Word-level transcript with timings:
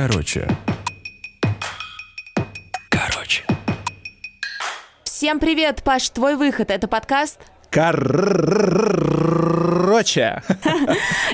Короче. 0.00 0.48
Короче. 2.88 3.44
Всем 5.04 5.38
привет, 5.38 5.82
Паш, 5.84 6.08
твой 6.08 6.36
выход. 6.36 6.70
Это 6.70 6.88
подкаст? 6.88 7.38
Короче. 7.68 9.49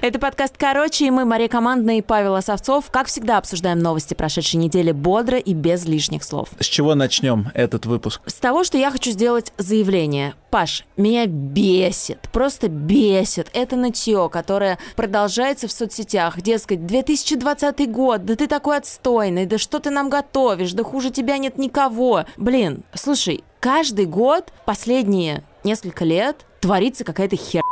Это 0.02 0.18
подкаст 0.18 0.56
«Короче», 0.58 1.06
и 1.06 1.10
мы, 1.10 1.24
Мария 1.24 1.48
Командная 1.48 1.98
и 1.98 2.02
Павел 2.02 2.34
Осовцов, 2.34 2.90
как 2.90 3.06
всегда, 3.06 3.38
обсуждаем 3.38 3.78
новости 3.78 4.14
прошедшей 4.14 4.58
недели 4.58 4.92
бодро 4.92 5.38
и 5.38 5.54
без 5.54 5.84
лишних 5.84 6.24
слов. 6.24 6.48
С 6.58 6.66
чего 6.66 6.94
начнем 6.94 7.48
этот 7.54 7.86
выпуск? 7.86 8.20
С 8.26 8.34
того, 8.34 8.64
что 8.64 8.76
я 8.78 8.90
хочу 8.90 9.10
сделать 9.10 9.52
заявление. 9.56 10.34
Паш, 10.50 10.84
меня 10.96 11.26
бесит, 11.26 12.28
просто 12.32 12.68
бесит 12.68 13.48
это 13.52 13.76
нытье, 13.76 14.28
которое 14.32 14.78
продолжается 14.96 15.68
в 15.68 15.72
соцсетях. 15.72 16.40
Дескать, 16.40 16.86
2020 16.86 17.90
год, 17.90 18.24
да 18.24 18.36
ты 18.36 18.46
такой 18.46 18.78
отстойный, 18.78 19.46
да 19.46 19.58
что 19.58 19.78
ты 19.78 19.90
нам 19.90 20.08
готовишь, 20.08 20.72
да 20.72 20.82
хуже 20.82 21.10
тебя 21.10 21.38
нет 21.38 21.58
никого. 21.58 22.24
Блин, 22.36 22.82
слушай, 22.94 23.44
каждый 23.60 24.06
год, 24.06 24.52
последние 24.64 25.44
несколько 25.62 26.04
лет, 26.04 26.46
творится 26.60 27.04
какая-то 27.04 27.36
хер 27.36 27.62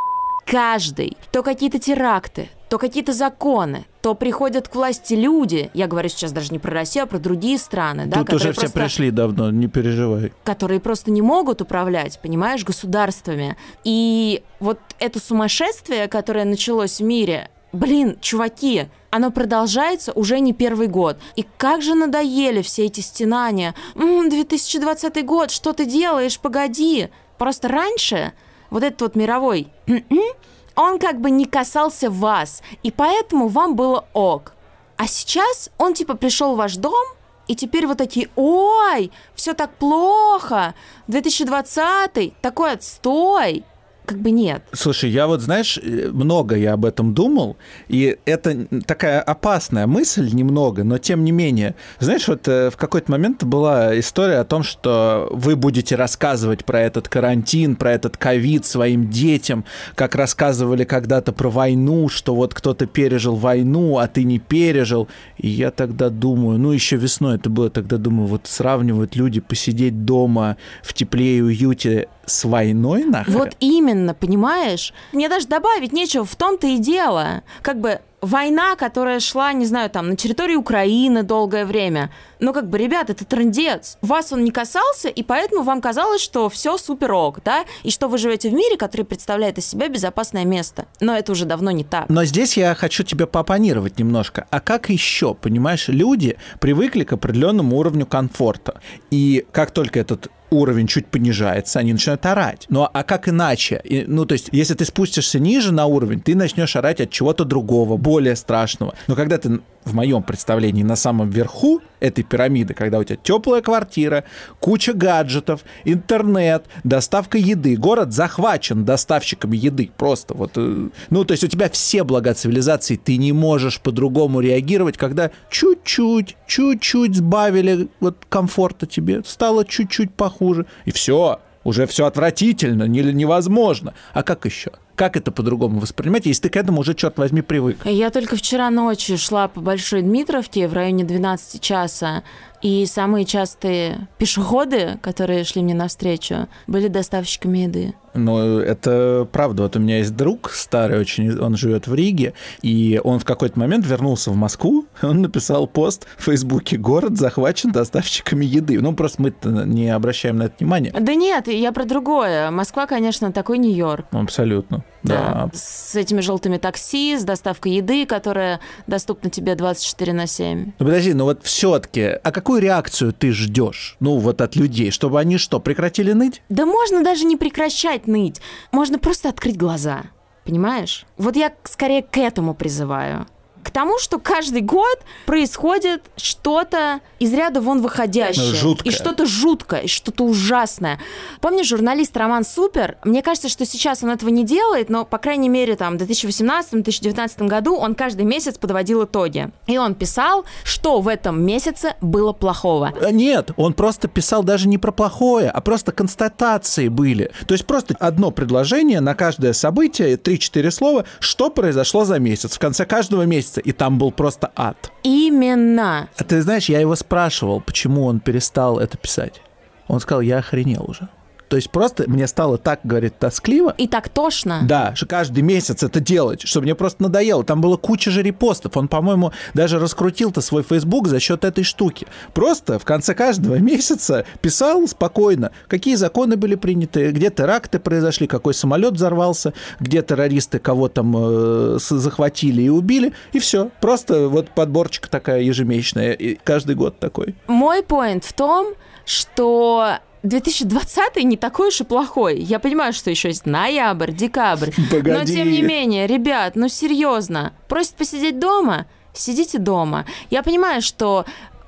каждый. 0.44 1.16
То 1.32 1.42
какие-то 1.42 1.78
теракты, 1.78 2.48
то 2.68 2.78
какие-то 2.78 3.12
законы, 3.12 3.86
то 4.02 4.14
приходят 4.14 4.68
к 4.68 4.74
власти 4.74 5.14
люди, 5.14 5.70
я 5.74 5.86
говорю 5.86 6.08
сейчас 6.08 6.32
даже 6.32 6.52
не 6.52 6.58
про 6.58 6.72
Россию, 6.72 7.04
а 7.04 7.06
про 7.06 7.18
другие 7.18 7.58
страны, 7.58 8.06
да, 8.06 8.18
Тут 8.20 8.28
уже 8.34 8.48
которые 8.48 8.52
все 8.52 8.60
просто- 8.62 8.78
пришли 8.80 9.10
давно, 9.10 9.50
не 9.50 9.68
переживай. 9.68 10.32
которые 10.44 10.80
просто 10.80 11.10
не 11.10 11.22
могут 11.22 11.60
управлять, 11.62 12.18
понимаешь, 12.20 12.64
государствами. 12.64 13.56
И 13.84 14.42
вот 14.60 14.78
это 14.98 15.20
сумасшествие, 15.20 16.08
которое 16.08 16.44
началось 16.44 17.00
в 17.00 17.04
мире, 17.04 17.48
блин, 17.72 18.16
чуваки, 18.20 18.86
оно 19.10 19.30
продолжается 19.30 20.12
уже 20.12 20.40
не 20.40 20.52
первый 20.52 20.88
год. 20.88 21.16
И 21.36 21.46
как 21.56 21.82
же 21.82 21.94
надоели 21.94 22.62
все 22.62 22.86
эти 22.86 23.00
стенания. 23.00 23.74
«М, 23.94 24.28
2020 24.28 25.22
год, 25.24 25.50
что 25.52 25.72
ты 25.72 25.84
делаешь? 25.86 26.38
Погоди. 26.40 27.08
Просто 27.38 27.68
раньше 27.68 28.32
вот 28.74 28.82
этот 28.82 29.00
вот 29.02 29.14
мировой 29.14 29.68
«м-м», 29.86 30.34
он 30.74 30.98
как 30.98 31.20
бы 31.20 31.30
не 31.30 31.44
касался 31.44 32.10
вас, 32.10 32.60
и 32.82 32.90
поэтому 32.90 33.46
вам 33.46 33.76
было 33.76 34.04
ок. 34.12 34.54
А 34.96 35.06
сейчас 35.06 35.70
он 35.78 35.94
типа 35.94 36.14
пришел 36.16 36.54
в 36.54 36.56
ваш 36.56 36.74
дом, 36.74 37.06
и 37.46 37.54
теперь 37.54 37.86
вот 37.86 37.98
такие, 37.98 38.30
ой, 38.34 39.12
все 39.36 39.54
так 39.54 39.70
плохо, 39.76 40.74
2020 41.06 42.36
такой 42.40 42.72
отстой. 42.72 43.64
Как 44.06 44.18
бы 44.18 44.30
нет. 44.32 44.62
Слушай, 44.72 45.08
я 45.10 45.26
вот, 45.26 45.40
знаешь, 45.40 45.78
э, 45.78 46.10
много 46.12 46.56
я 46.56 46.74
об 46.74 46.84
этом 46.84 47.14
думал, 47.14 47.56
и 47.88 48.18
это 48.26 48.66
такая 48.86 49.22
опасная 49.22 49.86
мысль 49.86 50.28
немного, 50.30 50.84
но 50.84 50.98
тем 50.98 51.24
не 51.24 51.32
менее. 51.32 51.74
Знаешь, 52.00 52.28
вот 52.28 52.46
э, 52.46 52.68
в 52.70 52.76
какой-то 52.76 53.10
момент 53.10 53.44
была 53.44 53.98
история 53.98 54.40
о 54.40 54.44
том, 54.44 54.62
что 54.62 55.28
вы 55.32 55.56
будете 55.56 55.96
рассказывать 55.96 56.66
про 56.66 56.82
этот 56.82 57.08
карантин, 57.08 57.76
про 57.76 57.92
этот 57.92 58.18
ковид 58.18 58.66
своим 58.66 59.08
детям, 59.08 59.64
как 59.94 60.16
рассказывали 60.16 60.84
когда-то 60.84 61.32
про 61.32 61.48
войну, 61.48 62.10
что 62.10 62.34
вот 62.34 62.52
кто-то 62.52 62.84
пережил 62.86 63.36
войну, 63.36 63.96
а 63.96 64.06
ты 64.06 64.24
не 64.24 64.38
пережил. 64.38 65.08
И 65.38 65.48
я 65.48 65.70
тогда 65.70 66.10
думаю, 66.10 66.58
ну 66.58 66.72
еще 66.72 66.96
весной 66.96 67.36
это 67.36 67.48
было, 67.48 67.70
тогда 67.70 67.96
думаю, 67.96 68.26
вот 68.26 68.48
сравнивают 68.48 69.16
люди 69.16 69.40
посидеть 69.40 70.04
дома 70.04 70.58
в 70.82 70.92
тепле 70.92 71.38
и 71.38 71.40
уюте 71.40 72.08
с 72.26 72.44
войной 72.44 73.04
нахрен? 73.04 73.34
Вот 73.34 73.56
именно, 73.60 74.14
понимаешь? 74.14 74.92
Мне 75.12 75.28
даже 75.28 75.46
добавить 75.46 75.92
нечего, 75.92 76.24
в 76.24 76.36
том-то 76.36 76.66
и 76.66 76.78
дело. 76.78 77.42
Как 77.62 77.80
бы 77.80 78.00
война, 78.24 78.74
которая 78.76 79.20
шла, 79.20 79.52
не 79.52 79.66
знаю, 79.66 79.90
там, 79.90 80.08
на 80.08 80.16
территории 80.16 80.56
Украины 80.56 81.22
долгое 81.22 81.64
время. 81.66 82.10
Ну, 82.40 82.52
как 82.52 82.68
бы, 82.68 82.78
ребят, 82.78 83.10
это 83.10 83.24
трендец. 83.24 83.98
Вас 84.02 84.32
он 84.32 84.44
не 84.44 84.50
касался, 84.50 85.08
и 85.08 85.22
поэтому 85.22 85.62
вам 85.62 85.80
казалось, 85.80 86.20
что 86.20 86.48
все 86.48 86.76
супер 86.78 87.12
ок, 87.12 87.40
да? 87.44 87.64
И 87.82 87.90
что 87.90 88.08
вы 88.08 88.18
живете 88.18 88.50
в 88.50 88.52
мире, 88.52 88.76
который 88.76 89.06
представляет 89.06 89.58
из 89.58 89.66
себя 89.66 89.88
безопасное 89.88 90.44
место. 90.44 90.86
Но 91.00 91.16
это 91.16 91.32
уже 91.32 91.44
давно 91.44 91.70
не 91.70 91.84
так. 91.84 92.08
Но 92.08 92.24
здесь 92.24 92.56
я 92.56 92.74
хочу 92.74 93.02
тебе 93.04 93.26
поопонировать 93.26 93.98
немножко. 93.98 94.46
А 94.50 94.60
как 94.60 94.90
еще, 94.90 95.34
понимаешь, 95.34 95.88
люди 95.88 96.36
привыкли 96.60 97.04
к 97.04 97.12
определенному 97.12 97.76
уровню 97.76 98.06
комфорта. 98.06 98.80
И 99.10 99.46
как 99.52 99.70
только 99.70 100.00
этот 100.00 100.30
уровень 100.50 100.86
чуть 100.86 101.06
понижается, 101.06 101.80
они 101.80 101.92
начинают 101.92 102.24
орать. 102.26 102.66
Ну 102.68 102.88
а 102.92 103.02
как 103.02 103.28
иначе? 103.28 103.80
И, 103.84 104.04
ну, 104.06 104.24
то 104.24 104.34
есть, 104.34 104.48
если 104.52 104.74
ты 104.74 104.84
спустишься 104.84 105.38
ниже 105.38 105.72
на 105.72 105.86
уровень, 105.86 106.20
ты 106.20 106.34
начнешь 106.34 106.76
орать 106.76 107.00
от 107.00 107.10
чего-то 107.10 107.44
другого, 107.44 107.96
более 107.96 108.36
страшного. 108.36 108.94
Но 109.06 109.14
когда 109.16 109.38
ты 109.38 109.60
в 109.84 109.94
моем 109.94 110.22
представлении 110.22 110.82
на 110.82 110.96
самом 110.96 111.30
верху 111.30 111.80
этой 112.00 112.24
пирамиды, 112.24 112.74
когда 112.74 112.98
у 112.98 113.04
тебя 113.04 113.18
теплая 113.22 113.62
квартира, 113.62 114.24
куча 114.60 114.92
гаджетов, 114.92 115.60
интернет, 115.84 116.66
доставка 116.84 117.38
еды, 117.38 117.76
город 117.76 118.12
захвачен 118.12 118.84
доставщиками 118.84 119.56
еды, 119.56 119.90
просто 119.96 120.34
вот, 120.34 120.52
э, 120.56 120.88
ну 121.10 121.24
то 121.24 121.32
есть 121.32 121.44
у 121.44 121.48
тебя 121.48 121.68
все 121.70 122.04
блага 122.04 122.34
цивилизации, 122.34 122.96
ты 122.96 123.16
не 123.16 123.32
можешь 123.32 123.80
по-другому 123.80 124.40
реагировать, 124.40 124.96
когда 124.96 125.30
чуть-чуть, 125.50 126.36
чуть-чуть 126.46 127.16
сбавили 127.16 127.88
вот 128.00 128.18
комфорта 128.28 128.86
тебе, 128.86 129.22
стало 129.24 129.64
чуть-чуть 129.64 130.14
похуже, 130.34 130.66
и 130.84 130.90
все, 130.92 131.40
уже 131.64 131.86
все 131.86 132.06
отвратительно, 132.06 132.84
не- 132.84 133.12
невозможно. 133.12 133.94
А 134.12 134.22
как 134.22 134.44
еще? 134.44 134.72
Как 134.96 135.16
это 135.16 135.32
по-другому 135.32 135.80
воспринимать, 135.80 136.26
если 136.26 136.42
ты 136.42 136.48
к 136.50 136.56
этому 136.56 136.80
уже, 136.80 136.94
черт 136.94 137.18
возьми, 137.18 137.42
привык? 137.42 137.78
Я 137.84 138.10
только 138.10 138.36
вчера 138.36 138.70
ночью 138.70 139.18
шла 139.18 139.48
по 139.48 139.60
Большой 139.60 140.02
Дмитровке 140.02 140.68
в 140.68 140.72
районе 140.72 141.04
12 141.04 141.60
часа, 141.60 142.22
и 142.64 142.86
самые 142.86 143.26
частые 143.26 144.08
пешеходы, 144.16 144.98
которые 145.02 145.44
шли 145.44 145.62
мне 145.62 145.74
навстречу, 145.74 146.48
были 146.66 146.88
доставщиками 146.88 147.58
еды. 147.58 147.94
Ну, 148.14 148.58
это 148.58 149.28
правда. 149.30 149.64
Вот 149.64 149.76
у 149.76 149.80
меня 149.80 149.98
есть 149.98 150.16
друг 150.16 150.50
старый 150.50 150.98
очень, 150.98 151.38
он 151.38 151.56
живет 151.56 151.86
в 151.86 151.94
Риге, 151.94 152.32
и 152.62 152.98
он 153.04 153.18
в 153.18 153.26
какой-то 153.26 153.58
момент 153.58 153.84
вернулся 153.84 154.30
в 154.30 154.36
Москву, 154.36 154.86
он 155.02 155.20
написал 155.20 155.66
пост 155.66 156.06
в 156.16 156.24
Фейсбуке 156.24 156.78
«Город 156.78 157.18
захвачен 157.18 157.70
доставщиками 157.70 158.46
еды». 158.46 158.80
Ну, 158.80 158.94
просто 158.94 159.20
мы 159.20 159.34
не 159.66 159.90
обращаем 159.90 160.38
на 160.38 160.44
это 160.44 160.54
внимания. 160.58 160.94
Да 160.98 161.14
нет, 161.14 161.48
я 161.48 161.70
про 161.70 161.84
другое. 161.84 162.50
Москва, 162.50 162.86
конечно, 162.86 163.30
такой 163.30 163.58
Нью-Йорк. 163.58 164.06
Абсолютно. 164.10 164.84
Да. 165.04 165.50
С 165.52 165.94
этими 165.94 166.20
желтыми 166.20 166.56
такси, 166.56 167.16
с 167.16 167.24
доставкой 167.24 167.72
еды, 167.72 168.06
которая 168.06 168.60
доступна 168.86 169.30
тебе 169.30 169.54
24 169.54 170.12
на 170.12 170.26
7. 170.26 170.72
Ну, 170.78 170.84
подожди, 170.84 171.12
ну 171.12 171.24
вот 171.24 171.44
все-таки, 171.44 172.02
а 172.02 172.32
какую 172.32 172.60
реакцию 172.60 173.12
ты 173.12 173.30
ждешь? 173.32 173.96
Ну, 174.00 174.18
вот 174.18 174.40
от 174.40 174.56
людей, 174.56 174.90
чтобы 174.90 175.20
они 175.20 175.38
что, 175.38 175.60
прекратили 175.60 176.12
ныть? 176.12 176.42
Да 176.48 176.66
можно 176.66 177.04
даже 177.04 177.24
не 177.24 177.36
прекращать 177.36 178.06
ныть. 178.06 178.40
Можно 178.72 178.98
просто 178.98 179.28
открыть 179.28 179.56
глаза. 179.56 180.04
Понимаешь? 180.44 181.06
Вот 181.16 181.36
я 181.36 181.52
скорее 181.64 182.02
к 182.02 182.16
этому 182.18 182.54
призываю. 182.54 183.26
К 183.64 183.70
тому, 183.70 183.98
что 183.98 184.18
каждый 184.18 184.60
год 184.60 184.98
происходит 185.24 186.02
что-то 186.16 187.00
из 187.18 187.32
ряда 187.32 187.62
вон 187.62 187.80
выходящее. 187.80 188.50
Ну, 188.50 188.54
жуткое. 188.54 188.92
И 188.92 188.94
что-то 188.94 189.24
жуткое, 189.24 189.80
и 189.80 189.88
что-то 189.88 190.24
ужасное. 190.24 191.00
Помнишь 191.40 191.68
журналист 191.68 192.14
Роман 192.14 192.44
Супер? 192.44 192.98
Мне 193.04 193.22
кажется, 193.22 193.48
что 193.48 193.64
сейчас 193.64 194.02
он 194.02 194.10
этого 194.10 194.28
не 194.28 194.44
делает, 194.44 194.90
но, 194.90 195.06
по 195.06 195.16
крайней 195.16 195.48
мере, 195.48 195.76
там, 195.76 195.96
в 195.96 196.02
2018-2019 196.02 197.46
году 197.48 197.74
он 197.74 197.94
каждый 197.94 198.26
месяц 198.26 198.58
подводил 198.58 199.04
итоги. 199.04 199.50
И 199.66 199.78
он 199.78 199.94
писал, 199.94 200.44
что 200.62 201.00
в 201.00 201.08
этом 201.08 201.42
месяце 201.42 201.94
было 202.02 202.34
плохого. 202.34 202.92
А 203.00 203.10
Нет, 203.10 203.52
он 203.56 203.72
просто 203.72 204.08
писал 204.08 204.44
даже 204.44 204.68
не 204.68 204.76
про 204.76 204.92
плохое, 204.92 205.48
а 205.48 205.62
просто 205.62 205.90
констатации 205.92 206.88
были. 206.88 207.30
То 207.46 207.54
есть 207.54 207.64
просто 207.64 207.96
одно 207.98 208.30
предложение 208.30 209.00
на 209.00 209.14
каждое 209.14 209.54
событие, 209.54 210.16
3-4 210.16 210.70
слова, 210.70 211.04
что 211.18 211.48
произошло 211.48 212.04
за 212.04 212.18
месяц, 212.18 212.56
в 212.56 212.58
конце 212.58 212.84
каждого 212.84 213.22
месяца, 213.22 213.53
и 213.60 213.72
там 213.72 213.98
был 213.98 214.12
просто 214.12 214.50
ад. 214.56 214.92
Именно. 215.02 216.08
А 216.16 216.24
ты 216.24 216.42
знаешь, 216.42 216.68
я 216.68 216.80
его 216.80 216.94
спрашивал, 216.96 217.60
почему 217.60 218.04
он 218.04 218.20
перестал 218.20 218.78
это 218.78 218.96
писать. 218.96 219.40
Он 219.88 220.00
сказал, 220.00 220.20
я 220.22 220.38
охренел 220.38 220.84
уже. 220.88 221.08
То 221.48 221.56
есть 221.56 221.70
просто 221.70 222.04
мне 222.06 222.26
стало 222.26 222.58
так, 222.58 222.80
говорит, 222.84 223.18
тоскливо, 223.18 223.74
И 223.76 223.86
так 223.86 224.08
тошно. 224.08 224.60
да, 224.66 224.94
что 224.94 225.06
каждый 225.06 225.42
месяц 225.42 225.82
это 225.82 226.00
делать, 226.00 226.42
что 226.42 226.60
мне 226.60 226.74
просто 226.74 227.02
надоело. 227.02 227.44
Там 227.44 227.60
было 227.60 227.76
куча 227.76 228.10
же 228.10 228.22
репостов. 228.22 228.76
Он, 228.76 228.88
по-моему, 228.88 229.32
даже 229.52 229.78
раскрутил-то 229.78 230.40
свой 230.40 230.62
Facebook 230.62 231.08
за 231.08 231.20
счет 231.20 231.44
этой 231.44 231.64
штуки. 231.64 232.06
Просто 232.32 232.78
в 232.78 232.84
конце 232.84 233.14
каждого 233.14 233.54
месяца 233.58 234.24
писал 234.40 234.86
спокойно, 234.88 235.50
какие 235.68 235.94
законы 235.94 236.36
были 236.36 236.54
приняты, 236.54 237.10
где 237.10 237.30
теракты 237.30 237.78
произошли, 237.78 238.26
какой 238.26 238.54
самолет 238.54 238.94
взорвался, 238.94 239.52
где 239.80 240.02
террористы 240.02 240.58
кого 240.58 240.88
там 240.88 241.14
э, 241.16 241.78
захватили 241.80 242.62
и 242.62 242.68
убили, 242.68 243.12
и 243.32 243.38
все. 243.38 243.70
Просто 243.80 244.28
вот 244.28 244.50
подборчика 244.50 245.08
такая 245.10 245.40
ежемесячная, 245.42 246.12
и 246.12 246.38
каждый 246.42 246.74
год 246.74 246.98
такой. 246.98 247.34
Мой 247.46 247.82
поинт 247.82 248.24
в 248.24 248.32
том, 248.32 248.74
что 249.04 249.98
2020 250.24 251.16
не 251.24 251.36
такой 251.36 251.68
уж 251.68 251.80
и 251.80 251.84
плохой. 251.84 252.38
Я 252.40 252.58
понимаю, 252.58 252.92
что 252.92 253.10
еще 253.10 253.28
есть 253.28 253.46
ноябрь, 253.46 254.10
декабрь. 254.10 254.70
Но 254.78 254.96
Погоди. 254.98 255.34
тем 255.34 255.50
не 255.50 255.62
менее, 255.62 256.06
ребят, 256.06 256.56
ну 256.56 256.68
серьезно, 256.68 257.52
просят 257.68 257.94
посидеть 257.94 258.38
дома, 258.38 258.86
сидите 259.12 259.58
дома. 259.58 260.06
Я 260.30 260.42
понимаю, 260.42 260.82
что 260.82 261.26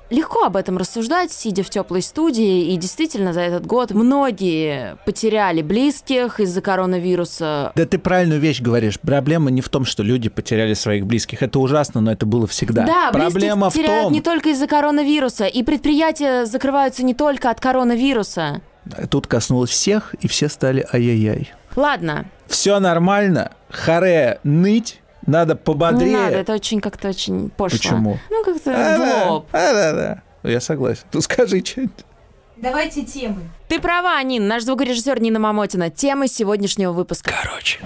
легко 0.09 0.43
об 0.43 0.55
этом 0.55 0.77
рассуждать, 0.77 1.31
сидя 1.31 1.63
в 1.63 1.69
теплой 1.69 2.01
студии, 2.01 2.71
и 2.71 2.77
действительно 2.77 3.33
за 3.33 3.41
этот 3.41 3.65
год 3.65 3.91
многие 3.91 4.97
потеряли 5.05 5.61
близких 5.61 6.39
из-за 6.39 6.61
коронавируса. 6.61 7.71
Да 7.75 7.85
ты 7.85 7.97
правильную 7.97 8.39
вещь 8.39 8.61
говоришь. 8.61 8.99
Проблема 8.99 9.51
не 9.51 9.61
в 9.61 9.69
том, 9.69 9.85
что 9.85 10.03
люди 10.03 10.29
потеряли 10.29 10.73
своих 10.73 11.05
близких. 11.05 11.41
Это 11.43 11.59
ужасно, 11.59 12.01
но 12.01 12.11
это 12.11 12.25
было 12.25 12.47
всегда. 12.47 12.85
Да, 12.85 13.09
Проблема 13.11 13.69
в 13.69 13.73
том... 13.73 14.11
не 14.11 14.21
только 14.21 14.49
из-за 14.49 14.67
коронавируса, 14.67 15.45
и 15.45 15.63
предприятия 15.63 16.45
закрываются 16.45 17.03
не 17.03 17.13
только 17.13 17.49
от 17.49 17.59
коронавируса. 17.59 18.61
Тут 19.09 19.27
коснулось 19.27 19.69
всех, 19.69 20.15
и 20.21 20.27
все 20.27 20.47
стали 20.47 20.85
ай-яй-яй. 20.93 21.51
Ладно. 21.75 22.25
Все 22.47 22.79
нормально, 22.79 23.51
харе 23.69 24.39
ныть, 24.43 25.01
надо 25.27 25.55
пободрее. 25.55 26.09
Не 26.09 26.15
надо, 26.15 26.37
это 26.37 26.53
очень 26.53 26.81
как-то 26.81 27.09
очень 27.09 27.49
пошло. 27.51 27.77
Почему? 27.77 28.19
Ну, 28.31 28.43
как-то 28.43 28.71
А, 28.73 28.97
в 28.97 29.29
лоб. 29.29 29.49
Да, 29.51 29.73
да, 29.73 29.93
да. 29.93 30.49
Я 30.49 30.59
согласен. 30.59 31.03
Ну 31.13 31.21
скажи 31.21 31.63
что-нибудь. 31.63 32.05
Давайте 32.55 33.03
темы. 33.03 33.41
Ты 33.67 33.79
права, 33.79 34.21
Нин, 34.23 34.47
наш 34.47 34.63
звукорежиссер 34.63 35.21
Нина 35.21 35.37
Мамотина. 35.39 35.91
Темы 35.91 36.27
сегодняшнего 36.27 36.91
выпуска. 36.91 37.31
Короче. 37.43 37.79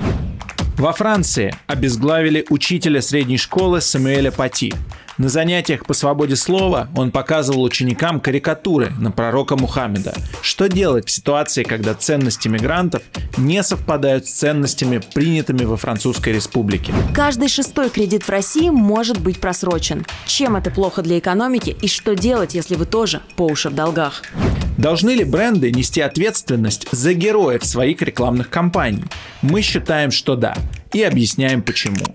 Во 0.77 0.93
Франции 0.93 1.53
обезглавили 1.67 2.45
учителя 2.49 3.01
средней 3.01 3.38
школы 3.38 3.81
Самуэля 3.81 4.31
Пати. 4.31 4.73
На 5.21 5.29
занятиях 5.29 5.85
по 5.85 5.94
свободе 5.94 6.35
слова 6.35 6.89
он 6.95 7.12
показывал 7.12 7.62
ученикам 7.62 8.19
карикатуры 8.19 8.91
на 8.97 9.12
пророка 9.12 9.56
Мухаммеда. 9.56 10.15
Что 10.41 10.68
делать 10.68 11.07
в 11.07 11.12
ситуации, 11.12 11.62
когда 11.62 11.94
ценности 11.94 12.47
мигрантов 12.47 13.03
не 13.38 13.62
совпадают 13.62 14.25
с 14.25 14.31
ценностями, 14.31 15.00
принятыми 15.13 15.63
во 15.63 15.77
Французской 15.77 16.33
республике? 16.33 16.91
Каждый 17.13 17.50
шестой 17.50 17.91
кредит 17.91 18.23
в 18.23 18.29
России 18.29 18.71
может 18.71 19.19
быть 19.19 19.39
просрочен. 19.39 20.07
Чем 20.25 20.56
это 20.56 20.71
плохо 20.71 21.03
для 21.03 21.19
экономики 21.19 21.77
и 21.79 21.88
что 21.88 22.15
делать, 22.15 22.56
если 22.56 22.74
вы 22.74 22.88
тоже 22.88 23.21
по 23.35 23.45
уши 23.45 23.69
в 23.69 23.75
долгах? 23.75 24.24
Должны 24.79 25.12
ли 25.12 25.24
бренды 25.24 25.71
нести 25.71 26.01
ответственность 26.01 26.88
за 26.91 27.13
героев 27.13 27.63
своих 27.63 28.01
рекламных 28.01 28.50
кампаний? 28.50 29.03
Мы 29.44 29.62
считаем, 29.62 30.09
что 30.09 30.35
да. 30.35 30.56
И 30.94 31.03
объясняем 31.03 31.62
почему. 31.62 32.06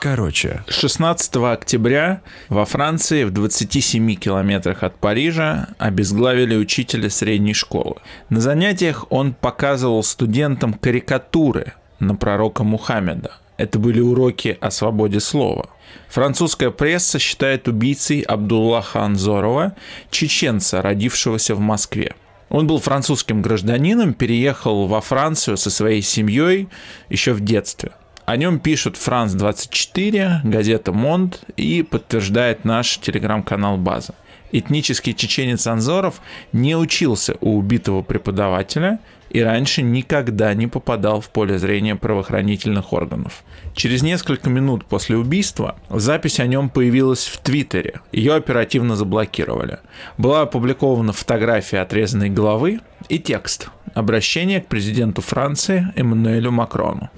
Короче, 0.00 0.64
16 0.66 1.36
октября 1.36 2.22
во 2.48 2.64
Франции 2.64 3.24
в 3.24 3.32
27 3.32 4.14
километрах 4.14 4.82
от 4.82 4.96
Парижа 4.96 5.68
обезглавили 5.76 6.56
учителя 6.56 7.10
средней 7.10 7.52
школы. 7.52 7.96
На 8.30 8.40
занятиях 8.40 9.04
он 9.10 9.34
показывал 9.34 10.02
студентам 10.02 10.72
карикатуры 10.72 11.74
на 11.98 12.14
пророка 12.14 12.64
Мухаммеда. 12.64 13.32
Это 13.58 13.78
были 13.78 14.00
уроки 14.00 14.56
о 14.62 14.70
свободе 14.70 15.20
слова. 15.20 15.68
Французская 16.08 16.70
пресса 16.70 17.18
считает 17.18 17.68
убийцей 17.68 18.22
Абдуллаха 18.22 19.02
Анзорова, 19.02 19.76
чеченца, 20.10 20.80
родившегося 20.80 21.54
в 21.54 21.60
Москве. 21.60 22.14
Он 22.48 22.66
был 22.66 22.80
французским 22.80 23.42
гражданином, 23.42 24.14
переехал 24.14 24.86
во 24.86 25.02
Францию 25.02 25.58
со 25.58 25.68
своей 25.68 26.00
семьей 26.00 26.70
еще 27.10 27.34
в 27.34 27.40
детстве. 27.40 27.92
О 28.30 28.36
нем 28.36 28.60
пишут 28.60 28.96
Франс 28.96 29.32
24, 29.32 30.42
газета 30.44 30.92
Монд 30.92 31.42
и 31.56 31.82
подтверждает 31.82 32.64
наш 32.64 32.98
телеграм-канал 32.98 33.76
База. 33.76 34.14
Этнический 34.52 35.14
чеченец 35.14 35.66
Анзоров 35.66 36.20
не 36.52 36.76
учился 36.76 37.34
у 37.40 37.58
убитого 37.58 38.02
преподавателя 38.02 39.00
и 39.30 39.40
раньше 39.40 39.82
никогда 39.82 40.54
не 40.54 40.68
попадал 40.68 41.20
в 41.20 41.28
поле 41.30 41.58
зрения 41.58 41.96
правоохранительных 41.96 42.92
органов. 42.92 43.42
Через 43.74 44.00
несколько 44.02 44.48
минут 44.48 44.84
после 44.84 45.16
убийства 45.16 45.74
запись 45.88 46.38
о 46.38 46.46
нем 46.46 46.68
появилась 46.68 47.26
в 47.26 47.38
Твиттере. 47.38 48.00
Ее 48.12 48.34
оперативно 48.34 48.94
заблокировали. 48.94 49.80
Была 50.18 50.42
опубликована 50.42 51.12
фотография 51.12 51.80
отрезанной 51.80 52.30
головы 52.30 52.78
и 53.08 53.18
текст 53.18 53.70
«Обращение 53.92 54.60
к 54.60 54.68
президенту 54.68 55.20
Франции 55.20 55.88
Эммануэлю 55.96 56.52
Макрону». 56.52 57.10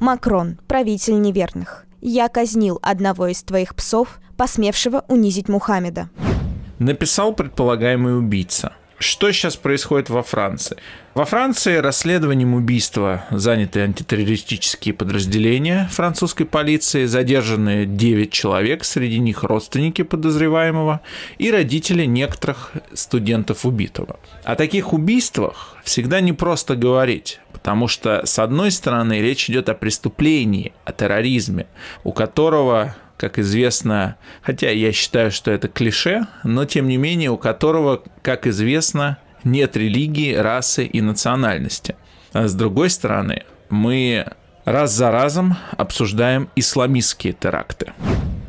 Макрон, 0.00 0.58
правитель 0.68 1.20
неверных. 1.20 1.86
Я 2.00 2.28
казнил 2.28 2.78
одного 2.82 3.28
из 3.28 3.42
твоих 3.42 3.74
псов, 3.74 4.20
посмевшего 4.36 5.04
унизить 5.08 5.48
Мухаммеда. 5.48 6.10
Написал 6.78 7.32
предполагаемый 7.32 8.18
убийца. 8.18 8.74
Что 8.98 9.30
сейчас 9.30 9.56
происходит 9.56 10.08
во 10.08 10.22
Франции? 10.22 10.78
Во 11.12 11.26
Франции 11.26 11.76
расследованием 11.76 12.54
убийства 12.54 13.26
заняты 13.30 13.80
антитеррористические 13.80 14.94
подразделения 14.94 15.88
французской 15.92 16.44
полиции, 16.44 17.04
задержаны 17.04 17.84
9 17.84 18.32
человек, 18.32 18.84
среди 18.84 19.18
них 19.18 19.42
родственники 19.42 20.00
подозреваемого 20.00 21.02
и 21.36 21.50
родители 21.50 22.06
некоторых 22.06 22.72
студентов 22.94 23.66
убитого. 23.66 24.18
О 24.44 24.56
таких 24.56 24.94
убийствах 24.94 25.76
всегда 25.84 26.20
не 26.20 26.32
просто 26.32 26.74
говорить, 26.74 27.40
потому 27.52 27.88
что, 27.88 28.24
с 28.24 28.38
одной 28.38 28.70
стороны, 28.70 29.20
речь 29.20 29.50
идет 29.50 29.68
о 29.68 29.74
преступлении, 29.74 30.72
о 30.86 30.92
терроризме, 30.92 31.66
у 32.02 32.12
которого 32.12 32.96
как 33.16 33.38
известно, 33.38 34.16
хотя 34.42 34.70
я 34.70 34.92
считаю, 34.92 35.30
что 35.30 35.50
это 35.50 35.68
клише, 35.68 36.26
но 36.44 36.64
тем 36.64 36.88
не 36.88 36.96
менее 36.96 37.30
у 37.30 37.36
которого, 37.36 38.02
как 38.22 38.46
известно, 38.46 39.18
нет 39.44 39.76
религии, 39.76 40.34
расы 40.34 40.84
и 40.84 41.00
национальности. 41.00 41.96
А 42.32 42.48
с 42.48 42.54
другой 42.54 42.90
стороны, 42.90 43.44
мы 43.70 44.26
раз 44.64 44.92
за 44.92 45.10
разом 45.10 45.56
обсуждаем 45.76 46.50
исламистские 46.56 47.32
теракты. 47.32 47.92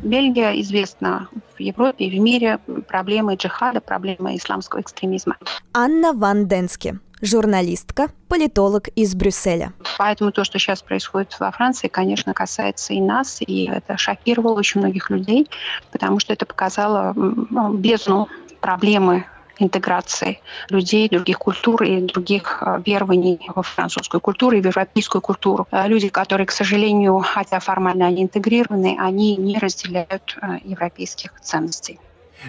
Бельгия 0.03 0.59
известна 0.61 1.27
в 1.57 1.59
Европе 1.59 2.05
и 2.05 2.17
в 2.17 2.21
мире 2.21 2.59
проблемой 2.87 3.35
джихада, 3.35 3.81
проблемой 3.81 4.37
исламского 4.37 4.81
экстремизма. 4.81 5.37
Анна 5.73 6.13
Ван 6.13 6.47
Денске, 6.47 6.99
журналистка, 7.21 8.09
политолог 8.27 8.87
из 8.89 9.15
Брюсселя. 9.15 9.73
Поэтому 9.97 10.31
то, 10.31 10.43
что 10.43 10.59
сейчас 10.59 10.81
происходит 10.81 11.35
во 11.39 11.51
Франции, 11.51 11.87
конечно, 11.87 12.33
касается 12.33 12.93
и 12.93 13.01
нас, 13.01 13.41
и 13.41 13.69
это 13.69 13.97
шокировало 13.97 14.53
очень 14.53 14.81
многих 14.81 15.09
людей, 15.09 15.49
потому 15.91 16.19
что 16.19 16.33
это 16.33 16.45
показало 16.45 17.13
ну, 17.15 17.73
бездну 17.73 18.27
проблемы 18.61 19.25
интеграции 19.59 20.39
людей 20.69 21.09
других 21.09 21.39
культур 21.39 21.83
и 21.83 22.01
других 22.01 22.61
э, 22.61 22.81
верований 22.85 23.39
во 23.55 23.63
французскую 23.63 24.21
культуру 24.21 24.55
и 24.55 24.61
в 24.61 24.65
европейскую 24.65 25.21
культуру. 25.21 25.67
Э, 25.71 25.87
люди, 25.87 26.09
которые, 26.09 26.45
к 26.45 26.51
сожалению, 26.51 27.19
хотя 27.19 27.59
формально 27.59 28.07
они 28.07 28.23
интегрированы, 28.23 28.97
они 28.99 29.35
не 29.35 29.57
разделяют 29.57 30.37
э, 30.41 30.59
европейских 30.63 31.31
ценностей. 31.41 31.99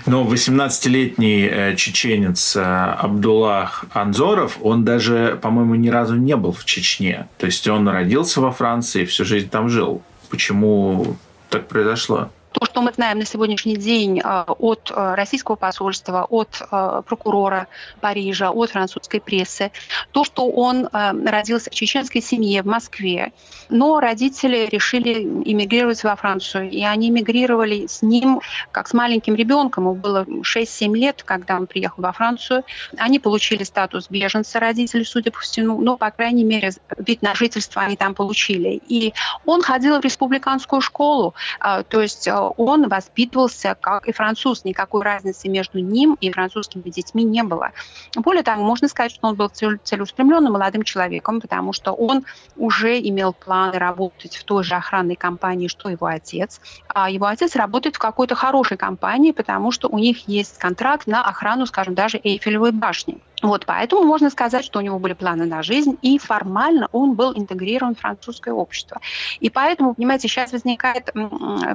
Но 0.06 0.24
18-летний 0.24 1.74
чеченец 1.76 2.56
Абдуллах 2.56 3.84
Анзоров, 3.92 4.58
он 4.60 4.84
даже, 4.84 5.38
по-моему, 5.40 5.74
ни 5.74 5.88
разу 5.88 6.16
не 6.16 6.36
был 6.36 6.52
в 6.52 6.64
Чечне. 6.64 7.26
То 7.38 7.46
есть 7.46 7.66
он 7.68 7.88
родился 7.88 8.40
во 8.40 8.52
Франции, 8.52 9.04
всю 9.04 9.24
жизнь 9.24 9.48
там 9.48 9.68
жил. 9.68 10.02
Почему 10.30 11.16
так 11.50 11.68
произошло? 11.68 12.30
То, 12.52 12.64
что 12.64 12.80
мы 12.80 12.92
знаем 12.92 13.18
на 13.18 13.26
сегодняшний 13.26 13.76
день 13.76 14.20
а, 14.24 14.44
от 14.46 14.90
а, 14.94 15.14
российского 15.14 15.56
посольства, 15.56 16.24
от 16.24 16.62
а, 16.70 17.02
прокурора 17.02 17.68
Парижа, 18.00 18.50
от 18.50 18.70
французской 18.70 19.20
прессы, 19.20 19.70
то, 20.12 20.24
что 20.24 20.48
он 20.48 20.88
родился 20.92 21.70
в 21.70 21.74
чеченской 21.74 22.22
семье 22.22 22.62
в 22.62 22.66
Москве, 22.66 23.32
но 23.68 24.00
родители 24.00 24.68
решили 24.70 25.22
эмигрировать 25.22 26.02
во 26.04 26.16
Францию, 26.16 26.70
и 26.70 26.82
они 26.82 27.10
эмигрировали 27.10 27.86
с 27.86 28.02
ним 28.02 28.40
как 28.72 28.88
с 28.88 28.94
маленьким 28.94 29.34
ребенком. 29.34 29.84
Ему 29.84 29.94
было 29.94 30.24
6-7 30.24 30.94
лет, 30.96 31.22
когда 31.22 31.56
он 31.56 31.66
приехал 31.66 32.02
во 32.02 32.12
Францию. 32.12 32.64
Они 32.96 33.18
получили 33.18 33.64
статус 33.64 34.08
беженца, 34.08 34.58
родители, 34.58 35.02
судя 35.02 35.30
по 35.30 35.40
всему, 35.40 35.80
но, 35.80 35.96
по 35.96 36.10
крайней 36.10 36.44
мере, 36.44 36.72
вид 36.96 37.22
на 37.22 37.34
жительство 37.34 37.82
они 37.82 37.96
там 37.96 38.14
получили. 38.14 38.80
И 38.88 39.12
он 39.44 39.62
ходил 39.62 40.00
в 40.00 40.04
республиканскую 40.04 40.80
школу, 40.80 41.34
то 41.60 42.00
есть 42.00 42.28
он 42.40 42.88
воспитывался 42.88 43.76
как 43.80 44.08
и 44.08 44.12
француз. 44.12 44.64
Никакой 44.64 45.02
разницы 45.02 45.48
между 45.48 45.78
ним 45.78 46.16
и 46.20 46.30
французскими 46.30 46.88
детьми 46.88 47.24
не 47.24 47.42
было. 47.42 47.72
Более 48.16 48.42
того, 48.42 48.62
можно 48.62 48.88
сказать, 48.88 49.12
что 49.12 49.28
он 49.28 49.34
был 49.34 49.48
целеустремленным 49.48 50.52
молодым 50.52 50.82
человеком, 50.82 51.40
потому 51.40 51.72
что 51.72 51.92
он 51.92 52.24
уже 52.56 52.98
имел 53.00 53.32
планы 53.32 53.78
работать 53.78 54.36
в 54.36 54.44
той 54.44 54.64
же 54.64 54.74
охранной 54.74 55.16
компании, 55.16 55.68
что 55.68 55.88
его 55.88 56.06
отец. 56.06 56.60
А 56.88 57.10
его 57.10 57.26
отец 57.26 57.56
работает 57.56 57.96
в 57.96 57.98
какой-то 57.98 58.34
хорошей 58.34 58.76
компании, 58.76 59.32
потому 59.32 59.70
что 59.70 59.88
у 59.88 59.98
них 59.98 60.28
есть 60.28 60.58
контракт 60.58 61.06
на 61.06 61.24
охрану, 61.24 61.66
скажем, 61.66 61.94
даже 61.94 62.20
Эйфелевой 62.22 62.72
башни. 62.72 63.18
Вот, 63.42 63.66
поэтому 63.66 64.02
можно 64.02 64.30
сказать, 64.30 64.64
что 64.64 64.80
у 64.80 64.82
него 64.82 64.98
были 64.98 65.12
планы 65.12 65.46
на 65.46 65.62
жизнь, 65.62 65.96
и 66.02 66.18
формально 66.18 66.88
он 66.92 67.14
был 67.14 67.32
интегрирован 67.36 67.94
в 67.94 68.00
французское 68.00 68.52
общество. 68.52 69.00
И 69.38 69.48
поэтому, 69.48 69.94
понимаете, 69.94 70.26
сейчас 70.26 70.52
возникает 70.52 71.10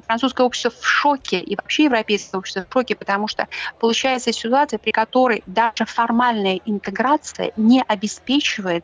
французское 0.06 0.46
общество 0.46 0.72
в 0.72 0.86
шоке, 0.86 1.40
и 1.40 1.56
вообще 1.56 1.86
европейское 1.86 2.40
общество 2.40 2.66
в 2.70 2.74
шоке, 2.74 2.96
потому 2.96 3.28
что 3.28 3.48
получается 3.80 4.34
ситуация, 4.34 4.78
при 4.78 4.92
которой 4.92 5.44
даже 5.46 5.86
формальная 5.86 6.60
интеграция 6.66 7.52
не 7.56 7.82
обеспечивает 7.82 8.84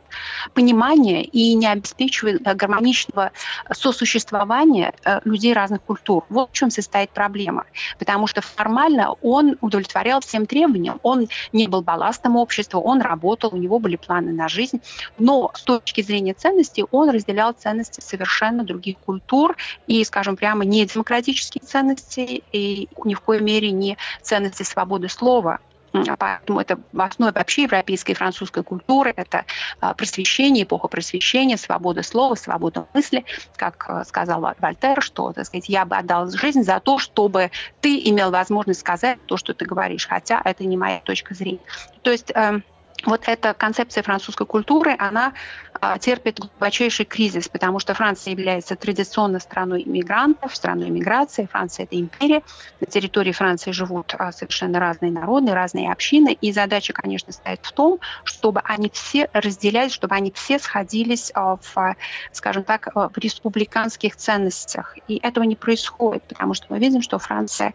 понимания 0.54 1.22
и 1.22 1.54
не 1.54 1.66
обеспечивает 1.66 2.46
э, 2.46 2.54
гармоничного 2.54 3.32
сосуществования 3.72 4.94
э, 5.04 5.20
людей 5.24 5.52
разных 5.52 5.82
культур. 5.82 6.24
Вот 6.30 6.50
в 6.50 6.52
чем 6.54 6.70
состоит 6.70 7.10
проблема. 7.10 7.64
Потому 7.98 8.26
что 8.26 8.40
формально 8.40 9.12
он 9.20 9.58
удовлетворял 9.60 10.20
всем 10.20 10.46
требованиям, 10.46 10.98
он 11.02 11.28
не 11.52 11.68
был 11.68 11.82
балластом 11.82 12.36
общества, 12.36 12.69
общества, 12.70 12.78
он 12.78 13.00
работал, 13.00 13.50
у 13.52 13.56
него 13.56 13.78
были 13.78 13.96
планы 13.96 14.32
на 14.32 14.48
жизнь, 14.48 14.80
но 15.18 15.50
с 15.54 15.62
точки 15.62 16.02
зрения 16.02 16.34
ценностей 16.34 16.84
он 16.90 17.10
разделял 17.10 17.52
ценности 17.52 18.00
совершенно 18.00 18.64
других 18.64 18.98
культур 18.98 19.56
и, 19.86 20.04
скажем 20.04 20.36
прямо, 20.36 20.64
не 20.64 20.84
демократические 20.86 21.62
ценности 21.64 22.42
и 22.52 22.88
ни 23.04 23.14
в 23.14 23.20
коей 23.20 23.42
мере 23.42 23.70
не 23.70 23.96
ценности 24.22 24.62
свободы 24.62 25.08
слова, 25.08 25.58
Поэтому 25.92 26.60
это 26.60 26.78
в 26.92 27.00
основе 27.00 27.32
вообще 27.32 27.62
европейской 27.62 28.12
и 28.12 28.14
французской 28.14 28.62
культуры. 28.62 29.12
Это 29.16 29.44
а, 29.80 29.94
просвещение, 29.94 30.64
эпоха 30.64 30.88
просвещения, 30.88 31.56
свобода 31.56 32.02
слова, 32.02 32.34
свобода 32.34 32.86
мысли. 32.94 33.24
Как 33.56 33.86
э, 33.88 34.04
сказал 34.04 34.40
Вольтер, 34.58 35.02
что 35.02 35.32
так 35.32 35.46
сказать, 35.46 35.68
я 35.68 35.84
бы 35.84 35.96
отдал 35.96 36.30
жизнь 36.30 36.62
за 36.62 36.80
то, 36.80 36.98
чтобы 36.98 37.50
ты 37.80 37.98
имел 38.08 38.30
возможность 38.30 38.80
сказать 38.80 39.18
то, 39.26 39.36
что 39.36 39.54
ты 39.54 39.64
говоришь, 39.64 40.06
хотя 40.06 40.40
это 40.44 40.64
не 40.64 40.76
моя 40.76 41.00
точка 41.00 41.34
зрения. 41.34 41.60
То 42.02 42.10
есть 42.10 42.30
эм, 42.34 42.64
вот 43.06 43.22
эта 43.26 43.54
концепция 43.54 44.02
французской 44.02 44.46
культуры, 44.46 44.94
она 44.98 45.32
а, 45.80 45.98
терпит 45.98 46.40
глубочайший 46.40 47.06
кризис, 47.06 47.48
потому 47.48 47.78
что 47.78 47.94
Франция 47.94 48.32
является 48.32 48.76
традиционно 48.76 49.40
страной 49.40 49.82
иммигрантов, 49.86 50.54
страной 50.54 50.88
иммиграции. 50.88 51.48
Франция– 51.50 51.84
это 51.90 51.98
империя. 51.98 52.42
На 52.80 52.86
территории 52.86 53.32
Франции 53.32 53.70
живут 53.70 54.14
а, 54.18 54.32
совершенно 54.32 54.78
разные 54.78 55.10
народы, 55.10 55.52
разные 55.52 55.90
общины. 55.90 56.36
И 56.40 56.52
задача, 56.52 56.92
конечно, 56.92 57.32
стоит 57.32 57.60
в 57.64 57.72
том, 57.72 58.00
чтобы 58.24 58.60
они 58.64 58.90
все 58.90 59.30
разделялись, 59.32 59.92
чтобы 59.92 60.14
они 60.14 60.32
все 60.32 60.58
сходились 60.58 61.32
а, 61.34 61.56
в, 61.56 61.96
скажем 62.32 62.64
так, 62.64 62.88
в 62.94 63.16
республиканских 63.16 64.16
ценностях. 64.16 64.96
И 65.08 65.18
этого 65.22 65.44
не 65.44 65.56
происходит, 65.56 66.24
потому 66.24 66.54
что 66.54 66.66
мы 66.68 66.78
видим, 66.78 67.02
что 67.02 67.18
Франция 67.18 67.74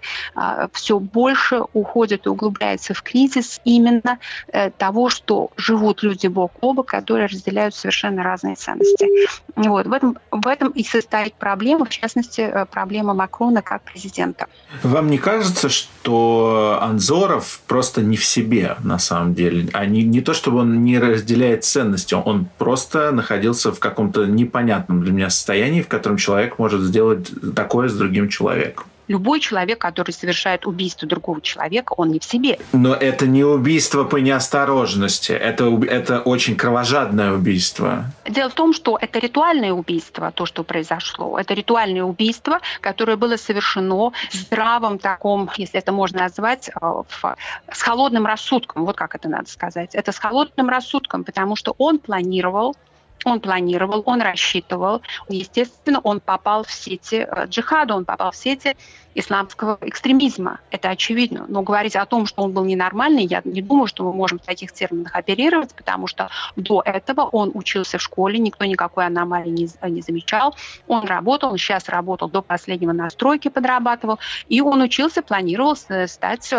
все 0.73 0.99
больше 0.99 1.61
уходит 1.73 2.25
и 2.25 2.29
углубляется 2.29 2.93
в 2.93 3.01
кризис 3.01 3.61
именно 3.63 4.19
э, 4.47 4.69
того, 4.71 5.09
что 5.15 5.49
живут 5.57 6.03
люди 6.03 6.27
бок 6.27 6.51
о 6.61 6.73
бок, 6.73 6.87
которые 6.87 7.27
разделяют 7.27 7.73
совершенно 7.73 8.23
разные 8.23 8.55
ценности. 8.55 9.07
Вот. 9.55 9.87
В, 9.87 9.93
этом, 9.93 10.17
в 10.31 10.47
этом 10.47 10.69
и 10.69 10.83
состоит 10.83 11.33
проблема, 11.33 11.85
в 11.85 11.89
частности, 11.89 12.41
э, 12.41 12.65
проблема 12.65 13.13
Макрона 13.13 13.61
как 13.61 13.81
президента. 13.83 14.47
Вам 14.83 15.09
не 15.09 15.17
кажется, 15.17 15.69
что 15.69 16.79
Анзоров 16.81 17.61
просто 17.67 18.01
не 18.01 18.17
в 18.17 18.25
себе 18.25 18.75
на 18.83 18.99
самом 18.99 19.33
деле? 19.33 19.69
А 19.73 19.85
не, 19.85 20.03
не 20.03 20.21
то, 20.21 20.33
чтобы 20.33 20.59
он 20.59 20.83
не 20.83 20.99
разделяет 20.99 21.63
ценности, 21.63 22.13
он 22.13 22.47
просто 22.57 23.11
находился 23.11 23.71
в 23.71 23.79
каком-то 23.79 24.25
непонятном 24.25 25.01
для 25.01 25.13
меня 25.13 25.29
состоянии, 25.29 25.81
в 25.81 25.87
котором 25.87 26.17
человек 26.17 26.59
может 26.59 26.81
сделать 26.81 27.31
такое 27.55 27.89
с 27.89 27.93
другим 27.93 28.29
человеком. 28.29 28.85
Любой 29.07 29.39
человек, 29.39 29.79
который 29.79 30.11
совершает 30.11 30.65
убийство 30.65 31.07
другого 31.07 31.41
человека, 31.41 31.93
он 31.93 32.09
не 32.09 32.19
в 32.19 32.23
себе. 32.23 32.59
Но 32.73 32.93
это 32.93 33.27
не 33.27 33.43
убийство 33.43 34.03
по 34.03 34.17
неосторожности. 34.17 35.31
Это, 35.31 35.65
это 35.85 36.21
очень 36.21 36.55
кровожадное 36.55 37.33
убийство. 37.33 38.05
Дело 38.27 38.49
в 38.49 38.53
том, 38.53 38.73
что 38.73 38.97
это 38.99 39.19
ритуальное 39.19 39.71
убийство, 39.71 40.31
то, 40.31 40.45
что 40.45 40.63
произошло. 40.63 41.37
Это 41.39 41.53
ритуальное 41.53 42.03
убийство, 42.03 42.59
которое 42.81 43.17
было 43.17 43.37
совершено 43.37 44.11
в 44.31 44.33
здравом 44.33 44.99
таком, 44.99 45.49
если 45.57 45.79
это 45.79 45.91
можно 45.91 46.21
назвать, 46.21 46.69
э, 46.69 46.73
в, 46.81 47.35
с 47.71 47.81
холодным 47.81 48.25
рассудком. 48.25 48.85
Вот 48.85 48.95
как 48.95 49.15
это 49.15 49.29
надо 49.29 49.49
сказать. 49.49 49.95
Это 49.95 50.11
с 50.11 50.19
холодным 50.19 50.69
рассудком, 50.69 51.23
потому 51.23 51.55
что 51.55 51.75
он 51.77 51.99
планировал 51.99 52.75
он 53.25 53.41
планировал, 53.41 54.03
он 54.05 54.21
рассчитывал. 54.21 55.01
Естественно, 55.27 55.99
он 56.03 56.19
попал 56.19 56.63
в 56.63 56.71
сети 56.71 57.27
э, 57.29 57.45
джихада, 57.47 57.95
он 57.95 58.05
попал 58.05 58.31
в 58.31 58.35
сети 58.35 58.75
исламского 59.15 59.77
экстремизма. 59.81 60.59
Это 60.69 60.89
очевидно. 60.89 61.45
Но 61.47 61.63
говорить 61.63 61.95
о 61.95 62.05
том, 62.05 62.25
что 62.25 62.43
он 62.43 62.51
был 62.51 62.65
ненормальный, 62.65 63.23
я 63.25 63.41
не 63.45 63.61
думаю, 63.61 63.87
что 63.87 64.03
мы 64.03 64.13
можем 64.13 64.39
в 64.39 64.43
таких 64.43 64.73
терминах 64.73 65.15
оперировать, 65.15 65.73
потому 65.73 66.07
что 66.07 66.29
до 66.55 66.81
этого 66.85 67.21
он 67.21 67.51
учился 67.53 67.97
в 67.97 68.01
школе, 68.01 68.37
никто 68.37 68.65
никакой 68.65 69.05
аномалии 69.07 69.49
не, 69.49 69.69
не 69.89 70.01
замечал. 70.01 70.55
Он 70.87 71.05
работал, 71.05 71.51
он 71.51 71.57
сейчас 71.57 71.87
работал 71.87 72.29
до 72.29 72.41
последнего 72.41 72.91
настройки, 72.91 73.47
подрабатывал, 73.47 74.19
и 74.49 74.59
он 74.61 74.81
учился, 74.81 75.21
планировал 75.21 75.75
стать 75.75 76.53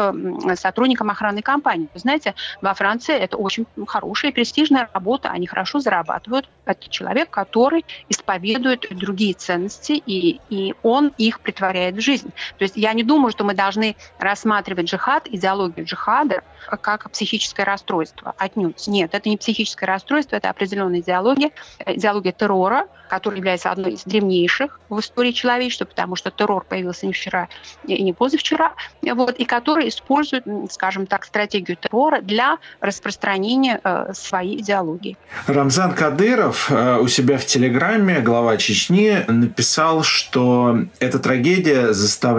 сотрудником 0.54 1.10
охранной 1.10 1.42
компании. 1.42 1.88
Вы 1.92 2.00
знаете, 2.00 2.34
во 2.62 2.72
Франции 2.72 3.14
это 3.14 3.36
очень 3.36 3.66
хорошая, 3.86 4.32
престижная 4.32 4.88
работа, 4.94 5.28
они 5.28 5.46
хорошо 5.46 5.80
зарабатывают. 5.80 6.48
Это 6.64 6.88
человек, 6.88 7.28
который 7.28 7.84
исповедует 8.08 8.86
другие 8.90 9.34
ценности, 9.34 9.92
и, 9.92 10.40
и 10.48 10.74
он 10.82 11.12
их 11.18 11.40
притворяет 11.40 11.96
в 11.96 12.00
жизнь. 12.00 12.32
То 12.58 12.64
есть 12.64 12.76
я 12.76 12.92
не 12.92 13.02
думаю, 13.02 13.30
что 13.32 13.44
мы 13.44 13.54
должны 13.54 13.96
рассматривать 14.18 14.86
джихад, 14.86 15.28
идеологию 15.28 15.86
джихада, 15.86 16.42
как 16.80 17.10
психическое 17.10 17.64
расстройство. 17.64 18.34
Отнюдь. 18.38 18.86
Нет, 18.86 19.14
это 19.14 19.28
не 19.28 19.36
психическое 19.36 19.86
расстройство, 19.86 20.36
это 20.36 20.50
определенная 20.50 21.00
идеология, 21.00 21.50
идеология 21.84 22.32
террора, 22.32 22.86
которая 23.08 23.38
является 23.38 23.70
одной 23.70 23.92
из 23.92 24.02
древнейших 24.04 24.80
в 24.88 24.98
истории 25.00 25.32
человечества, 25.32 25.84
потому 25.84 26.16
что 26.16 26.30
террор 26.30 26.64
появился 26.64 27.06
не 27.06 27.12
вчера 27.12 27.48
и 27.84 28.02
не 28.02 28.12
позавчера, 28.12 28.72
вот, 29.02 29.36
и 29.36 29.44
который 29.44 29.88
использует, 29.88 30.44
скажем 30.70 31.06
так, 31.06 31.24
стратегию 31.24 31.76
террора 31.76 32.20
для 32.20 32.58
распространения 32.80 33.80
э, 33.82 34.12
своей 34.14 34.60
идеологии. 34.60 35.16
Рамзан 35.46 35.94
Кадыров 35.94 36.70
э, 36.70 36.98
у 36.98 37.08
себя 37.08 37.38
в 37.38 37.46
Телеграме, 37.46 38.20
глава 38.20 38.56
Чечни, 38.56 39.24
написал, 39.28 40.02
что 40.02 40.78
эта 40.98 41.18
трагедия 41.18 41.92
заставляет 41.92 42.35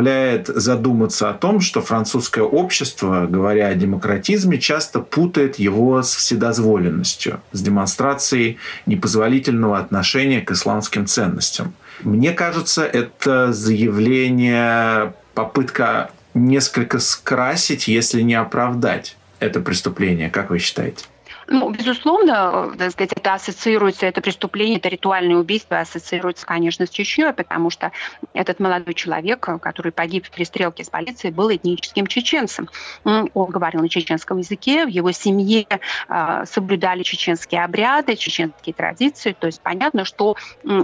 задуматься 0.48 1.30
о 1.30 1.34
том, 1.34 1.60
что 1.60 1.82
французское 1.82 2.44
общество, 2.44 3.28
говоря 3.30 3.68
о 3.68 3.76
демократизме, 3.76 4.58
часто 4.58 5.00
путает 5.00 5.60
его 5.60 6.02
с 6.02 6.16
вседозволенностью, 6.16 7.42
с 7.52 7.62
демонстрацией 7.62 8.58
непозволительного 8.86 9.78
отношения 9.80 10.42
к 10.42 10.52
исламским 10.52 11.06
ценностям. 11.06 11.74
Мне 12.02 12.32
кажется, 12.32 12.86
это 12.86 13.52
заявление, 13.54 15.14
попытка 15.34 16.12
несколько 16.34 17.00
скрасить, 17.00 17.88
если 17.88 18.22
не 18.22 18.36
оправдать 18.36 19.18
это 19.40 19.60
преступление. 19.60 20.30
Как 20.30 20.50
вы 20.50 20.60
считаете? 20.60 21.06
Ну, 21.50 21.70
безусловно, 21.70 22.74
так 22.78 22.92
сказать, 22.92 23.14
это 23.14 23.34
ассоциируется, 23.34 24.06
это 24.06 24.20
преступление, 24.22 24.80
это 24.80 24.90
ритуальное 24.90 25.38
убийство 25.38 25.80
ассоциируется, 25.80 26.46
конечно, 26.46 26.86
с 26.86 26.90
Чечней, 26.90 27.32
потому 27.32 27.70
что 27.70 27.94
этот 28.34 28.60
молодой 28.60 28.94
человек, 28.94 29.40
который 29.62 29.94
погиб 29.94 30.26
в 30.26 30.32
перестрелке 30.32 30.84
с 30.84 30.90
полицией, 30.90 31.34
был 31.34 31.50
этническим 31.50 32.08
чеченцем. 32.08 32.70
Он 33.06 33.50
говорил 33.50 33.82
на 33.82 33.88
чеченском 33.88 34.40
языке, 34.40 34.86
в 34.86 34.90
его 34.90 35.12
семье 35.14 35.66
а, 36.10 36.46
соблюдали 36.46 37.04
чеченские 37.04 37.64
обряды, 37.64 38.18
чеченские 38.18 38.74
традиции, 38.74 39.36
то 39.38 39.48
есть 39.48 39.62
понятно, 39.62 40.04
что 40.04 40.36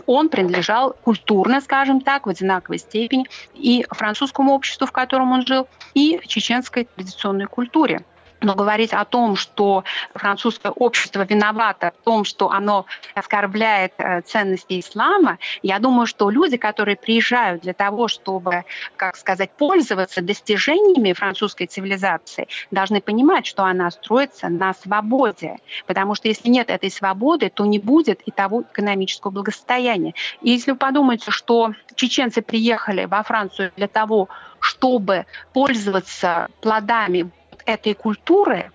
он 0.05 0.29
принадлежал 0.29 0.95
культурно, 1.03 1.59
скажем 1.59 1.99
так, 1.99 2.25
в 2.25 2.29
одинаковой 2.29 2.77
степени 2.77 3.25
и 3.53 3.85
французскому 3.89 4.53
обществу, 4.53 4.87
в 4.87 4.93
котором 4.93 5.33
он 5.33 5.45
жил, 5.45 5.67
и 5.93 6.21
чеченской 6.25 6.87
традиционной 6.95 7.47
культуре. 7.47 8.05
Но 8.43 8.55
говорить 8.55 8.93
о 8.93 9.05
том, 9.05 9.37
что 9.37 9.85
французское 10.13 10.71
общество 10.71 11.25
виновато 11.25 11.93
в 11.97 12.03
том, 12.03 12.25
что 12.25 12.51
оно 12.51 12.85
оскорбляет 13.15 13.93
э, 13.97 14.21
ценности 14.21 14.81
ислама, 14.81 15.39
я 15.61 15.79
думаю, 15.79 16.05
что 16.05 16.29
люди, 16.29 16.57
которые 16.57 16.97
приезжают 16.97 17.61
для 17.61 17.73
того, 17.73 18.09
чтобы, 18.09 18.65
как 18.97 19.15
сказать, 19.15 19.51
пользоваться 19.51 20.21
достижениями 20.21 21.13
французской 21.13 21.67
цивилизации, 21.67 22.49
должны 22.69 22.99
понимать, 22.99 23.45
что 23.45 23.63
она 23.63 23.89
строится 23.91 24.49
на 24.49 24.73
свободе. 24.73 25.57
Потому 25.87 26.13
что 26.13 26.27
если 26.27 26.49
нет 26.49 26.69
этой 26.69 26.91
свободы, 26.91 27.49
то 27.49 27.65
не 27.65 27.79
будет 27.79 28.21
и 28.25 28.31
того 28.31 28.63
экономического 28.63 29.31
благосостояния. 29.31 30.13
И 30.41 30.51
если 30.51 30.71
вы 30.71 30.77
подумаете, 30.77 31.31
что 31.31 31.73
чеченцы 31.95 32.41
приехали 32.41 33.05
во 33.05 33.23
Францию 33.23 33.71
для 33.77 33.87
того, 33.87 34.27
чтобы 34.59 35.25
пользоваться 35.53 36.49
плодами 36.61 37.31
этой 37.65 37.93
культуры, 37.93 38.71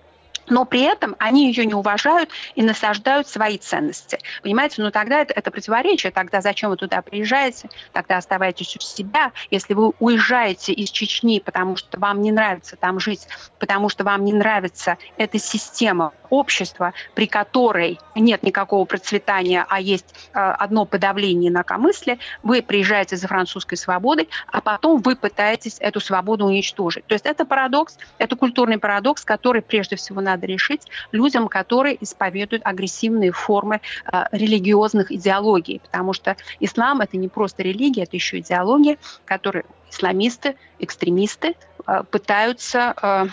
но 0.49 0.65
при 0.65 0.81
этом 0.81 1.15
они 1.19 1.47
ее 1.47 1.65
не 1.65 1.73
уважают 1.73 2.29
и 2.55 2.63
насаждают 2.63 3.27
свои 3.27 3.57
ценности. 3.57 4.19
Понимаете, 4.41 4.81
ну 4.81 4.91
тогда 4.91 5.21
это, 5.21 5.33
это 5.33 5.51
противоречие, 5.51 6.11
тогда 6.11 6.41
зачем 6.41 6.69
вы 6.69 6.77
туда 6.77 7.01
приезжаете, 7.01 7.69
тогда 7.93 8.17
оставайтесь 8.17 8.75
у 8.75 8.79
себя. 8.79 9.31
Если 9.51 9.73
вы 9.73 9.93
уезжаете 9.99 10.73
из 10.73 10.89
Чечни, 10.89 11.39
потому 11.39 11.75
что 11.75 11.99
вам 11.99 12.21
не 12.21 12.31
нравится 12.31 12.75
там 12.75 12.99
жить, 12.99 13.27
потому 13.59 13.89
что 13.89 14.03
вам 14.03 14.25
не 14.25 14.33
нравится 14.33 14.97
эта 15.17 15.39
система 15.39 16.13
общество, 16.29 16.93
при 17.15 17.27
которой 17.27 17.99
нет 18.15 18.43
никакого 18.43 18.85
процветания, 18.85 19.65
а 19.67 19.79
есть 19.79 20.13
э, 20.33 20.39
одно 20.39 20.85
подавление 20.85 21.49
инакомыслия, 21.49 22.19
вы 22.43 22.61
приезжаете 22.61 23.15
за 23.17 23.27
французской 23.27 23.75
свободой, 23.75 24.29
а 24.47 24.61
потом 24.61 25.01
вы 25.01 25.15
пытаетесь 25.15 25.77
эту 25.79 25.99
свободу 25.99 26.45
уничтожить. 26.45 27.05
То 27.07 27.13
есть 27.13 27.25
это 27.25 27.45
парадокс, 27.45 27.97
это 28.17 28.35
культурный 28.35 28.77
парадокс, 28.77 29.25
который 29.25 29.61
прежде 29.61 29.95
всего 29.95 30.21
надо 30.21 30.38
решить 30.45 30.87
людям, 31.11 31.47
которые 31.47 32.01
исповедуют 32.03 32.61
агрессивные 32.65 33.31
формы 33.31 33.81
э, 34.11 34.23
религиозных 34.31 35.11
идеологий, 35.11 35.79
потому 35.79 36.13
что 36.13 36.35
ислам 36.59 37.01
это 37.01 37.17
не 37.17 37.27
просто 37.27 37.63
религия, 37.63 38.03
это 38.03 38.15
еще 38.15 38.39
идеология, 38.39 38.97
которую 39.25 39.65
исламисты, 39.89 40.55
экстремисты 40.79 41.55
э, 41.87 42.03
пытаются 42.09 42.93
э, 43.01 43.27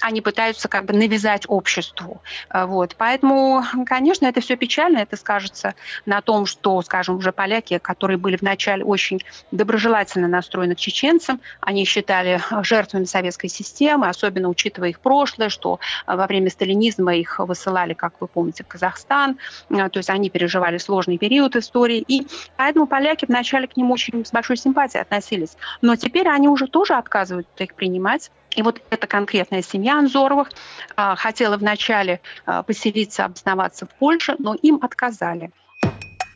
они 0.00 0.20
пытаются 0.20 0.68
как 0.68 0.84
бы 0.84 0.92
навязать 0.92 1.44
обществу. 1.48 2.20
А, 2.48 2.66
вот. 2.66 2.94
Поэтому, 2.98 3.64
конечно, 3.86 4.26
это 4.26 4.40
все 4.40 4.56
печально. 4.56 4.98
Это 4.98 5.16
скажется 5.16 5.74
на 6.04 6.20
том, 6.20 6.46
что, 6.46 6.82
скажем, 6.82 7.16
уже 7.16 7.32
поляки, 7.32 7.78
которые 7.78 8.18
были 8.18 8.36
вначале 8.36 8.84
очень 8.84 9.22
доброжелательно 9.50 10.28
настроены 10.28 10.74
к 10.74 10.78
чеченцам, 10.78 11.40
они 11.60 11.84
считали 11.84 12.40
жертвами 12.62 13.04
советской 13.04 13.48
системы, 13.48 14.08
особенно 14.08 14.48
учитывая 14.48 14.90
их 14.90 15.00
прошлое, 15.00 15.48
что 15.48 15.80
во 16.06 16.26
время 16.26 16.50
сталинизма 16.50 17.14
их 17.14 17.38
высылали, 17.38 17.94
как 17.94 18.20
вы 18.20 18.26
помните, 18.26 18.64
в 18.64 18.66
Казахстан. 18.68 19.38
То 19.68 19.90
есть 19.94 20.10
они 20.10 20.28
переживали 20.28 20.78
сложный 20.78 21.18
период 21.18 21.56
истории. 21.56 22.04
И 22.06 22.26
поэтому 22.56 22.86
поляки 22.86 23.24
вначале 23.24 23.68
к 23.68 23.76
ним 23.76 23.90
очень 23.90 24.24
с 24.24 24.32
большой 24.32 24.56
симпатией 24.56 25.02
относились. 25.02 25.56
Но 25.80 25.96
теперь 25.96 26.28
они 26.28 26.48
уже 26.48 26.66
тоже 26.66 26.94
отказываются 26.94 27.64
их 27.64 27.74
принимать. 27.74 28.30
И 28.54 28.62
вот 28.62 28.80
эта 28.90 29.06
конкретная 29.06 29.62
семья 29.62 29.98
Анзоровых 29.98 30.50
а, 30.96 31.16
хотела 31.16 31.56
вначале 31.56 32.20
а, 32.46 32.62
поселиться, 32.62 33.24
обосноваться 33.24 33.86
в 33.86 33.90
Польше, 33.90 34.36
но 34.38 34.54
им 34.54 34.78
отказали. 34.82 35.50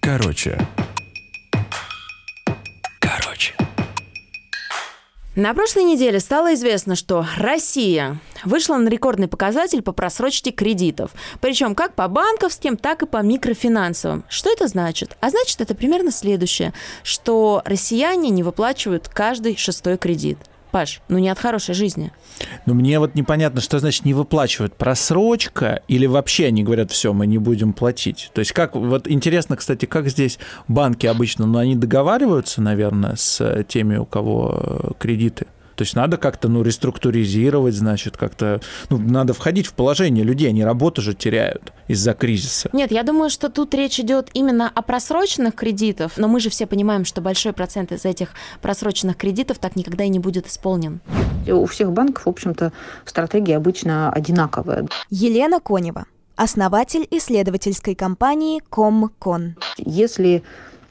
Короче. 0.01 0.59
Короче. 3.01 3.55
На 5.37 5.55
прошлой 5.55 5.85
неделе 5.85 6.19
стало 6.19 6.55
известно, 6.55 6.97
что 6.97 7.25
Россия 7.37 8.19
вышла 8.45 8.77
на 8.77 8.89
рекордный 8.89 9.29
показатель 9.29 9.83
по 9.83 9.93
просрочке 9.93 10.51
кредитов. 10.51 11.13
Причем 11.41 11.77
как 11.77 11.95
по 11.95 12.09
банковским, 12.09 12.77
так 12.77 13.03
и 13.03 13.07
по 13.07 13.23
микрофинансовым. 13.23 14.25
Что 14.29 14.51
это 14.51 14.67
значит? 14.67 15.17
А 15.21 15.31
значит 15.31 15.61
это 15.61 15.77
примерно 15.77 16.11
следующее, 16.11 16.73
что 17.05 17.63
россияне 17.65 18.31
не 18.31 18.43
выплачивают 18.43 19.09
каждый 19.09 19.57
шестой 19.57 19.97
кредит. 19.97 20.39
Паш, 20.71 21.01
ну 21.09 21.19
не 21.19 21.29
от 21.31 21.39
хорошей 21.39 21.75
жизни. 21.75 22.13
Ну 22.67 22.75
мне 22.75 22.99
вот 22.99 23.15
непонятно, 23.15 23.61
что 23.61 23.79
значит 23.79 24.05
не 24.05 24.15
выплачивают. 24.15 24.75
Просрочка 24.75 25.83
или 25.89 26.07
вообще 26.07 26.47
они 26.47 26.63
говорят, 26.63 26.91
все, 26.91 27.13
мы 27.13 27.27
не 27.27 27.39
будем 27.39 27.73
платить. 27.73 28.31
То 28.35 28.41
есть 28.41 28.53
как, 28.53 28.75
вот 28.75 29.09
интересно, 29.09 29.57
кстати, 29.57 29.87
как 29.87 30.09
здесь 30.09 30.39
банки 30.69 31.07
обычно, 31.07 31.47
ну 31.47 31.59
они 31.59 31.75
договариваются, 31.75 32.61
наверное, 32.61 33.17
с 33.17 33.65
теми, 33.69 33.97
у 33.97 34.05
кого 34.05 34.61
э, 34.61 34.91
кредиты? 34.99 35.47
То 35.79 35.83
есть 35.83 35.95
надо 35.95 36.17
как-то, 36.17 36.49
ну, 36.49 36.65
реструктуризировать, 36.65 37.73
значит, 37.73 38.17
как-то, 38.17 38.61
ну, 38.91 38.99
надо 38.99 39.33
входить 39.33 39.69
в 39.69 39.75
положение 39.75 40.25
людей, 40.25 40.49
они 40.49 40.65
работу 40.65 41.01
же 41.03 41.15
теряют 41.15 41.73
из-за 41.87 42.15
кризиса. 42.15 42.69
Нет, 42.73 42.91
я 42.91 43.05
думаю, 43.05 43.31
что 43.31 43.49
тут 43.49 43.73
речь 43.75 44.01
идет 44.01 44.29
именно 44.35 44.69
о 44.75 44.83
просроченных 44.83 45.55
кредитах, 45.55 46.15
но 46.17 46.27
мы 46.27 46.41
же 46.41 46.51
все 46.51 46.67
понимаем, 46.67 47.05
что 47.05 47.21
большой 47.21 47.53
процент 47.53 47.93
из 47.93 48.05
этих 48.05 48.31
просроченных 48.61 49.17
кредитов 49.17 49.61
так 49.61 49.77
никогда 49.77 50.03
и 50.03 50.09
не 50.09 50.19
будет 50.19 50.49
исполнен. 50.49 51.01
У 51.47 51.65
всех 51.67 51.93
банков, 51.93 52.27
в 52.27 52.29
общем-то, 52.29 52.73
стратегия 53.05 53.57
обычно 53.57 54.11
одинаковая. 54.11 54.89
Елена 55.11 55.61
Конева, 55.61 56.07
основатель 56.35 57.07
исследовательской 57.09 57.95
компании 57.95 58.61
Комкон. 58.69 59.55
Если 59.77 60.43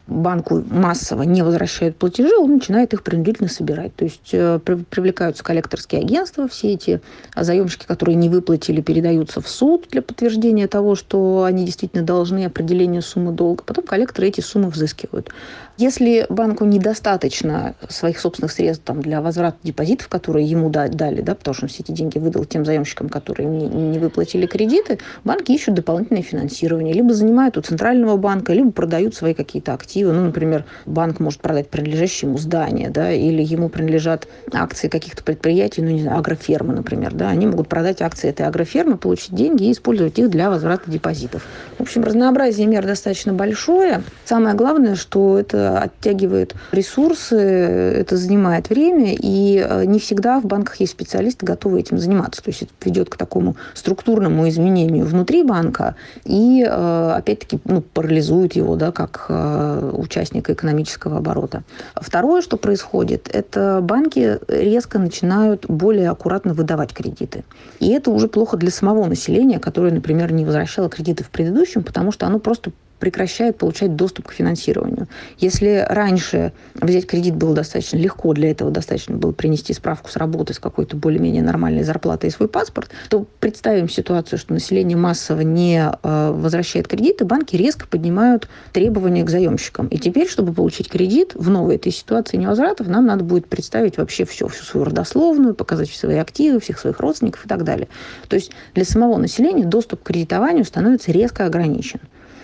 банку 0.07 0.63
массово 0.69 1.23
не 1.23 1.41
возвращают 1.41 1.97
платежи, 1.97 2.35
он 2.37 2.55
начинает 2.55 2.93
их 2.93 3.03
принудительно 3.03 3.49
собирать. 3.49 3.95
То 3.95 4.05
есть 4.05 4.29
э, 4.31 4.59
привлекаются 4.59 5.43
коллекторские 5.43 6.01
агентства, 6.01 6.47
все 6.47 6.73
эти 6.73 7.01
заемщики, 7.35 7.85
которые 7.85 8.15
не 8.15 8.29
выплатили, 8.29 8.81
передаются 8.81 9.41
в 9.41 9.47
суд 9.47 9.87
для 9.91 10.01
подтверждения 10.01 10.67
того, 10.67 10.95
что 10.95 11.43
они 11.43 11.65
действительно 11.65 12.03
должны 12.03 12.45
определению 12.45 13.01
суммы 13.01 13.31
долга. 13.31 13.63
Потом 13.63 13.85
коллекторы 13.85 14.27
эти 14.27 14.41
суммы 14.41 14.69
взыскивают. 14.69 15.29
Если 15.77 16.25
банку 16.29 16.65
недостаточно 16.65 17.75
своих 17.87 18.19
собственных 18.19 18.51
средств 18.51 18.83
там, 18.83 18.99
для 18.99 19.21
возврата 19.21 19.57
депозитов, 19.61 20.07
которые 20.07 20.47
ему 20.47 20.69
дали, 20.71 21.21
да, 21.21 21.35
потому 21.35 21.53
что 21.53 21.65
он 21.65 21.69
все 21.69 21.83
эти 21.83 21.91
деньги 21.91 22.17
выдал 22.17 22.45
тем 22.45 22.65
заемщикам, 22.65 23.09
которые 23.09 23.47
не, 23.47 23.67
не 23.67 23.99
выплатили 23.99 24.47
кредиты, 24.47 24.97
банки 25.23 25.51
ищут 25.51 25.75
дополнительное 25.75 26.23
финансирование. 26.23 26.95
Либо 26.95 27.13
занимают 27.13 27.57
у 27.57 27.61
центрального 27.61 28.17
банка, 28.17 28.53
либо 28.53 28.71
продают 28.71 29.13
свои 29.13 29.35
какие-то 29.35 29.73
активы. 29.73 29.96
Ну, 30.03 30.25
например, 30.25 30.65
банк 30.85 31.19
может 31.19 31.41
продать 31.41 31.69
принадлежащее 31.69 32.29
ему 32.29 32.37
здание, 32.37 32.89
да, 32.89 33.11
или 33.11 33.41
ему 33.41 33.69
принадлежат 33.69 34.27
акции 34.53 34.87
каких-то 34.87 35.23
предприятий, 35.23 35.81
ну, 35.81 35.89
не 35.89 36.01
знаю, 36.01 36.19
агрофермы, 36.19 36.73
например, 36.73 37.13
да, 37.13 37.29
они 37.29 37.47
могут 37.47 37.67
продать 37.67 38.01
акции 38.01 38.29
этой 38.29 38.45
агрофермы, 38.45 38.97
получить 38.97 39.33
деньги 39.33 39.65
и 39.65 39.71
использовать 39.71 40.17
их 40.19 40.29
для 40.29 40.49
возврата 40.49 40.89
депозитов. 40.89 41.45
В 41.77 41.81
общем, 41.81 42.03
разнообразие 42.03 42.67
мер 42.67 42.85
достаточно 42.85 43.33
большое. 43.33 44.01
Самое 44.25 44.55
главное, 44.55 44.95
что 44.95 45.37
это 45.37 45.79
оттягивает 45.79 46.55
ресурсы, 46.71 47.35
это 47.37 48.17
занимает 48.17 48.69
время, 48.69 49.15
и 49.17 49.63
э, 49.63 49.85
не 49.85 49.99
всегда 49.99 50.39
в 50.39 50.45
банках 50.45 50.79
есть 50.79 50.93
специалисты, 50.93 51.45
готовые 51.45 51.81
этим 51.81 51.97
заниматься. 51.97 52.43
То 52.43 52.49
есть 52.49 52.63
это 52.63 52.71
ведет 52.83 53.09
к 53.09 53.17
такому 53.17 53.55
структурному 53.73 54.47
изменению 54.49 55.05
внутри 55.05 55.43
банка 55.43 55.95
и, 56.25 56.65
э, 56.67 57.13
опять-таки, 57.15 57.59
ну, 57.65 57.81
парализует 57.81 58.55
его, 58.55 58.75
да, 58.75 58.91
как 58.91 59.25
э, 59.29 59.86
участника 59.91 60.53
экономического 60.53 61.17
оборота. 61.17 61.63
Второе, 61.95 62.41
что 62.41 62.57
происходит, 62.57 63.29
это 63.33 63.79
банки 63.81 64.39
резко 64.47 64.99
начинают 64.99 65.65
более 65.67 66.09
аккуратно 66.09 66.53
выдавать 66.53 66.93
кредиты. 66.93 67.43
И 67.79 67.89
это 67.89 68.11
уже 68.11 68.27
плохо 68.27 68.57
для 68.57 68.71
самого 68.71 69.05
населения, 69.05 69.59
которое, 69.59 69.91
например, 69.91 70.31
не 70.31 70.45
возвращало 70.45 70.89
кредиты 70.89 71.23
в 71.23 71.29
предыдущем, 71.29 71.83
потому 71.83 72.11
что 72.11 72.25
оно 72.25 72.39
просто 72.39 72.71
прекращают 72.99 73.57
получать 73.57 73.95
доступ 73.95 74.27
к 74.27 74.31
финансированию. 74.33 75.07
Если 75.37 75.85
раньше 75.87 76.53
взять 76.75 77.07
кредит 77.07 77.35
было 77.35 77.53
достаточно 77.53 77.97
легко, 77.97 78.33
для 78.33 78.51
этого 78.51 78.71
достаточно 78.71 79.15
было 79.15 79.31
принести 79.31 79.73
справку 79.73 80.09
с 80.09 80.15
работы 80.15 80.53
с 80.53 80.59
какой-то 80.59 80.95
более-менее 80.95 81.43
нормальной 81.43 81.83
зарплатой 81.83 82.29
и 82.29 82.33
свой 82.33 82.49
паспорт, 82.49 82.89
то 83.09 83.25
представим 83.39 83.89
ситуацию, 83.89 84.39
что 84.39 84.53
население 84.53 84.97
массово 84.97 85.41
не 85.41 85.79
э, 85.79 86.31
возвращает 86.31 86.87
кредиты, 86.87 87.25
банки 87.25 87.55
резко 87.55 87.87
поднимают 87.87 88.47
требования 88.73 89.23
к 89.23 89.29
заемщикам. 89.29 89.87
И 89.87 89.97
теперь, 89.97 90.27
чтобы 90.27 90.53
получить 90.53 90.89
кредит 90.89 91.33
в 91.35 91.49
новой 91.49 91.75
этой 91.75 91.91
ситуации 91.91 92.37
невозвратов, 92.37 92.87
нам 92.87 93.05
надо 93.05 93.23
будет 93.23 93.47
представить 93.47 93.97
вообще 93.97 94.25
все, 94.25 94.47
всю 94.47 94.63
свою 94.63 94.85
родословную, 94.85 95.53
показать 95.53 95.89
все 95.89 96.07
свои 96.07 96.17
активы, 96.17 96.59
всех 96.59 96.79
своих 96.79 96.99
родственников 96.99 97.45
и 97.45 97.49
так 97.49 97.63
далее. 97.63 97.87
То 98.27 98.35
есть 98.35 98.51
для 98.73 98.85
самого 98.85 99.17
населения 99.17 99.65
доступ 99.65 100.03
к 100.03 100.07
кредитованию 100.07 100.65
становится 100.65 101.11
резко 101.11 101.45
ограничен. 101.45 101.99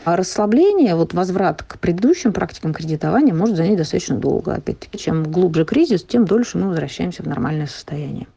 А 0.05 0.17
расслабление, 0.17 0.95
вот 0.95 1.13
возврат 1.13 1.63
к 1.63 1.79
предыдущим 1.79 2.33
практикам 2.33 2.73
кредитования 2.73 3.33
может 3.33 3.55
занять 3.55 3.77
достаточно 3.77 4.17
долго. 4.17 4.55
Опять-таки, 4.55 4.97
чем 4.97 5.23
глубже 5.23 5.63
кризис, 5.65 6.03
тем 6.03 6.25
дольше 6.25 6.57
мы 6.57 6.69
возвращаемся 6.69 7.23
в 7.23 7.27
нормальное 7.27 7.67
состояние. 7.67 8.27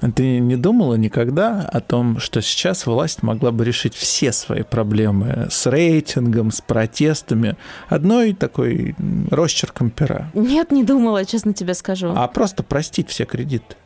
А 0.00 0.10
ты 0.10 0.38
не 0.38 0.56
думала 0.56 0.94
никогда 0.94 1.68
о 1.72 1.80
том, 1.80 2.20
что 2.20 2.40
сейчас 2.40 2.86
власть 2.86 3.22
могла 3.22 3.50
бы 3.50 3.64
решить 3.64 3.94
все 3.94 4.32
свои 4.32 4.62
проблемы 4.62 5.48
с 5.50 5.66
рейтингом, 5.66 6.52
с 6.52 6.60
протестами 6.60 7.56
одной 7.88 8.32
такой 8.34 8.94
росчерком 9.30 9.90
пера? 9.90 10.30
Нет, 10.34 10.70
не 10.70 10.84
думала, 10.84 11.24
честно 11.24 11.52
тебе 11.52 11.74
скажу. 11.74 12.12
А 12.14 12.28
просто 12.28 12.62
простить 12.62 13.08
все 13.08 13.24
кредиты. 13.24 13.76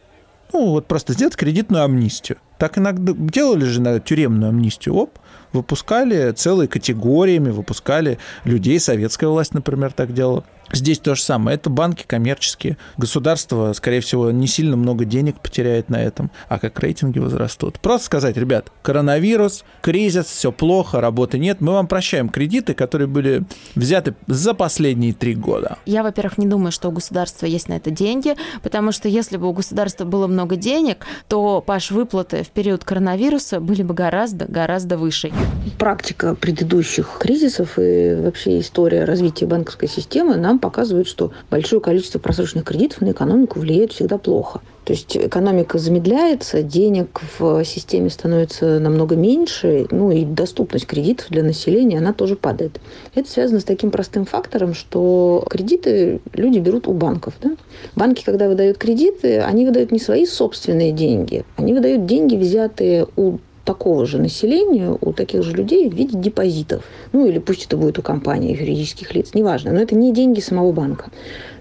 Ну, 0.53 0.71
вот 0.71 0.87
просто 0.87 1.15
сделать 1.15 1.35
кредитную 1.35 1.85
амнистию. 1.85 2.37
Так 2.59 2.77
иногда 2.77 3.13
делали 3.17 3.65
же 3.65 3.81
на 3.81 3.99
тюремную 3.99 4.51
амнистию. 4.51 4.95
Оп, 4.95 5.19
выпускали 5.53 6.33
целые 6.33 6.69
категориями, 6.69 7.51
выпускали 7.51 8.19
людей, 8.45 8.81
советская 8.81 9.29
власть, 9.29 9.55
например, 9.55 9.93
так 9.93 10.13
делала. 10.13 10.45
Здесь 10.73 10.99
то 10.99 11.15
же 11.15 11.23
самое. 11.23 11.57
Это 11.57 11.71
банки 11.71 12.05
коммерческие. 12.07 12.79
Государство, 12.97 13.73
скорее 13.75 14.01
всего, 14.01 14.31
не 14.31 14.47
сильно 14.47 14.77
много 14.77 15.05
денег 15.05 15.41
потеряет 15.41 15.91
на 15.91 16.03
этом, 16.03 16.31
а 16.49 16.59
как 16.59 16.79
рейтинги 16.81 17.19
возрастут. 17.19 17.79
Просто 17.81 18.07
сказать, 18.07 18.37
ребят, 18.37 18.71
коронавирус, 18.83 19.65
кризис, 19.83 20.27
все 20.27 20.51
плохо, 20.51 21.01
работы 21.01 21.39
нет. 21.39 21.61
Мы 21.61 21.73
вам 21.73 21.87
прощаем 21.87 22.29
кредиты, 22.29 22.75
которые 22.75 23.09
были 23.09 23.45
взяты 23.75 24.15
за 24.27 24.55
последние 24.55 25.13
три 25.13 25.35
года. 25.35 25.77
Я, 25.85 26.03
во-первых, 26.03 26.39
не 26.39 26.47
думаю, 26.47 26.73
что 26.73 26.89
у 26.89 26.93
государства 26.93 27.47
есть 27.47 27.69
на 27.69 27.75
это 27.75 27.91
деньги, 27.91 28.35
потому 28.63 28.93
что 28.93 29.09
если 29.09 29.37
бы 29.37 29.49
у 29.49 29.53
государства 29.53 30.05
было 30.05 30.27
много 30.27 30.57
денег, 30.57 31.07
то, 31.29 31.61
Паш, 31.61 31.91
выплаты 31.91 32.43
в 32.43 32.49
период 32.49 32.85
коронавируса 32.85 33.61
были 33.61 33.83
бы 33.83 33.95
гораздо, 33.95 34.47
гораздо 34.47 34.97
выше. 34.97 35.33
Практика 35.79 36.35
предыдущих 36.35 37.19
кризисов 37.21 37.79
и 37.79 38.15
вообще 38.15 38.61
история 38.61 39.05
развития 39.05 39.47
банковской 39.47 39.89
системы 39.89 40.37
нам 40.37 40.59
показывают, 40.63 41.09
что 41.09 41.33
большое 41.51 41.83
количество 41.83 42.19
просроченных 42.19 42.65
кредитов 42.65 43.03
на 43.03 43.11
экономику 43.11 43.59
влияет 43.59 43.93
всегда 43.93 44.17
плохо. 44.17 44.63
То 44.85 44.95
есть 44.95 45.17
экономика 45.17 45.79
замедляется, 45.79 46.63
денег 46.63 47.21
в 47.39 47.65
системе 47.65 48.11
становится 48.11 48.81
намного 48.81 49.15
меньше, 49.15 49.87
ну 49.91 50.11
и 50.11 50.25
доступность 50.25 50.87
кредитов 50.87 51.29
для 51.29 51.43
населения, 51.43 51.99
она 51.99 52.13
тоже 52.13 52.37
падает. 52.37 52.81
Это 53.15 53.29
связано 53.29 53.61
с 53.61 53.65
таким 53.65 53.91
простым 53.91 54.25
фактором, 54.25 54.75
что 54.75 55.45
кредиты 55.51 56.21
люди 56.33 56.59
берут 56.59 56.89
у 56.89 56.93
банков. 56.95 57.35
Да? 57.43 57.51
Банки, 57.95 58.25
когда 58.25 58.49
выдают 58.49 58.79
кредиты, 58.79 59.41
они 59.41 59.67
выдают 59.67 59.93
не 59.93 59.99
свои 59.99 60.27
собственные 60.27 60.93
деньги, 60.93 61.45
они 61.57 61.75
выдают 61.75 62.07
деньги, 62.07 62.37
взятые 62.37 63.07
у 63.17 63.39
такого 63.65 64.07
же 64.07 64.19
населения, 64.19 64.97
у 65.01 65.13
таких 65.13 65.43
же 65.43 65.53
людей 65.53 65.89
в 65.89 65.95
виде 65.95 66.19
депозитов. 66.19 66.85
Ну, 67.13 67.27
или 67.27 67.39
пусть 67.39 67.67
это 67.67 67.77
будет 67.77 67.99
у 67.99 68.03
компании, 68.03 68.57
юридических 68.59 69.15
лиц, 69.15 69.31
неважно. 69.35 69.73
Но 69.73 69.81
это 69.81 69.95
не 69.95 70.13
деньги 70.13 70.41
самого 70.41 70.73
банка. 70.73 71.11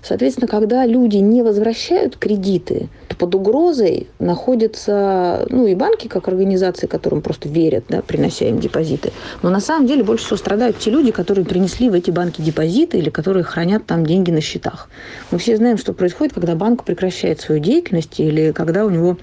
Соответственно, 0.04 0.48
когда 0.48 0.86
люди 0.86 1.18
не 1.18 1.44
возвращают 1.44 2.18
кредиты, 2.18 2.90
то 3.08 3.16
под 3.16 3.36
угрозой 3.36 4.08
находятся 4.18 5.46
ну, 5.50 5.68
и 5.68 5.76
банки, 5.76 6.08
как 6.08 6.28
организации, 6.28 6.88
которым 6.88 7.22
просто 7.22 7.48
верят, 7.48 7.86
да, 7.88 8.02
принося 8.02 8.46
им 8.48 8.60
депозиты. 8.60 9.12
Но 9.44 9.52
на 9.52 9.60
самом 9.60 9.86
деле 9.86 10.04
больше 10.04 10.26
всего 10.26 10.38
страдают 10.38 10.80
те 10.80 10.90
люди, 10.90 11.12
которые 11.12 11.46
принесли 11.46 11.90
в 11.90 11.94
эти 11.94 12.10
банки 12.10 12.42
депозиты 12.42 12.98
или 12.98 13.12
которые 13.12 13.44
хранят 13.44 13.86
там 13.86 14.06
деньги 14.06 14.32
на 14.32 14.42
счетах. 14.42 14.90
Мы 15.30 15.38
все 15.38 15.56
знаем, 15.56 15.78
что 15.78 15.94
происходит, 15.94 16.34
когда 16.34 16.56
банк 16.56 16.84
прекращает 16.84 17.40
свою 17.40 17.62
деятельность 17.62 18.20
или 18.20 18.52
когда 18.54 18.86
у 18.86 18.90
него 18.90 19.18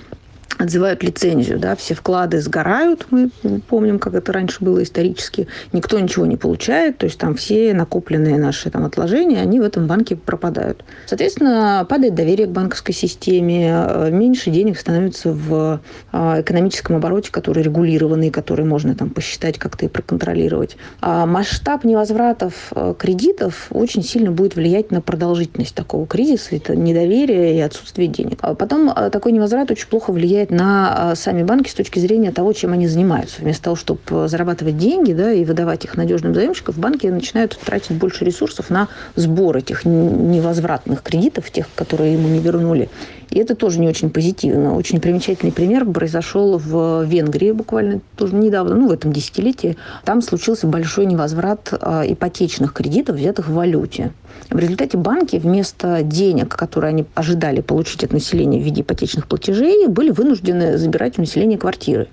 отзывают 0.59 1.03
лицензию, 1.03 1.59
да, 1.59 1.77
все 1.77 1.95
вклады 1.95 2.41
сгорают, 2.41 3.07
мы 3.11 3.31
помним, 3.69 3.99
как 3.99 4.15
это 4.15 4.33
раньше 4.33 4.63
было 4.63 4.83
исторически, 4.83 5.47
никто 5.73 5.99
ничего 5.99 6.27
не 6.27 6.37
получает, 6.37 6.99
то 6.99 7.07
есть 7.07 7.19
там 7.19 7.37
все 7.37 7.73
накопленные 7.73 8.39
наши 8.39 8.71
там 8.71 8.85
отложения, 8.85 9.41
они 9.41 9.61
в 9.61 9.63
этом 9.63 9.87
банке 9.87 10.17
пропадают. 10.17 10.85
Соответственно, 11.07 11.87
падает 11.89 12.15
доверие 12.15 12.49
к 12.49 12.51
банковской 12.51 12.95
системе, 12.95 13.73
э, 13.73 14.11
меньше 14.11 14.51
денег 14.51 14.79
становится 14.79 15.33
в 15.33 15.81
э, 16.13 16.41
экономическом 16.41 16.97
обороте, 16.97 17.31
который 17.31 17.63
регулированный, 17.63 18.31
который 18.31 18.65
можно 18.65 18.95
там 18.95 19.11
посчитать 19.11 19.59
как-то 19.59 19.87
и 19.87 19.89
проконтролировать. 19.89 20.77
А 21.01 21.25
масштаб 21.27 21.85
невозвратов 21.85 22.73
э, 22.75 22.95
кредитов 22.99 23.69
очень 23.71 24.03
сильно 24.03 24.33
будет 24.33 24.57
влиять 24.57 24.91
на 24.91 25.01
продолжительность 25.01 25.75
такого 25.75 26.07
кризиса, 26.07 26.57
это 26.57 26.75
недоверие 26.75 27.57
и 27.57 27.61
отсутствие 27.61 28.09
денег. 28.09 28.39
А 28.43 28.55
потом 28.55 28.93
такой 29.13 29.33
невозврат 29.33 29.71
очень 29.71 29.87
плохо 29.87 30.13
влияет 30.13 30.48
влияет 30.49 30.51
на 30.51 31.11
а, 31.11 31.15
сами 31.15 31.43
банки 31.43 31.71
с 31.71 31.75
точки 31.75 31.99
зрения 31.99 32.33
того, 32.33 32.53
чем 32.53 32.73
они 32.73 32.89
занимаются. 32.89 33.43
Вместо 33.43 33.65
того, 33.65 33.77
чтобы 33.77 34.29
зарабатывать 34.29 34.77
деньги 34.77 35.13
да, 35.13 35.33
и 35.33 35.45
выдавать 35.45 35.85
их 35.85 35.97
надежным 35.97 36.35
заемщикам, 36.35 36.75
банки 36.77 37.07
начинают 37.07 37.59
тратить 37.59 37.93
больше 37.93 38.25
ресурсов 38.25 38.71
на 38.71 38.89
сбор 39.15 39.57
этих 39.57 39.85
невозвратных 39.85 41.03
кредитов, 41.03 41.51
тех, 41.51 41.67
которые 41.75 42.15
ему 42.15 42.29
не 42.29 42.41
вернули. 42.41 42.89
И 43.31 43.39
это 43.39 43.55
тоже 43.55 43.79
не 43.79 43.89
очень 43.89 44.11
позитивно. 44.11 44.75
Очень 44.75 45.01
примечательный 45.01 45.53
пример 45.53 45.85
произошел 45.85 46.57
в 46.57 47.05
Венгрии 47.05 47.53
буквально 47.53 48.01
тоже 48.17 48.35
недавно, 48.35 48.75
ну, 48.75 48.89
в 48.89 48.93
этом 48.93 49.13
десятилетии. 49.13 49.77
Там 50.05 50.23
случился 50.23 50.67
большой 50.67 51.07
невозврат 51.07 51.73
а, 51.73 52.05
ипотечных 52.07 52.73
кредитов, 52.73 53.17
взятых 53.17 53.49
в 53.49 53.55
валюте. 53.55 54.13
В 54.51 54.59
результате 54.59 54.97
банки 54.97 55.37
вместо 55.37 56.03
денег, 56.03 56.57
которые 56.57 56.91
они 56.91 57.05
ожидали 57.15 57.61
получить 57.61 58.03
от 58.03 58.13
населения 58.13 58.59
в 58.59 58.63
виде 58.63 58.81
ипотечных 58.81 59.27
платежей, 59.27 59.87
были 59.89 60.11
вынуждены 60.11 60.79
забирать 60.79 61.19
у 61.19 61.21
населения 61.21 61.59
квартиры. 61.59 62.09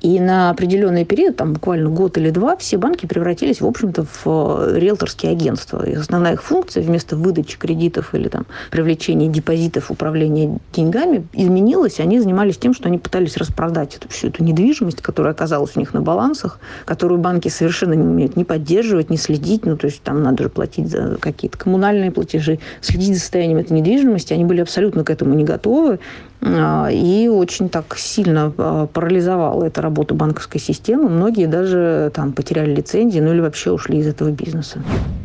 И 0.00 0.18
на 0.18 0.50
определенный 0.50 1.04
период, 1.04 1.36
там 1.36 1.54
буквально 1.54 1.90
год 1.90 2.16
или 2.16 2.30
два, 2.30 2.56
все 2.56 2.78
банки 2.78 3.06
превратились, 3.06 3.60
в 3.60 3.66
общем-то, 3.66 4.04
в 4.04 4.26
э, 4.26 4.78
риэлторские 4.78 5.32
агентства. 5.32 5.86
И 5.86 5.94
основная 5.94 6.34
их 6.34 6.42
функция 6.42 6.82
вместо 6.82 7.16
выдачи 7.16 7.58
кредитов 7.58 8.14
или 8.14 8.28
там, 8.28 8.46
привлечения 8.70 9.28
депозитов, 9.28 9.90
управления 9.90 10.58
деньгами 10.72 11.26
изменилась. 11.32 12.00
Они 12.00 12.18
занимались 12.18 12.56
тем, 12.56 12.72
что 12.72 12.88
они 12.88 12.98
пытались 12.98 13.36
распродать 13.36 13.96
эту, 13.96 14.08
всю 14.08 14.28
эту 14.28 14.42
недвижимость, 14.42 15.02
которая 15.02 15.34
оказалась 15.34 15.76
у 15.76 15.80
них 15.80 15.92
на 15.92 16.00
балансах, 16.00 16.60
которую 16.86 17.20
банки 17.20 17.48
совершенно 17.48 17.92
не 17.92 18.06
умеют 18.06 18.36
ни 18.36 18.44
поддерживать, 18.44 19.10
ни 19.10 19.16
следить. 19.16 19.66
Ну, 19.66 19.76
то 19.76 19.86
есть 19.86 20.02
там 20.02 20.22
надо 20.22 20.44
же 20.44 20.48
платить 20.48 20.88
за 20.88 21.16
какие-то 21.20 21.58
коммунальные 21.60 22.10
платежи, 22.10 22.58
следить 22.80 23.14
за 23.14 23.20
состоянием 23.20 23.58
этой 23.58 23.72
недвижимости. 23.72 24.32
Они 24.32 24.44
были 24.44 24.60
абсолютно 24.60 25.04
к 25.04 25.10
этому 25.10 25.34
не 25.34 25.44
готовы. 25.44 25.98
А, 26.42 26.88
и 26.90 27.28
очень 27.28 27.68
так 27.68 27.96
сильно 27.98 28.52
а, 28.56 28.86
парализовала 28.86 29.64
эта 29.64 29.82
работа 29.82 30.14
банковской 30.14 30.60
системы. 30.60 31.08
Многие 31.08 31.46
даже 31.46 32.10
там 32.14 32.32
потеряли 32.32 32.74
лицензии, 32.74 33.20
ну 33.20 33.32
или 33.32 33.40
вообще 33.40 33.70
ушли 33.70 33.98
из 33.98 34.06
этого 34.06 34.30
бизнеса. 34.30 34.82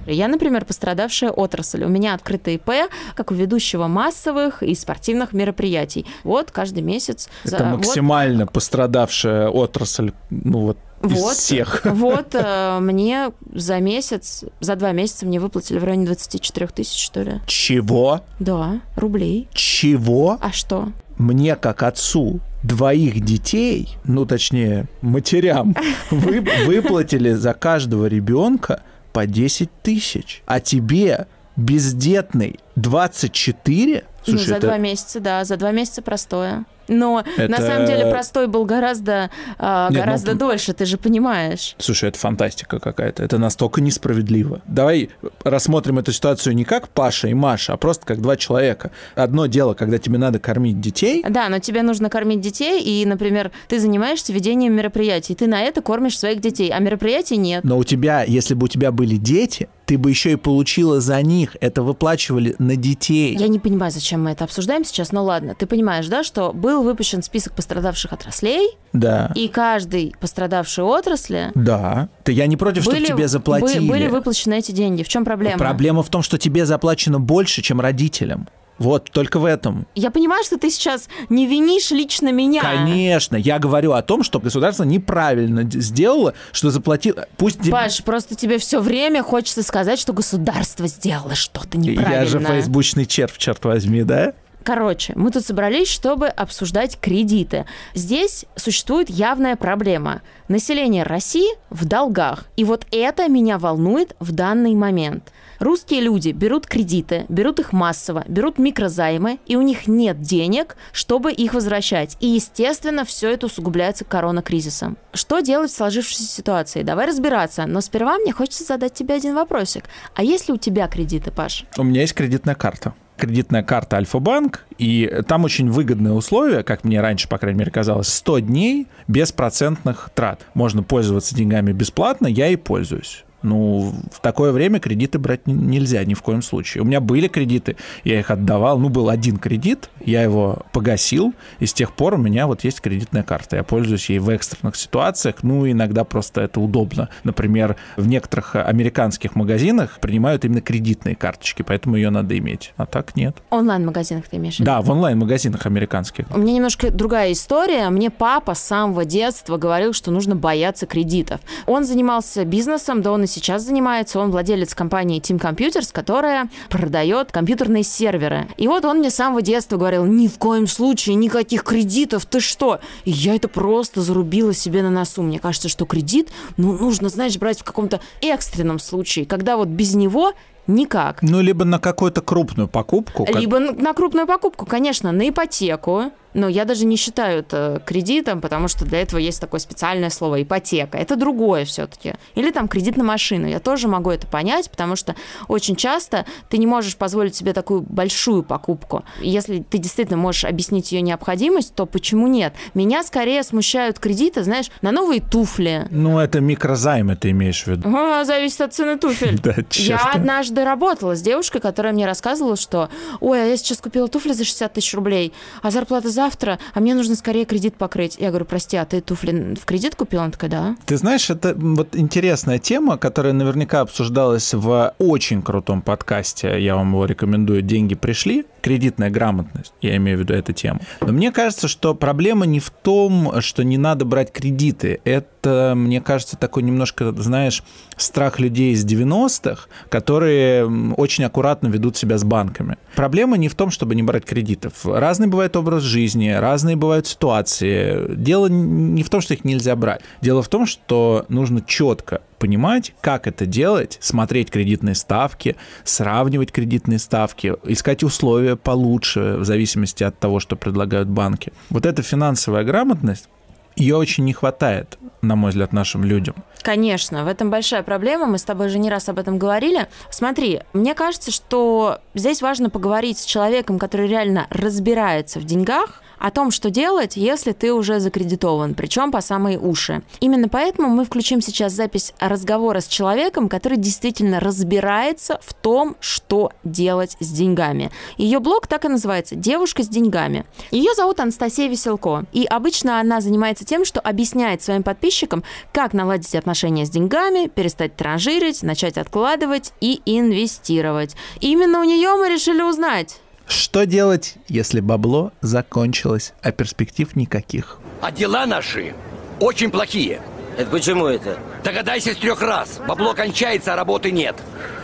Я, 0.08 0.28
например, 0.28 0.66
пострадавшая 0.66 1.32
отрасль. 1.32 1.84
У 1.84 1.88
меня 1.88 2.14
открытый 2.14 2.56
ИП, 2.56 2.90
как 3.16 3.32
у 3.32 3.34
ведущего 3.34 3.88
массовых 3.88 4.62
и 4.62 4.76
спортивных 4.76 5.32
мероприятий. 5.32 6.06
Вот 6.24 6.52
каждый 6.52 6.84
месяц. 6.84 7.30
Это 7.46 7.60
за... 7.60 7.64
максимально 7.66 8.44
вот... 8.44 8.52
пострадавшая 8.52 9.48
отрасль, 9.48 10.12
ну 10.30 10.60
вот 10.60 10.78
из 11.08 11.20
вот, 11.20 11.36
всех. 11.36 11.82
Вот 11.86 12.34
э, 12.34 12.80
мне 12.80 13.32
за 13.54 13.80
месяц, 13.80 14.44
за 14.60 14.76
два 14.76 14.92
месяца 14.92 15.26
мне 15.26 15.40
выплатили 15.40 15.80
в 15.80 15.84
районе 15.84 16.06
24 16.06 16.68
тысяч, 16.68 17.04
что 17.04 17.22
ли. 17.22 17.42
Чего? 17.48 18.22
Да, 18.40 18.82
рублей. 18.96 19.48
Чего? 19.54 20.38
А 20.42 20.52
что? 20.52 20.90
мне 21.18 21.56
как 21.56 21.84
отцу 21.84 22.40
двоих 22.64 23.24
детей, 23.24 23.98
ну 24.04 24.26
точнее 24.26 24.88
матерям, 25.02 25.76
вы, 26.12 26.46
выплатили 26.66 27.32
за 27.32 27.54
каждого 27.54 28.08
ребенка 28.08 28.82
по 29.14 29.26
10 29.26 29.70
тысяч, 29.82 30.42
а 30.46 30.60
тебе 30.60 31.28
бездетный 31.56 32.60
24? 32.76 34.04
Слушай, 34.24 34.40
ну, 34.40 34.46
за 34.46 34.56
это... 34.56 34.68
два 34.68 34.78
месяца, 34.78 35.20
да, 35.20 35.46
за 35.46 35.58
два 35.58 35.72
месяца 35.72 36.02
простое. 36.02 36.66
Но 36.88 37.24
это... 37.38 37.52
на 37.52 37.58
самом 37.58 37.86
деле 37.86 38.10
простой 38.10 38.48
был 38.48 38.66
гораздо, 38.66 39.30
а, 39.58 39.90
Нет, 39.90 40.00
гораздо 40.00 40.34
ну, 40.34 40.40
дольше, 40.40 40.74
ты 40.74 40.86
же 40.86 40.98
понимаешь. 40.98 41.76
Слушай, 41.78 42.10
это 42.10 42.20
фантастика 42.20 42.80
какая-то. 42.80 43.24
Это 43.24 43.38
настолько 43.38 43.82
несправедливо. 43.82 44.62
Давай 44.68 45.10
рассмотрим 45.44 46.00
эту 46.00 46.12
ситуацию 46.12 46.56
не 46.56 46.66
как 46.66 46.90
Паша 46.90 47.28
и 47.28 47.34
Маша, 47.34 47.74
а 47.74 47.78
просто 47.78 48.06
как 48.06 48.22
два 48.22 48.38
человека. 48.38 48.92
Одно 49.16 49.46
дело, 49.48 49.74
когда 49.74 49.98
тебе 49.98 50.18
надо 50.18 50.40
кормить 50.40 50.80
детей. 50.80 51.24
Да, 51.28 51.50
но 51.50 51.60
тебе 51.60 51.82
нужно 51.82 52.10
кормить 52.10 52.42
детей, 52.42 52.82
и, 52.82 53.06
например, 53.06 53.52
ты 53.68 53.80
занимаешься 53.80 54.34
ведением 54.34 54.74
мероприятий, 54.74 55.36
ты 55.36 55.48
на 55.48 55.62
это 55.62 55.82
кормишь 55.82 56.18
своих 56.18 56.42
детей, 56.42 56.72
а 56.72 56.80
мероприятий 56.80 57.38
нет. 57.38 57.64
Но 57.64 57.78
у 57.78 57.84
тебя, 57.84 58.24
если 58.24 58.54
бы 58.54 58.66
у 58.66 58.68
тебя 58.68 58.92
были 58.92 59.18
дети, 59.18 59.70
ты 59.86 59.98
бы 59.98 60.10
еще 60.10 60.34
и 60.34 60.36
получила 60.36 61.00
за 61.00 61.22
них. 61.22 61.56
Это 61.62 61.84
выплачивали 61.84 62.56
на 62.60 62.76
детей. 62.76 63.36
Я 63.36 63.48
не 63.48 63.60
понимаю, 63.60 63.92
зачем 63.92 64.24
мы 64.24 64.32
это 64.32 64.44
обсуждаем 64.44 64.84
сейчас, 64.84 65.12
но 65.12 65.24
ладно. 65.24 65.56
Ты 65.56 65.66
понимаешь, 65.66 66.08
да, 66.08 66.24
что 66.24 66.54
был 66.54 66.84
выпущен 66.84 67.22
список 67.24 67.54
пострадавших 67.54 68.14
отраслей? 68.14 68.78
Да. 68.94 69.32
И 69.36 69.48
каждой 69.48 70.16
пострадавшей 70.20 70.84
отрасли... 70.84 71.52
Да. 71.56 72.10
Ты, 72.24 72.32
я 72.32 72.48
не 72.48 72.58
против, 72.58 72.86
были, 72.86 73.04
чтобы 73.04 73.18
тебе 73.18 73.28
заплатили. 73.28 73.88
Были 73.88 74.08
выплачены 74.08 74.58
эти 74.58 74.72
деньги. 74.72 75.04
В 75.04 75.08
чем 75.08 75.26
проблема? 75.26 75.58
Проблема 75.58 76.04
в 76.04 76.10
том, 76.10 76.22
что 76.22 76.38
тебе 76.38 76.66
заплачено 76.66 77.20
больше, 77.20 77.62
чем 77.62 77.80
родителям. 77.82 78.48
Вот, 78.78 79.10
только 79.12 79.40
в 79.40 79.46
этом. 79.46 79.88
Я 79.96 80.12
понимаю, 80.12 80.44
что 80.44 80.58
ты 80.58 80.70
сейчас 80.70 81.08
не 81.30 81.48
винишь 81.48 81.92
лично 81.92 82.32
меня. 82.32 82.62
Конечно, 82.62 83.36
я 83.38 83.58
говорю 83.60 83.94
о 83.94 84.02
том, 84.02 84.24
что 84.24 84.40
государство 84.40 84.84
неправильно 84.84 85.64
сделало, 85.64 86.34
что 86.52 86.72
заплатило. 86.72 87.28
Пусть... 87.38 87.70
Паш, 87.72 88.04
просто 88.04 88.36
тебе 88.36 88.58
все 88.58 88.82
время 88.82 89.24
хочется 89.24 89.64
сказать, 89.64 90.00
что 90.00 90.14
государство 90.14 90.88
сделало 90.88 91.36
что-то 91.36 91.78
неправильно. 91.78 92.14
Я 92.14 92.26
же 92.26 92.40
фейсбучный 92.40 93.06
червь, 93.06 93.38
черт 93.38 93.64
возьми, 93.64 94.04
да? 94.04 94.34
Короче, 94.66 95.14
мы 95.16 95.30
тут 95.30 95.46
собрались, 95.46 95.88
чтобы 95.88 96.28
обсуждать 96.28 96.98
кредиты. 97.00 97.66
Здесь 97.94 98.46
существует 98.56 99.12
явная 99.12 99.56
проблема. 99.56 100.24
Население 100.48 101.04
России 101.04 101.48
в 101.70 101.86
долгах. 101.86 102.46
И 102.58 102.64
вот 102.64 102.88
это 102.90 103.28
меня 103.30 103.60
волнует 103.60 104.16
в 104.20 104.32
данный 104.32 104.74
момент. 104.74 105.32
Русские 105.66 106.02
люди 106.02 106.30
берут 106.30 106.68
кредиты, 106.68 107.26
берут 107.28 107.60
их 107.60 107.74
массово, 107.74 108.24
берут 108.28 108.60
микрозаймы, 108.60 109.40
и 109.48 109.56
у 109.56 109.64
них 109.64 109.88
нет 109.88 110.22
денег, 110.22 110.78
чтобы 110.92 111.32
их 111.32 111.56
возвращать. 111.56 112.18
И, 112.20 112.28
естественно, 112.28 113.04
все 113.04 113.32
это 113.32 113.48
усугубляется 113.48 114.06
коронакризисом. 114.06 114.96
Что 115.12 115.40
делать 115.40 115.72
в 115.72 115.76
сложившейся 115.76 116.32
ситуации? 116.32 116.84
Давай 116.84 117.08
разбираться. 117.08 117.66
Но 117.66 117.82
сперва 117.82 118.20
мне 118.20 118.32
хочется 118.32 118.64
задать 118.64 118.94
тебе 118.94 119.16
один 119.16 119.34
вопросик. 119.34 119.86
А 120.14 120.22
есть 120.22 120.48
ли 120.48 120.54
у 120.54 120.58
тебя 120.58 120.88
кредиты, 120.88 121.32
Паш? 121.32 121.66
У 121.80 121.84
меня 121.84 122.02
есть 122.02 122.14
кредитная 122.14 122.54
карта 122.54 122.94
кредитная 123.18 123.64
карта 123.64 123.96
Альфа-банк, 123.96 124.66
и 124.78 125.22
там 125.26 125.46
очень 125.46 125.72
выгодные 125.72 126.14
условия, 126.14 126.64
как 126.64 126.84
мне 126.84 127.00
раньше, 127.00 127.30
по 127.30 127.38
крайней 127.38 127.60
мере, 127.60 127.72
казалось, 127.72 128.10
100 128.10 128.40
дней 128.40 128.88
без 129.08 129.32
процентных 129.32 130.10
трат. 130.14 130.42
Можно 130.54 130.84
пользоваться 130.84 131.34
деньгами 131.34 131.72
бесплатно, 131.72 132.28
я 132.28 132.50
и 132.50 132.58
пользуюсь. 132.58 133.24
Ну, 133.46 133.94
в 134.12 134.22
такое 134.22 134.52
время 134.52 134.80
кредиты 134.80 135.20
брать 135.20 135.46
нельзя 135.46 136.04
ни 136.04 136.16
в 136.16 136.22
коем 136.24 136.42
случае. 136.42 136.82
У 136.82 136.86
меня 136.86 137.00
были 137.00 137.28
кредиты, 137.28 137.78
я 138.04 138.20
их 138.20 138.32
отдавал. 138.32 138.80
Ну, 138.80 138.90
был 138.90 139.10
один 139.10 139.38
кредит, 139.38 139.90
я 140.04 140.24
его 140.24 140.64
погасил, 140.72 141.34
и 141.60 141.68
с 141.68 141.74
тех 141.74 141.94
пор 141.94 142.16
у 142.16 142.18
меня 142.18 142.48
вот 142.48 142.64
есть 142.64 142.82
кредитная 142.82 143.22
карта. 143.22 143.58
Я 143.58 143.64
пользуюсь 143.64 144.10
ей 144.10 144.18
в 144.18 144.30
экстренных 144.30 144.76
ситуациях, 144.76 145.36
ну, 145.44 145.70
иногда 145.70 146.04
просто 146.04 146.42
это 146.42 146.60
удобно. 146.60 147.10
Например, 147.24 147.76
в 147.98 148.08
некоторых 148.08 148.56
американских 148.56 149.36
магазинах 149.36 150.00
принимают 150.02 150.44
именно 150.44 150.62
кредитные 150.62 151.16
карточки, 151.16 151.62
поэтому 151.62 151.98
ее 151.98 152.10
надо 152.10 152.36
иметь. 152.40 152.74
А 152.78 152.88
так 152.88 153.16
нет. 153.16 153.38
Онлайн-магазинах 153.52 154.28
ты 154.28 154.38
имеешь? 154.38 154.58
Да, 154.58 154.82
в 154.82 154.90
онлайн-магазинах 154.90 155.68
американских. 155.68 156.26
У 156.34 156.40
меня 156.40 156.54
немножко 156.54 156.90
другая 156.90 157.32
история. 157.32 157.90
Мне 157.90 158.10
папа 158.10 158.56
с 158.56 158.60
самого 158.60 159.06
детства 159.06 159.58
говорил, 159.58 159.94
что 159.94 160.10
нужно 160.10 160.36
бояться 160.36 160.88
кредитов. 160.88 161.42
Он 161.68 161.84
занимался 161.84 162.44
бизнесом, 162.44 163.04
да 163.04 163.12
он 163.12 163.24
и 163.24 163.28
сейчас 163.36 163.64
занимается. 163.64 164.20
Он 164.20 164.32
владелец 164.32 164.74
компании 164.74 165.22
Team 165.22 165.40
Computers, 165.40 165.90
которая 165.92 166.50
продает 166.70 167.32
компьютерные 167.32 167.84
серверы. 167.84 168.48
И 168.58 168.68
вот 168.68 168.86
он 168.86 169.00
мне 169.00 169.10
с 169.10 169.16
самого 169.16 169.42
детства 169.42 169.78
говорил, 169.78 170.06
ни 170.06 170.28
в 170.28 170.38
коем 170.38 170.68
случае 170.68 171.16
никаких 171.16 171.64
кредитов, 171.64 172.26
ты 172.26 172.40
что? 172.40 172.80
И 173.04 173.12
я 173.12 173.36
это 173.36 173.48
просто 173.48 174.02
зарубила 174.02 174.54
себе 174.54 174.82
на 174.82 174.90
носу. 174.90 175.22
Мне 175.22 175.40
кажется, 175.40 175.70
что 175.70 175.86
кредит, 175.86 176.30
ну, 176.58 176.74
нужно, 176.74 177.10
знаешь, 177.10 177.38
брать 177.38 177.60
в 177.60 177.64
каком-то 177.64 178.00
экстренном 178.22 178.80
случае, 178.80 179.26
когда 179.26 179.58
вот 179.58 179.68
без 179.68 179.96
него 179.96 180.34
никак. 180.68 181.22
Ну, 181.22 181.42
либо 181.42 181.66
на 181.66 181.80
какую-то 181.80 182.22
крупную 182.22 182.68
покупку. 182.68 183.28
Либо 183.34 183.60
как... 183.60 183.78
на 183.78 183.94
крупную 183.94 184.28
покупку, 184.28 184.66
конечно, 184.66 185.12
на 185.12 185.30
ипотеку, 185.30 186.12
но 186.36 186.48
я 186.50 186.66
даже 186.66 186.86
не 186.86 186.98
считаю 186.98 187.40
это 187.40 187.82
кредитом, 187.86 188.42
потому 188.42 188.68
что 188.68 188.86
для 188.86 189.02
этого 189.02 189.20
есть 189.20 189.40
такое 189.40 189.60
специальное 189.60 190.10
слово 190.10 190.44
ипотека. 190.44 190.98
Это 190.98 191.16
другое 191.16 191.66
все-таки. 191.66 192.16
Или 192.36 192.52
там 192.52 192.68
кредит 192.68 192.98
на 192.98 193.04
машину. 193.04 193.48
Я 193.48 193.60
тоже 193.60 193.88
могу 193.88 194.12
это 194.12 194.28
понять, 194.28 194.70
потому 194.70 194.96
что 194.96 195.16
очень 195.48 195.76
часто 195.76 196.26
ты 196.50 196.58
не 196.58 196.68
можешь 196.68 196.98
позволить 196.98 197.36
себе 197.36 197.54
такую 197.54 197.82
большую 197.82 198.44
покупку. 198.44 199.06
Если 199.22 199.60
ты 199.60 199.78
действительно 199.78 200.18
можешь 200.18 200.44
объяснить 200.44 200.92
ее 200.92 201.02
необходимость, 201.02 201.74
то 201.74 201.86
почему 201.86 202.28
нет? 202.28 202.54
Меня 202.74 203.02
скорее 203.04 203.42
смущают 203.44 204.00
кредиты, 204.00 204.44
знаешь, 204.44 204.70
на 204.82 204.92
новые 204.92 205.22
туфли. 205.22 205.88
Ну, 205.90 206.20
это 206.20 206.42
микрозаймы 206.42 207.16
ты 207.16 207.32
имеешь 207.32 207.64
в 207.64 207.68
виду. 207.68 207.90
А, 207.96 208.26
зависит 208.26 208.62
от 208.62 208.74
цены 208.74 208.98
туфель. 208.98 209.40
Да, 209.46 209.54
Я 209.72 209.98
однажды 210.14 210.64
работала 210.64 211.16
с 211.16 211.22
девушкой, 211.22 211.60
которая 211.60 211.94
мне 211.94 212.08
рассказывала, 212.08 212.56
что 212.56 212.90
ой, 213.20 213.44
а 213.44 213.46
я 213.46 213.58
сейчас 213.58 213.78
купила 213.78 214.08
туфли 214.08 214.34
за 214.34 214.44
60 214.44 214.74
тысяч 214.74 214.94
рублей, 214.96 215.34
а 215.62 215.70
зарплата 215.70 216.10
за 216.10 216.25
завтра, 216.26 216.58
а 216.74 216.80
мне 216.80 216.96
нужно 216.96 217.16
скорее 217.16 217.46
кредит 217.46 217.76
покрыть. 217.76 218.18
Я 218.20 218.30
говорю, 218.30 218.46
прости, 218.46 218.78
а 218.78 218.86
ты 218.86 219.00
туфли 219.02 219.56
в 219.56 219.66
кредит 219.66 219.96
купил? 219.96 220.22
Она 220.22 220.32
такая, 220.32 220.50
да. 220.50 220.76
Ты 220.86 220.98
знаешь, 220.98 221.30
это 221.30 221.54
вот 221.56 221.96
интересная 221.96 222.58
тема, 222.58 222.98
которая 222.98 223.34
наверняка 223.34 223.82
обсуждалась 223.82 224.54
в 224.54 224.94
очень 224.98 225.44
крутом 225.44 225.82
подкасте, 225.82 226.60
я 226.60 226.76
вам 226.76 226.94
его 226.94 227.06
рекомендую, 227.06 227.62
«Деньги 227.62 227.94
пришли», 227.96 228.46
кредитная 228.62 229.12
грамотность, 229.12 229.74
я 229.82 229.96
имею 229.98 230.18
в 230.18 230.22
виду 230.22 230.34
эту 230.34 230.52
тему. 230.52 230.80
Но 231.02 231.14
мне 231.14 231.32
кажется, 231.32 231.68
что 231.68 231.94
проблема 231.94 232.48
не 232.48 232.60
в 232.60 232.72
том, 232.72 233.40
что 233.42 233.64
не 233.64 233.78
надо 233.78 234.06
брать 234.06 234.32
кредиты. 234.32 235.00
Это, 235.04 235.28
мне 235.46 236.02
кажется, 236.02 236.38
такой 236.38 236.64
немножко, 236.64 237.12
знаешь, 237.14 237.64
страх 237.98 238.40
людей 238.40 238.74
из 238.74 238.86
90-х, 238.86 239.68
которые 239.90 240.66
очень 240.96 241.24
аккуратно 241.24 241.68
ведут 241.68 241.98
себя 241.98 242.18
с 242.18 242.24
банками. 242.24 242.78
Проблема 242.96 243.38
не 243.38 243.50
в 243.50 243.56
том, 243.56 243.72
чтобы 243.72 243.96
не 243.96 244.04
брать 244.04 244.26
кредитов. 244.26 244.86
Разный 244.86 245.28
бывает 245.28 245.56
образ 245.56 245.84
жизни, 245.84 246.30
разные 246.30 246.76
бывают 246.76 247.08
ситуации. 247.08 248.16
Дело 248.16 248.48
не 248.48 249.04
в 249.04 249.10
том, 249.10 249.22
что 249.22 249.34
их 249.34 249.44
нельзя 249.46 249.76
брать. 249.76 250.02
Дело 250.22 250.42
в 250.42 250.48
том, 250.48 250.66
что 250.66 251.26
нужно 251.30 251.62
четко 251.62 252.22
понимать, 252.40 252.94
как 253.02 253.28
это 253.28 253.46
делать, 253.46 253.98
смотреть 254.02 254.52
кредитные 254.52 254.96
ставки, 254.96 255.56
сравнивать 255.84 256.52
кредитные 256.52 257.00
ставки, 257.00 257.54
искать 257.64 258.04
условия 258.04 258.56
получше 258.56 259.38
в 259.40 259.46
зависимости 259.46 260.04
от 260.04 260.20
того, 260.20 260.40
что 260.40 260.56
предлагают 260.56 261.08
банки. 261.08 261.54
Вот 261.70 261.86
эта 261.86 262.04
финансовая 262.04 262.64
грамотность, 262.64 263.30
ее 263.76 263.96
очень 263.96 264.26
не 264.26 264.34
хватает, 264.34 264.98
на 265.28 265.36
мой 265.36 265.52
взгляд, 265.52 265.74
нашим 265.74 266.04
людям. 266.04 266.36
Конечно, 266.62 267.24
в 267.24 267.28
этом 267.28 267.50
большая 267.50 267.84
проблема. 267.84 268.26
Мы 268.26 268.38
с 268.38 268.44
тобой 268.44 268.70
же 268.70 268.80
не 268.80 268.90
раз 268.90 269.10
об 269.10 269.20
этом 269.20 269.38
говорили. 269.38 269.88
Смотри, 270.10 270.62
мне 270.74 270.94
кажется, 270.94 271.32
что 271.32 272.00
здесь 272.14 272.42
важно 272.42 272.70
поговорить 272.70 273.20
с 273.20 273.26
человеком, 273.26 273.80
который 273.80 274.08
реально 274.08 274.48
разбирается 274.50 275.40
в 275.40 275.44
деньгах, 275.44 276.02
о 276.20 276.32
том, 276.32 276.52
что 276.52 276.70
делать, 276.70 277.18
если 277.18 277.52
ты 277.52 277.74
уже 277.74 278.00
закредитован, 278.00 278.74
причем 278.74 279.12
по 279.12 279.22
самые 279.22 279.60
уши. 279.60 280.02
Именно 280.20 280.50
поэтому 280.50 280.90
мы 280.90 281.06
включим 281.06 281.42
сейчас 281.42 281.74
запись 281.74 282.14
разговора 282.20 282.80
с 282.80 282.88
человеком, 282.88 283.50
который 283.50 283.78
действительно 283.78 284.40
разбирается 284.40 285.40
в 285.44 285.54
том, 285.54 285.96
что 286.00 286.52
делать 286.64 287.18
с 287.20 287.30
деньгами. 287.32 287.92
Ее 288.18 288.40
блог 288.40 288.68
так 288.68 288.86
и 288.86 288.90
называется 288.90 289.36
«Девушка 289.36 289.84
с 289.84 289.88
деньгами». 289.88 290.46
Ее 290.72 290.94
зовут 290.96 291.20
Анастасия 291.20 291.68
Веселко, 291.68 292.26
и 292.32 292.46
обычно 292.46 293.00
она 293.00 293.22
занимается 293.22 293.66
тем, 293.66 293.86
что 293.86 294.00
объясняет 294.00 294.62
своим 294.62 294.84
подписчикам, 294.84 295.44
как 295.72 295.94
наладить 295.94 296.36
отношения 296.36 296.86
с 296.86 296.90
деньгами, 296.90 297.48
перестать 297.48 297.96
транжирить, 297.96 298.64
начать 298.64 298.98
откладывать 298.98 299.74
и 299.82 300.02
инвестировать. 300.06 301.16
Именно 301.42 301.82
у 301.82 301.84
нее 301.84 302.16
мы 302.16 302.30
решили 302.30 302.62
узнать, 302.62 303.20
что 303.48 303.86
делать, 303.86 304.36
если 304.48 304.80
бабло 304.80 305.32
закончилось, 305.42 306.34
а 306.42 306.52
перспектив 306.52 307.16
никаких? 307.16 307.78
А 308.02 308.12
дела 308.12 308.46
наши 308.46 308.94
очень 309.40 309.72
плохие. 309.72 310.22
Это 310.58 310.70
почему 310.70 311.08
это? 311.08 311.38
Догадайся 311.64 312.14
с 312.14 312.18
трех 312.18 312.42
раз. 312.42 312.80
Бабло 312.88 313.14
кончается, 313.14 313.74
а 313.74 313.76
работы 313.76 314.12
нет. 314.12 314.36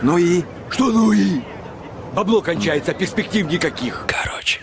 Ну 0.02 0.18
и? 0.18 0.42
Что 0.70 0.90
ну 0.90 1.12
и? 1.12 1.40
Бабло 2.14 2.42
кончается, 2.42 2.90
а 2.90 2.94
перспектив 2.94 3.46
никаких. 3.50 4.04
Короче. 4.06 4.60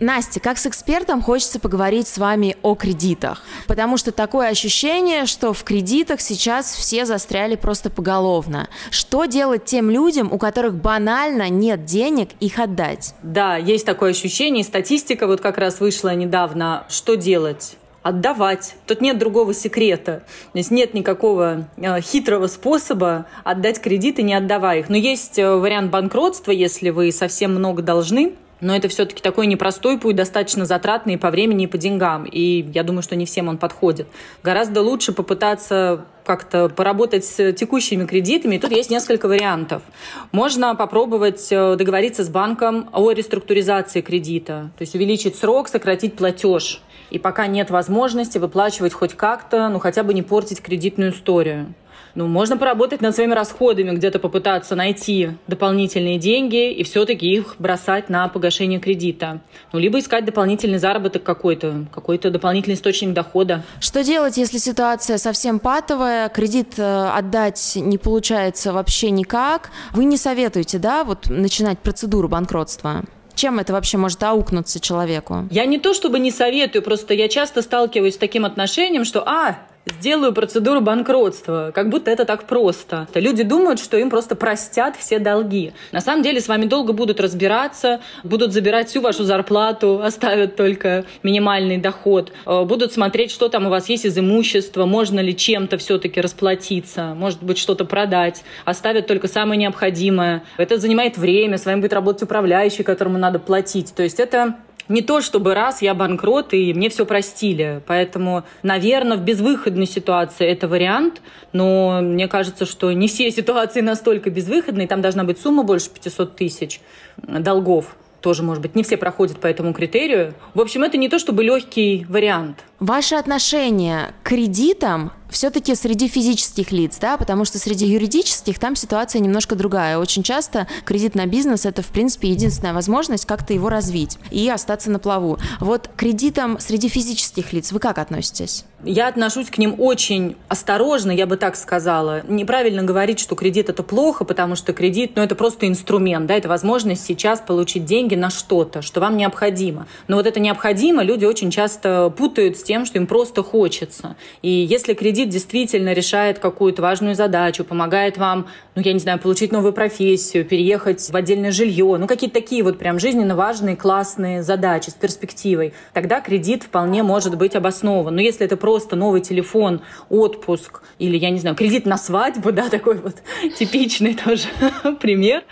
Настя, 0.00 0.38
как 0.38 0.58
с 0.58 0.66
экспертом 0.66 1.22
хочется 1.22 1.58
поговорить 1.58 2.06
с 2.06 2.18
вами 2.18 2.56
о 2.62 2.76
кредитах, 2.76 3.42
потому 3.66 3.96
что 3.96 4.12
такое 4.12 4.48
ощущение, 4.48 5.26
что 5.26 5.52
в 5.52 5.64
кредитах 5.64 6.20
сейчас 6.20 6.72
все 6.74 7.04
застряли 7.04 7.56
просто 7.56 7.90
поголовно. 7.90 8.68
Что 8.90 9.24
делать 9.24 9.64
тем 9.64 9.90
людям, 9.90 10.32
у 10.32 10.38
которых 10.38 10.76
банально 10.76 11.48
нет 11.48 11.84
денег 11.84 12.30
их 12.38 12.60
отдать? 12.60 13.14
Да, 13.22 13.56
есть 13.56 13.86
такое 13.86 14.10
ощущение, 14.10 14.62
статистика 14.62 15.26
вот 15.26 15.40
как 15.40 15.58
раз 15.58 15.80
вышла 15.80 16.14
недавно. 16.14 16.86
Что 16.88 17.16
делать? 17.16 17.76
отдавать. 18.04 18.76
Тут 18.86 19.02
нет 19.02 19.18
другого 19.18 19.52
секрета. 19.52 20.22
То 20.52 20.58
есть 20.58 20.70
нет 20.70 20.94
никакого 20.94 21.68
э, 21.76 22.00
хитрого 22.00 22.46
способа 22.46 23.26
отдать 23.44 23.82
кредиты, 23.82 24.22
не 24.22 24.34
отдавая 24.34 24.78
их. 24.78 24.88
Но 24.88 24.96
есть 24.96 25.38
э, 25.38 25.56
вариант 25.56 25.90
банкротства, 25.90 26.52
если 26.52 26.88
вы 26.88 27.12
совсем 27.12 27.54
много 27.54 27.82
должны, 27.82 28.34
но 28.60 28.74
это 28.74 28.88
все-таки 28.88 29.22
такой 29.22 29.46
непростой 29.46 29.98
путь, 29.98 30.16
достаточно 30.16 30.64
затратный 30.64 31.18
по 31.18 31.30
времени, 31.30 31.64
и 31.64 31.66
по 31.66 31.78
деньгам. 31.78 32.24
И 32.24 32.66
я 32.74 32.82
думаю, 32.82 33.02
что 33.02 33.16
не 33.16 33.26
всем 33.26 33.48
он 33.48 33.58
подходит. 33.58 34.08
Гораздо 34.42 34.82
лучше 34.82 35.12
попытаться 35.12 36.04
как-то 36.24 36.68
поработать 36.68 37.24
с 37.24 37.52
текущими 37.54 38.04
кредитами. 38.04 38.56
И 38.56 38.58
тут 38.58 38.70
есть 38.70 38.90
несколько 38.90 39.28
вариантов. 39.28 39.82
Можно 40.30 40.74
попробовать 40.74 41.48
э, 41.50 41.76
договориться 41.76 42.22
с 42.22 42.28
банком 42.28 42.90
о 42.92 43.12
реструктуризации 43.12 44.02
кредита. 44.02 44.70
То 44.76 44.82
есть 44.82 44.94
увеличить 44.94 45.36
срок, 45.36 45.68
сократить 45.68 46.16
платеж. 46.16 46.82
И 47.10 47.18
пока 47.18 47.46
нет 47.46 47.70
возможности 47.70 48.36
выплачивать 48.36 48.92
хоть 48.92 49.14
как-то, 49.14 49.70
ну 49.70 49.78
хотя 49.78 50.02
бы 50.02 50.12
не 50.12 50.22
портить 50.22 50.60
кредитную 50.60 51.12
историю. 51.12 51.72
Ну, 52.14 52.26
можно 52.26 52.56
поработать 52.56 53.00
над 53.00 53.14
своими 53.14 53.34
расходами, 53.34 53.94
где-то 53.94 54.18
попытаться 54.18 54.74
найти 54.74 55.30
дополнительные 55.46 56.18
деньги 56.18 56.72
и 56.72 56.82
все-таки 56.82 57.30
их 57.30 57.56
бросать 57.58 58.08
на 58.08 58.28
погашение 58.28 58.80
кредита. 58.80 59.40
Ну, 59.72 59.78
либо 59.78 59.98
искать 59.98 60.24
дополнительный 60.24 60.78
заработок 60.78 61.22
какой-то, 61.22 61.86
какой-то 61.92 62.30
дополнительный 62.30 62.74
источник 62.74 63.12
дохода. 63.12 63.62
Что 63.80 64.02
делать, 64.02 64.36
если 64.36 64.58
ситуация 64.58 65.18
совсем 65.18 65.58
патовая, 65.58 66.28
кредит 66.28 66.74
э, 66.78 67.08
отдать 67.08 67.72
не 67.76 67.98
получается 67.98 68.72
вообще 68.72 69.10
никак? 69.10 69.70
Вы 69.92 70.04
не 70.04 70.16
советуете, 70.16 70.78
да, 70.78 71.04
вот 71.04 71.28
начинать 71.28 71.78
процедуру 71.78 72.28
банкротства? 72.28 73.04
чем 73.38 73.60
это 73.60 73.72
вообще 73.72 73.96
может 73.96 74.22
аукнуться 74.22 74.80
человеку? 74.80 75.46
Я 75.50 75.64
не 75.64 75.78
то 75.78 75.94
чтобы 75.94 76.18
не 76.18 76.30
советую, 76.30 76.82
просто 76.82 77.14
я 77.14 77.28
часто 77.28 77.62
сталкиваюсь 77.62 78.14
с 78.14 78.18
таким 78.18 78.44
отношением, 78.44 79.04
что, 79.04 79.22
а, 79.26 79.60
сделаю 79.90 80.32
процедуру 80.32 80.80
банкротства, 80.80 81.72
как 81.74 81.88
будто 81.88 82.10
это 82.10 82.24
так 82.24 82.44
просто. 82.44 83.08
Люди 83.14 83.42
думают, 83.42 83.80
что 83.80 83.96
им 83.96 84.10
просто 84.10 84.36
простят 84.36 84.96
все 84.96 85.18
долги. 85.18 85.72
На 85.92 86.00
самом 86.00 86.22
деле 86.22 86.40
с 86.40 86.48
вами 86.48 86.66
долго 86.66 86.92
будут 86.92 87.20
разбираться, 87.20 88.00
будут 88.24 88.52
забирать 88.52 88.88
всю 88.88 89.00
вашу 89.00 89.24
зарплату, 89.24 90.00
оставят 90.04 90.56
только 90.56 91.04
минимальный 91.22 91.78
доход, 91.78 92.32
э, 92.46 92.64
будут 92.64 92.92
смотреть, 92.92 93.30
что 93.30 93.48
там 93.48 93.66
у 93.66 93.70
вас 93.70 93.88
есть 93.88 94.04
из 94.04 94.18
имущества, 94.18 94.86
можно 94.86 95.20
ли 95.20 95.36
чем-то 95.36 95.78
все-таки 95.78 96.20
расплатиться, 96.20 97.14
может 97.14 97.42
быть, 97.42 97.58
что-то 97.58 97.84
продать, 97.84 98.44
оставят 98.64 99.06
только 99.06 99.28
самое 99.28 99.58
необходимое. 99.58 100.42
Это 100.56 100.78
занимает 100.78 101.16
время, 101.16 101.58
с 101.58 101.66
вами 101.66 101.80
будет 101.80 101.92
работать 101.92 102.22
управляющий, 102.22 102.82
которому 102.82 103.18
надо 103.18 103.38
платить. 103.38 103.94
То 103.94 104.02
есть 104.02 104.20
это 104.20 104.56
не 104.88 105.02
то 105.02 105.20
чтобы 105.20 105.54
раз 105.54 105.82
я 105.82 105.94
банкрот 105.94 106.54
и 106.54 106.72
мне 106.74 106.88
все 106.88 107.06
простили. 107.06 107.82
Поэтому, 107.86 108.44
наверное, 108.62 109.16
в 109.16 109.22
безвыходной 109.22 109.86
ситуации 109.86 110.46
это 110.46 110.68
вариант, 110.68 111.20
но 111.52 112.00
мне 112.02 112.28
кажется, 112.28 112.66
что 112.66 112.92
не 112.92 113.08
все 113.08 113.30
ситуации 113.38 113.80
настолько 113.80 114.30
безвыходные, 114.30 114.86
там 114.86 115.00
должна 115.00 115.24
быть 115.24 115.40
сумма 115.40 115.62
больше 115.62 115.90
500 115.90 116.36
тысяч 116.36 116.80
долгов 117.16 117.96
тоже, 118.20 118.42
может 118.42 118.62
быть, 118.62 118.74
не 118.74 118.82
все 118.82 118.96
проходят 118.96 119.38
по 119.38 119.46
этому 119.46 119.72
критерию. 119.72 120.34
В 120.54 120.60
общем, 120.60 120.82
это 120.82 120.96
не 120.96 121.08
то 121.08 121.18
чтобы 121.18 121.44
легкий 121.44 122.04
вариант. 122.08 122.64
Ваше 122.80 123.14
отношение 123.14 124.12
к 124.22 124.28
кредитам 124.28 125.12
все-таки 125.30 125.74
среди 125.74 126.08
физических 126.08 126.72
лиц, 126.72 126.98
да, 127.00 127.16
потому 127.16 127.44
что 127.44 127.58
среди 127.58 127.86
юридических 127.86 128.58
там 128.58 128.76
ситуация 128.76 129.20
немножко 129.20 129.54
другая. 129.54 129.98
Очень 129.98 130.22
часто 130.22 130.66
кредит 130.84 131.14
на 131.14 131.26
бизнес 131.26 131.66
это, 131.66 131.82
в 131.82 131.88
принципе, 131.88 132.30
единственная 132.30 132.72
возможность 132.72 133.26
как-то 133.26 133.52
его 133.52 133.68
развить 133.68 134.18
и 134.30 134.48
остаться 134.48 134.90
на 134.90 134.98
плаву. 134.98 135.38
Вот 135.60 135.88
к 135.88 135.96
кредитам 135.96 136.58
среди 136.60 136.88
физических 136.88 137.52
лиц 137.52 137.72
вы 137.72 137.78
как 137.78 137.98
относитесь? 137.98 138.64
Я 138.84 139.08
отношусь 139.08 139.50
к 139.50 139.58
ним 139.58 139.74
очень 139.78 140.36
осторожно, 140.46 141.10
я 141.10 141.26
бы 141.26 141.36
так 141.36 141.56
сказала. 141.56 142.22
Неправильно 142.28 142.84
говорить, 142.84 143.18
что 143.18 143.34
кредит 143.34 143.68
это 143.68 143.82
плохо, 143.82 144.24
потому 144.24 144.54
что 144.54 144.72
кредит, 144.72 145.12
ну, 145.16 145.22
это 145.22 145.34
просто 145.34 145.66
инструмент, 145.66 146.26
да, 146.26 146.36
это 146.36 146.48
возможность 146.48 147.04
сейчас 147.04 147.40
получить 147.40 147.84
деньги 147.84 148.14
на 148.14 148.30
что-то, 148.30 148.80
что 148.80 149.00
вам 149.00 149.16
необходимо. 149.16 149.88
Но 150.06 150.14
вот 150.14 150.28
это 150.28 150.38
необходимо 150.38 151.02
люди 151.02 151.24
очень 151.24 151.50
часто 151.50 152.08
путают 152.16 152.56
с 152.56 152.62
тем, 152.62 152.84
что 152.84 152.98
им 152.98 153.08
просто 153.08 153.42
хочется. 153.42 154.14
И 154.42 154.48
если 154.48 154.94
кредит 154.94 155.28
действительно 155.28 155.92
решает 155.92 156.38
какую-то 156.38 156.80
важную 156.80 157.16
задачу, 157.16 157.64
помогает 157.64 158.16
вам, 158.16 158.46
ну, 158.76 158.82
я 158.82 158.92
не 158.92 159.00
знаю, 159.00 159.18
получить 159.18 159.50
новую 159.50 159.72
профессию, 159.72 160.44
переехать 160.44 161.10
в 161.10 161.16
отдельное 161.16 161.50
жилье, 161.50 161.96
ну, 161.98 162.06
какие-то 162.06 162.34
такие 162.40 162.62
вот 162.62 162.78
прям 162.78 163.00
жизненно 163.00 163.34
важные, 163.34 163.74
классные 163.74 164.44
задачи 164.44 164.90
с 164.90 164.94
перспективой, 164.94 165.74
тогда 165.92 166.20
кредит 166.20 166.62
вполне 166.62 167.02
может 167.02 167.36
быть 167.36 167.56
обоснован. 167.56 168.14
Но 168.14 168.20
если 168.20 168.46
это 168.46 168.56
просто 168.56 168.67
новый 168.96 169.20
телефон, 169.20 169.80
отпуск 170.08 170.82
или, 170.98 171.16
я 171.16 171.30
не 171.30 171.38
знаю, 171.38 171.56
кредит 171.56 171.86
на 171.86 171.98
свадьбу, 171.98 172.52
да, 172.58 172.68
такой 172.68 172.98
вот 172.98 173.16
типичный 173.56 174.14
тоже 174.14 174.48
пример, 175.00 175.44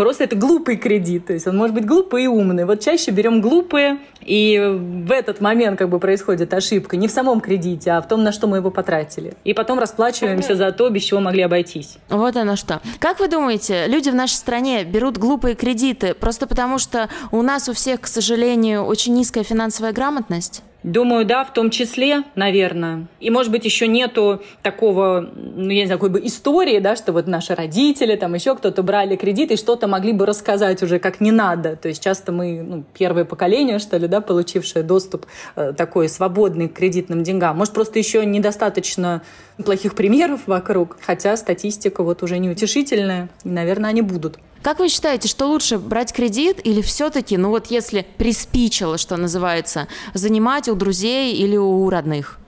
Просто 0.00 0.24
это 0.24 0.36
глупый 0.36 0.76
кредит, 0.76 1.26
то 1.26 1.34
есть 1.34 1.46
он 1.46 1.56
может 1.56 1.74
быть 1.74 1.84
глупый 1.84 2.24
и 2.24 2.26
умный. 2.26 2.64
Вот 2.64 2.80
чаще 2.80 3.10
берем 3.10 3.42
глупые, 3.42 3.98
и 4.22 4.58
в 4.58 5.12
этот 5.12 5.42
момент 5.42 5.78
как 5.78 5.90
бы 5.90 5.98
происходит 5.98 6.54
ошибка 6.54 6.96
не 6.96 7.08
в 7.08 7.10
самом 7.10 7.42
кредите, 7.42 7.90
а 7.90 8.00
в 8.00 8.08
том, 8.08 8.22
на 8.22 8.32
что 8.32 8.46
мы 8.46 8.58
его 8.58 8.70
потратили. 8.70 9.34
И 9.44 9.52
потом 9.52 9.78
расплачиваемся 9.78 10.54
за 10.54 10.72
то, 10.72 10.88
без 10.88 11.02
чего 11.02 11.20
могли 11.20 11.42
обойтись. 11.42 11.98
Вот 12.08 12.36
оно 12.36 12.56
что. 12.56 12.80
Как 12.98 13.20
вы 13.20 13.28
думаете, 13.28 13.86
люди 13.88 14.08
в 14.08 14.14
нашей 14.14 14.36
стране 14.36 14.84
берут 14.84 15.18
глупые 15.18 15.54
кредиты 15.54 16.14
просто 16.14 16.46
потому, 16.46 16.78
что 16.78 17.10
у 17.30 17.42
нас 17.42 17.68
у 17.68 17.72
всех, 17.72 18.00
к 18.00 18.06
сожалению, 18.06 18.84
очень 18.84 19.14
низкая 19.14 19.44
финансовая 19.44 19.92
грамотность? 19.92 20.62
Думаю, 20.82 21.26
да, 21.26 21.44
в 21.44 21.52
том 21.52 21.68
числе, 21.68 22.24
наверное. 22.34 23.06
И, 23.20 23.28
может 23.28 23.52
быть, 23.52 23.66
еще 23.66 23.86
нету 23.86 24.40
такого, 24.62 25.28
ну, 25.34 25.68
я 25.68 25.82
не 25.82 25.86
знаю, 25.86 25.98
какой 26.00 26.08
бы 26.08 26.26
истории, 26.26 26.78
да, 26.78 26.96
что 26.96 27.12
вот 27.12 27.26
наши 27.26 27.54
родители, 27.54 28.16
там 28.16 28.32
еще 28.34 28.56
кто-то 28.56 28.82
брали 28.82 29.16
кредит 29.16 29.50
и 29.50 29.56
что-то 29.56 29.88
могли 29.88 30.12
бы 30.12 30.24
рассказать 30.24 30.82
уже 30.82 30.98
как 30.98 31.20
не 31.20 31.32
надо. 31.32 31.76
То 31.76 31.88
есть 31.88 32.02
часто 32.02 32.32
мы, 32.32 32.62
ну, 32.62 32.84
первое 32.96 33.26
поколение, 33.26 33.78
что 33.78 33.98
ли, 33.98 34.08
да, 34.08 34.22
получившее 34.22 34.82
доступ 34.82 35.26
э, 35.54 35.74
такой 35.76 36.08
свободный 36.08 36.68
к 36.68 36.72
кредитным 36.72 37.22
деньгам. 37.22 37.58
Может, 37.58 37.74
просто 37.74 37.98
еще 37.98 38.24
недостаточно 38.24 39.20
плохих 39.62 39.94
примеров 39.94 40.40
вокруг, 40.46 40.96
хотя 41.02 41.36
статистика 41.36 42.02
вот 42.02 42.22
уже 42.22 42.38
неутешительная, 42.38 43.28
и, 43.44 43.50
наверное, 43.50 43.90
они 43.90 44.00
будут. 44.00 44.38
Как 44.62 44.78
вы 44.78 44.88
считаете, 44.90 45.26
что 45.26 45.46
лучше 45.46 45.78
брать 45.78 46.12
кредит 46.12 46.60
или 46.62 46.82
все-таки, 46.82 47.38
ну 47.38 47.48
вот 47.48 47.68
если 47.68 48.06
приспичило, 48.18 48.98
что 48.98 49.16
называется, 49.16 49.88
занимать 50.12 50.68
у 50.68 50.74
друзей 50.74 51.34
или 51.34 51.56
у 51.56 51.88
родных? 51.88 52.38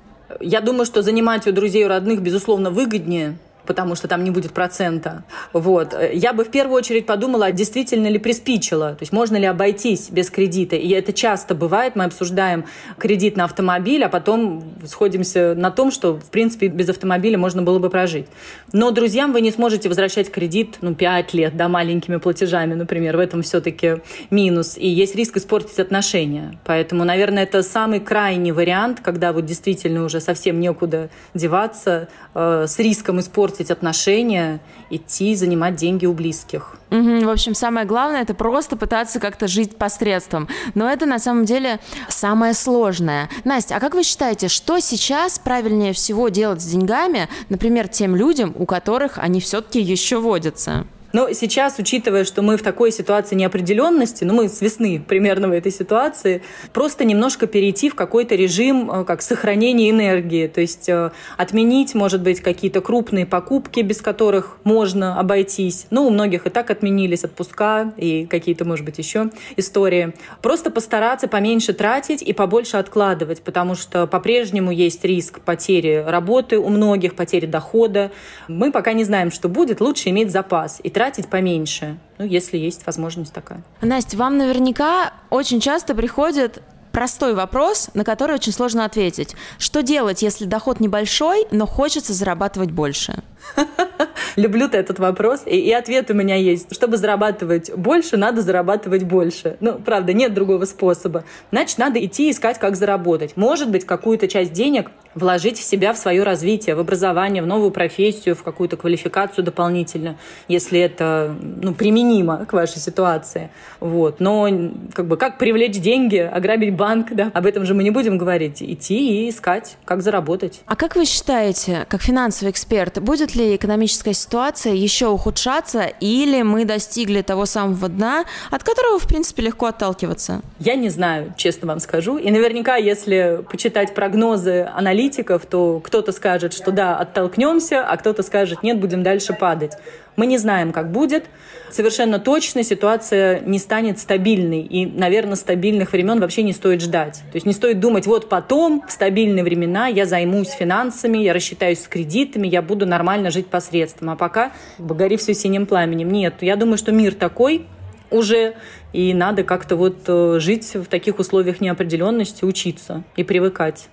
Я 0.40 0.60
думаю, 0.60 0.84
что 0.84 1.02
занимать 1.02 1.46
у 1.46 1.52
друзей 1.52 1.84
у 1.84 1.88
родных, 1.88 2.20
безусловно, 2.20 2.70
выгоднее, 2.70 3.38
потому 3.66 3.94
что 3.94 4.08
там 4.08 4.24
не 4.24 4.30
будет 4.30 4.52
процента. 4.52 5.24
Вот. 5.52 5.94
Я 6.12 6.32
бы 6.32 6.44
в 6.44 6.50
первую 6.50 6.76
очередь 6.76 7.06
подумала, 7.06 7.52
действительно 7.52 8.08
ли 8.08 8.18
приспичило, 8.18 8.90
то 8.90 9.02
есть 9.02 9.12
можно 9.12 9.36
ли 9.36 9.46
обойтись 9.46 10.10
без 10.10 10.30
кредита. 10.30 10.76
И 10.76 10.88
это 10.90 11.12
часто 11.12 11.54
бывает, 11.54 11.96
мы 11.96 12.04
обсуждаем 12.04 12.64
кредит 12.98 13.36
на 13.36 13.44
автомобиль, 13.44 14.04
а 14.04 14.08
потом 14.08 14.64
сходимся 14.86 15.54
на 15.54 15.70
том, 15.70 15.90
что, 15.90 16.14
в 16.14 16.30
принципе, 16.30 16.68
без 16.68 16.88
автомобиля 16.88 17.38
можно 17.38 17.62
было 17.62 17.78
бы 17.78 17.90
прожить. 17.90 18.26
Но 18.72 18.90
друзьям 18.90 19.32
вы 19.32 19.40
не 19.40 19.50
сможете 19.50 19.88
возвращать 19.88 20.30
кредит, 20.30 20.78
ну, 20.80 20.94
5 20.94 21.34
лет, 21.34 21.56
да, 21.56 21.68
маленькими 21.68 22.16
платежами, 22.16 22.74
например, 22.74 23.16
в 23.16 23.20
этом 23.20 23.42
все-таки 23.42 23.98
минус. 24.30 24.76
И 24.76 24.88
есть 24.88 25.14
риск 25.14 25.36
испортить 25.36 25.78
отношения. 25.78 26.58
Поэтому, 26.64 27.04
наверное, 27.04 27.44
это 27.44 27.62
самый 27.62 28.00
крайний 28.00 28.52
вариант, 28.52 29.00
когда 29.00 29.32
вот 29.32 29.44
действительно 29.46 30.04
уже 30.04 30.20
совсем 30.20 30.60
некуда 30.60 31.10
деваться, 31.34 32.08
э, 32.34 32.66
с 32.66 32.78
риском 32.78 33.20
испортить 33.20 33.51
портить 33.52 33.70
отношения, 33.70 34.60
идти 34.88 35.34
занимать 35.34 35.76
деньги 35.76 36.06
у 36.06 36.14
близких. 36.14 36.76
Угу, 36.90 37.26
в 37.26 37.28
общем, 37.28 37.54
самое 37.54 37.86
главное 37.86 38.22
это 38.22 38.32
просто 38.32 38.76
пытаться 38.76 39.20
как-то 39.20 39.46
жить 39.46 39.76
посредством. 39.76 40.48
Но 40.74 40.88
это 40.88 41.04
на 41.04 41.18
самом 41.18 41.44
деле 41.44 41.78
самое 42.08 42.54
сложное. 42.54 43.28
Настя, 43.44 43.76
а 43.76 43.80
как 43.80 43.94
вы 43.94 44.04
считаете, 44.04 44.48
что 44.48 44.80
сейчас 44.80 45.38
правильнее 45.38 45.92
всего 45.92 46.30
делать 46.30 46.62
с 46.62 46.64
деньгами, 46.64 47.28
например, 47.50 47.88
тем 47.88 48.16
людям, 48.16 48.54
у 48.58 48.64
которых 48.64 49.18
они 49.18 49.38
все-таки 49.40 49.80
еще 49.80 50.18
водятся? 50.18 50.86
Но 51.12 51.30
сейчас, 51.32 51.78
учитывая, 51.78 52.24
что 52.24 52.42
мы 52.42 52.56
в 52.56 52.62
такой 52.62 52.90
ситуации 52.90 53.34
неопределенности, 53.34 54.24
ну 54.24 54.34
мы 54.34 54.48
с 54.48 54.60
весны 54.60 55.02
примерно 55.06 55.48
в 55.48 55.52
этой 55.52 55.70
ситуации, 55.70 56.42
просто 56.72 57.04
немножко 57.04 57.46
перейти 57.46 57.90
в 57.90 57.94
какой-то 57.94 58.34
режим 58.34 58.90
э, 58.90 59.04
как 59.04 59.22
сохранения 59.22 59.90
энергии, 59.90 60.46
то 60.46 60.60
есть 60.60 60.88
э, 60.88 61.10
отменить, 61.36 61.94
может 61.94 62.22
быть, 62.22 62.40
какие-то 62.40 62.80
крупные 62.80 63.26
покупки, 63.26 63.80
без 63.80 64.00
которых 64.00 64.58
можно 64.64 65.20
обойтись. 65.20 65.86
Ну, 65.90 66.06
у 66.06 66.10
многих 66.10 66.46
и 66.46 66.50
так 66.50 66.70
отменились 66.70 67.24
отпуска 67.24 67.92
и 67.96 68.26
какие-то, 68.26 68.64
может 68.64 68.84
быть, 68.84 68.98
еще 68.98 69.30
истории. 69.56 70.14
Просто 70.40 70.70
постараться 70.70 71.28
поменьше 71.28 71.74
тратить 71.74 72.22
и 72.22 72.32
побольше 72.32 72.78
откладывать, 72.78 73.42
потому 73.42 73.74
что 73.74 74.06
по-прежнему 74.06 74.70
есть 74.70 75.04
риск 75.04 75.40
потери 75.40 76.02
работы 76.06 76.58
у 76.58 76.68
многих, 76.68 77.14
потери 77.14 77.46
дохода. 77.46 78.10
Мы 78.48 78.72
пока 78.72 78.94
не 78.94 79.04
знаем, 79.04 79.30
что 79.30 79.48
будет, 79.48 79.80
лучше 79.80 80.08
иметь 80.08 80.30
запас 80.30 80.80
и 80.82 80.88
тратить 80.88 81.01
поменьше, 81.28 81.98
ну, 82.18 82.24
если 82.24 82.56
есть 82.58 82.86
возможность 82.86 83.32
такая. 83.32 83.62
Настя, 83.80 84.16
вам 84.16 84.38
наверняка 84.38 85.12
очень 85.30 85.60
часто 85.60 85.94
приходит 85.94 86.62
простой 86.92 87.34
вопрос, 87.34 87.90
на 87.94 88.04
который 88.04 88.36
очень 88.36 88.52
сложно 88.52 88.84
ответить. 88.84 89.34
Что 89.58 89.82
делать, 89.82 90.22
если 90.22 90.44
доход 90.44 90.78
небольшой, 90.78 91.46
но 91.50 91.66
хочется 91.66 92.12
зарабатывать 92.12 92.70
больше? 92.70 93.22
Люблю 94.36 94.66
этот 94.66 94.98
вопрос, 94.98 95.42
и, 95.46 95.56
и 95.56 95.72
ответ 95.72 96.10
у 96.10 96.14
меня 96.14 96.36
есть. 96.36 96.74
Чтобы 96.74 96.96
зарабатывать 96.96 97.74
больше, 97.74 98.16
надо 98.16 98.42
зарабатывать 98.42 99.02
больше. 99.02 99.56
Ну, 99.60 99.74
правда, 99.74 100.12
нет 100.12 100.32
другого 100.34 100.64
способа. 100.64 101.24
Значит, 101.50 101.78
надо 101.78 102.04
идти 102.04 102.30
искать, 102.30 102.58
как 102.58 102.76
заработать. 102.76 103.36
Может 103.36 103.70
быть, 103.70 103.84
какую-то 103.84 104.28
часть 104.28 104.52
денег 104.52 104.90
вложить 105.14 105.58
в 105.58 105.62
себя, 105.62 105.92
в 105.92 105.98
свое 105.98 106.22
развитие, 106.22 106.74
в 106.74 106.80
образование, 106.80 107.42
в 107.42 107.46
новую 107.46 107.70
профессию, 107.70 108.34
в 108.34 108.42
какую-то 108.42 108.76
квалификацию 108.76 109.44
дополнительно, 109.44 110.16
если 110.48 110.80
это 110.80 111.34
ну, 111.40 111.74
применимо 111.74 112.44
к 112.46 112.52
вашей 112.52 112.78
ситуации. 112.78 113.50
Вот. 113.80 114.20
Но 114.20 114.48
как 114.94 115.06
бы 115.06 115.16
как 115.16 115.38
привлечь 115.38 115.78
деньги, 115.78 116.18
ограбить 116.18 116.74
банк, 116.74 117.08
да, 117.12 117.30
об 117.34 117.46
этом 117.46 117.64
же 117.64 117.74
мы 117.74 117.82
не 117.82 117.90
будем 117.90 118.18
говорить. 118.18 118.62
Идти 118.62 119.26
и 119.26 119.30
искать, 119.30 119.76
как 119.84 120.02
заработать. 120.02 120.62
А 120.66 120.76
как 120.76 120.96
вы 120.96 121.04
считаете, 121.04 121.86
как 121.88 122.02
финансовый 122.02 122.50
эксперт, 122.50 123.00
будет 123.00 123.34
ли 123.34 123.56
экономическая 123.56 124.12
ситуация 124.12 124.72
еще 124.72 125.08
ухудшаться, 125.08 125.84
или 126.00 126.42
мы 126.42 126.64
достигли 126.64 127.22
того 127.22 127.46
самого 127.46 127.88
дна, 127.88 128.24
от 128.50 128.62
которого, 128.64 128.98
в 128.98 129.06
принципе, 129.06 129.42
легко 129.42 129.66
отталкиваться? 129.66 130.42
Я 130.58 130.74
не 130.74 130.88
знаю, 130.88 131.34
честно 131.36 131.68
вам 131.68 131.80
скажу. 131.80 132.18
И 132.18 132.30
наверняка, 132.30 132.76
если 132.76 133.44
почитать 133.50 133.94
прогнозы 133.94 134.68
аналитиков, 134.74 135.01
то 135.10 135.80
кто-то 135.80 136.12
скажет, 136.12 136.52
что 136.52 136.70
да, 136.70 136.96
оттолкнемся, 136.96 137.84
а 137.86 137.96
кто-то 137.96 138.22
скажет, 138.22 138.62
нет, 138.62 138.78
будем 138.78 139.02
дальше 139.02 139.32
падать. 139.32 139.72
Мы 140.16 140.26
не 140.26 140.38
знаем, 140.38 140.72
как 140.72 140.92
будет. 140.92 141.24
Совершенно 141.70 142.18
точно 142.18 142.62
ситуация 142.62 143.40
не 143.40 143.58
станет 143.58 143.98
стабильной. 143.98 144.60
И, 144.60 144.84
наверное, 144.84 145.36
стабильных 145.36 145.92
времен 145.92 146.20
вообще 146.20 146.42
не 146.42 146.52
стоит 146.52 146.82
ждать. 146.82 147.22
То 147.32 147.36
есть 147.36 147.46
не 147.46 147.54
стоит 147.54 147.80
думать, 147.80 148.06
вот 148.06 148.28
потом, 148.28 148.84
в 148.86 148.92
стабильные 148.92 149.42
времена, 149.42 149.86
я 149.86 150.04
займусь 150.04 150.50
финансами, 150.50 151.18
я 151.18 151.32
рассчитаюсь 151.32 151.82
с 151.82 151.88
кредитами, 151.88 152.46
я 152.46 152.60
буду 152.60 152.86
нормально 152.86 153.30
жить 153.30 153.46
посредством. 153.46 154.10
А 154.10 154.16
пока 154.16 154.52
гори 154.78 155.16
все 155.16 155.32
синим 155.32 155.66
пламенем. 155.66 156.10
Нет, 156.10 156.34
я 156.42 156.56
думаю, 156.56 156.76
что 156.76 156.92
мир 156.92 157.14
такой 157.14 157.66
уже, 158.12 158.54
и 158.92 159.14
надо 159.14 159.42
как-то 159.42 159.76
вот 159.76 160.04
э, 160.06 160.38
жить 160.38 160.74
в 160.74 160.84
таких 160.84 161.18
условиях 161.18 161.60
неопределенности, 161.60 162.44
учиться 162.44 163.02
и 163.16 163.24
привыкать. 163.24 163.88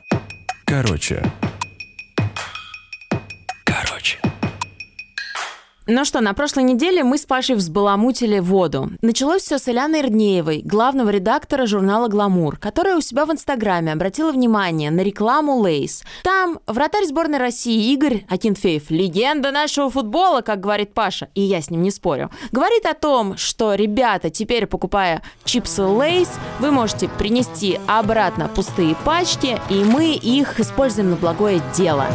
Короче, 0.69 1.19
Ну 5.91 6.05
что, 6.05 6.21
на 6.21 6.35
прошлой 6.35 6.65
неделе 6.65 7.03
мы 7.03 7.17
с 7.17 7.25
Пашей 7.25 7.55
взбаламутили 7.55 8.37
воду. 8.37 8.91
Началось 9.01 9.41
все 9.41 9.57
с 9.57 9.67
Иляны 9.67 10.01
Эрднеевой, 10.01 10.61
главного 10.63 11.09
редактора 11.09 11.65
журнала 11.65 12.07
«Гламур», 12.07 12.59
которая 12.59 12.95
у 12.95 13.01
себя 13.01 13.25
в 13.25 13.31
Инстаграме 13.31 13.93
обратила 13.93 14.31
внимание 14.31 14.91
на 14.91 14.99
рекламу 14.99 15.57
Lay's. 15.57 16.03
Там 16.23 16.59
вратарь 16.67 17.05
сборной 17.05 17.39
России 17.39 17.91
Игорь 17.91 18.23
Акинфеев, 18.29 18.91
легенда 18.91 19.49
нашего 19.49 19.89
футбола, 19.89 20.41
как 20.41 20.59
говорит 20.59 20.93
Паша, 20.93 21.29
и 21.33 21.41
я 21.41 21.59
с 21.59 21.71
ним 21.71 21.81
не 21.81 21.89
спорю, 21.89 22.29
говорит 22.51 22.85
о 22.85 22.93
том, 22.93 23.35
что, 23.35 23.73
ребята, 23.73 24.29
теперь 24.29 24.67
покупая 24.67 25.23
чипсы 25.43 25.81
Lay's, 25.81 26.29
вы 26.59 26.69
можете 26.69 27.09
принести 27.09 27.79
обратно 27.87 28.47
пустые 28.47 28.95
пачки, 29.03 29.59
и 29.71 29.83
мы 29.83 30.13
их 30.13 30.59
используем 30.59 31.09
на 31.09 31.15
благое 31.15 31.63
дело. 31.75 32.05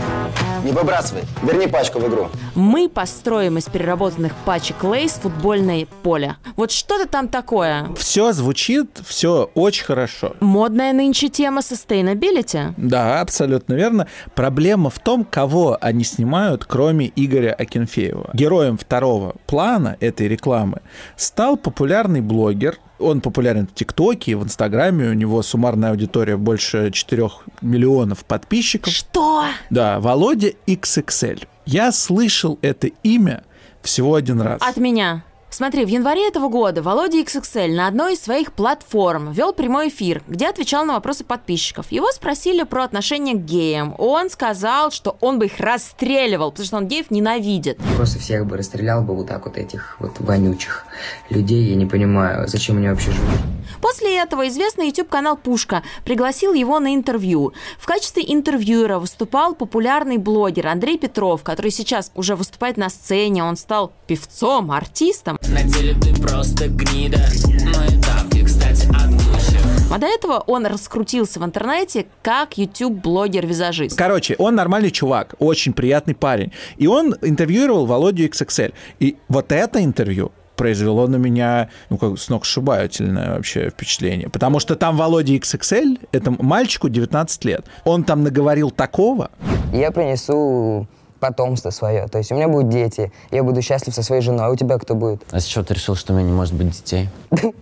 Не 0.63 0.73
выбрасывай, 0.73 1.25
верни 1.43 1.67
пачку 1.67 1.99
в 1.99 2.09
игру. 2.09 2.29
Мы 2.55 2.89
построим 2.89 3.59
из 3.59 3.64
переработанных 3.69 4.33
пачек 4.45 4.83
Lay's 4.85 5.13
футбольное 5.13 5.87
поле. 6.03 6.37
Вот 6.57 6.71
что-то 6.71 7.09
там 7.09 7.29
такое. 7.29 7.87
Все 7.97 8.33
звучит, 8.33 9.01
все 9.05 9.51
очень 9.55 9.85
хорошо. 9.85 10.35
Модная 10.41 10.93
нынче 10.93 11.29
тема 11.29 11.61
sustainability. 11.61 12.75
Да, 12.77 13.21
абсолютно 13.21 13.75
верно. 13.75 14.07
Проблема 14.35 14.91
в 14.91 14.99
том, 14.99 15.25
кого 15.25 15.79
они 15.81 16.05
снимают, 16.05 16.65
кроме 16.65 17.13
Игоря 17.17 17.53
Акинфеева. 17.53 18.31
Героем 18.35 18.79
второго 18.79 19.37
плана 19.47 19.97
этой 20.01 20.29
рекламы 20.29 20.83
стал 21.17 21.57
популярный 21.57 22.21
блогер, 22.21 22.79
он 22.99 23.21
популярен 23.21 23.67
в 23.67 23.75
ТикТоке, 23.75 24.37
в 24.37 24.45
Инстаграме, 24.45 25.09
у 25.09 25.13
него 25.13 25.43
суммарная 25.43 25.91
аудитория 25.91 26.37
больше 26.37 26.91
4 26.91 27.29
миллионов 27.61 28.25
подписчиков. 28.25 28.93
Что? 28.93 29.45
Да, 29.71 30.01
Володя 30.01 30.53
XXL. 30.67 31.47
Я 31.67 31.93
слышал 31.93 32.59
это 32.63 32.89
имя 33.03 33.43
всего 33.85 34.15
один 34.15 34.41
раз. 34.41 34.61
От 34.63 34.77
меня. 34.77 35.23
Смотри, 35.55 35.85
в 35.85 35.89
январе 35.89 36.27
этого 36.27 36.49
года 36.49 36.83
Володя 36.83 37.21
XXL 37.21 37.77
на 37.77 37.87
одной 37.87 38.15
из 38.15 38.23
своих 38.23 38.53
платформ 38.53 39.31
вел 39.31 39.53
прямой 39.53 39.89
эфир, 39.89 40.21
где 40.27 40.49
отвечал 40.49 40.85
на 40.85 40.95
вопросы 40.95 41.23
подписчиков. 41.23 41.93
Его 41.93 42.11
спросили 42.11 42.65
про 42.65 42.83
отношение 42.83 43.37
к 43.37 43.45
геям. 43.45 43.95
Он 43.99 44.31
сказал, 44.31 44.91
что 44.91 45.17
он 45.21 45.39
бы 45.39 45.47
их 45.47 45.61
расстреливал, 45.61 46.51
потому 46.51 46.67
что 46.67 46.77
он 46.79 46.89
геев 46.89 47.13
ненавидит. 47.13 47.79
Просто 47.95 48.19
всех 48.19 48.47
бы 48.47 48.57
расстрелял 48.57 49.03
бы 49.03 49.15
вот 49.15 49.29
так 49.29 49.45
вот 49.47 49.57
этих 49.57 49.95
вот 50.01 50.19
вонючих 50.19 50.87
людей. 51.31 51.63
Я 51.69 51.77
не 51.77 51.87
понимаю, 51.87 52.49
зачем 52.49 52.79
они 52.79 52.89
вообще 52.89 53.13
живут. 53.13 53.39
После 53.81 54.17
этого 54.19 54.49
известный 54.49 54.87
YouTube-канал 54.87 55.37
«Пушка» 55.37 55.83
пригласил 56.05 56.53
его 56.53 56.81
на 56.81 56.95
интервью. 56.95 57.53
В 57.79 57.87
качестве 57.87 58.25
интервьюера 58.27 58.99
выступал 58.99 59.55
популярный 59.55 60.17
блогер 60.17 60.67
Андрей 60.67 60.99
Петров, 60.99 61.43
который 61.43 61.71
сейчас 61.71 62.11
уже 62.15 62.35
выступает 62.35 62.77
на 62.77 62.89
сцене. 62.89 63.45
Он 63.45 63.57
стал 63.57 63.93
певцом, 64.07 64.71
артистом. 64.73 65.39
На 65.49 65.63
деле 65.63 65.95
ты 65.95 66.15
просто 66.21 66.69
гнида, 66.69 67.21
но 67.65 67.85
и 67.85 68.01
тапки, 68.01 68.45
кстати, 68.45 68.87
от 68.89 69.11
Гуччи. 69.11 69.59
А 69.91 69.99
до 69.99 70.07
этого 70.07 70.43
он 70.47 70.67
раскрутился 70.67 71.39
в 71.39 71.45
интернете 71.45 72.07
как 72.23 72.57
YouTube-блогер-визажист. 72.57 73.97
Короче, 73.97 74.35
он 74.39 74.55
нормальный 74.55 74.91
чувак, 74.91 75.35
очень 75.39 75.73
приятный 75.73 76.15
парень. 76.15 76.53
И 76.79 76.87
он 76.87 77.15
интервьюировал 77.23 77.87
Володю 77.87 78.27
XXL. 78.27 78.73
И 79.01 79.17
вот 79.29 79.53
это 79.53 79.85
интервью 79.85 80.33
произвело 80.57 81.07
на 81.07 81.17
меня 81.17 81.69
ну, 81.91 81.99
как 81.99 82.19
сногсшибательное 82.19 83.37
вообще 83.37 83.71
впечатление. 83.71 84.29
Потому 84.29 84.61
что 84.61 84.77
там 84.77 84.97
Володя 84.97 85.35
XXL, 85.35 85.99
это 86.13 86.31
мальчику 86.31 86.89
19 86.89 87.45
лет. 87.45 87.67
Он 87.85 88.05
там 88.05 88.23
наговорил 88.23 88.71
такого. 88.71 89.31
Я 89.73 89.91
принесу 89.91 90.87
потомство 91.25 91.71
свое. 91.71 92.07
То 92.09 92.19
есть 92.19 92.31
у 92.33 92.35
меня 92.35 92.49
будут 92.49 92.69
дети, 92.69 93.11
я 93.31 93.43
буду 93.43 93.63
счастлив 93.63 93.95
со 93.95 94.03
своей 94.03 94.21
женой, 94.21 94.45
а 94.45 94.51
у 94.51 94.57
тебя 94.57 94.77
кто 94.77 94.95
будет? 94.95 95.23
А 95.31 95.41
с 95.41 95.45
чего 95.45 95.65
ты 95.65 95.73
решил, 95.73 95.95
что 95.95 96.13
у 96.13 96.17
меня 96.17 96.27
не 96.27 96.35
может 96.35 96.55
быть 96.55 96.71
детей? 96.71 97.09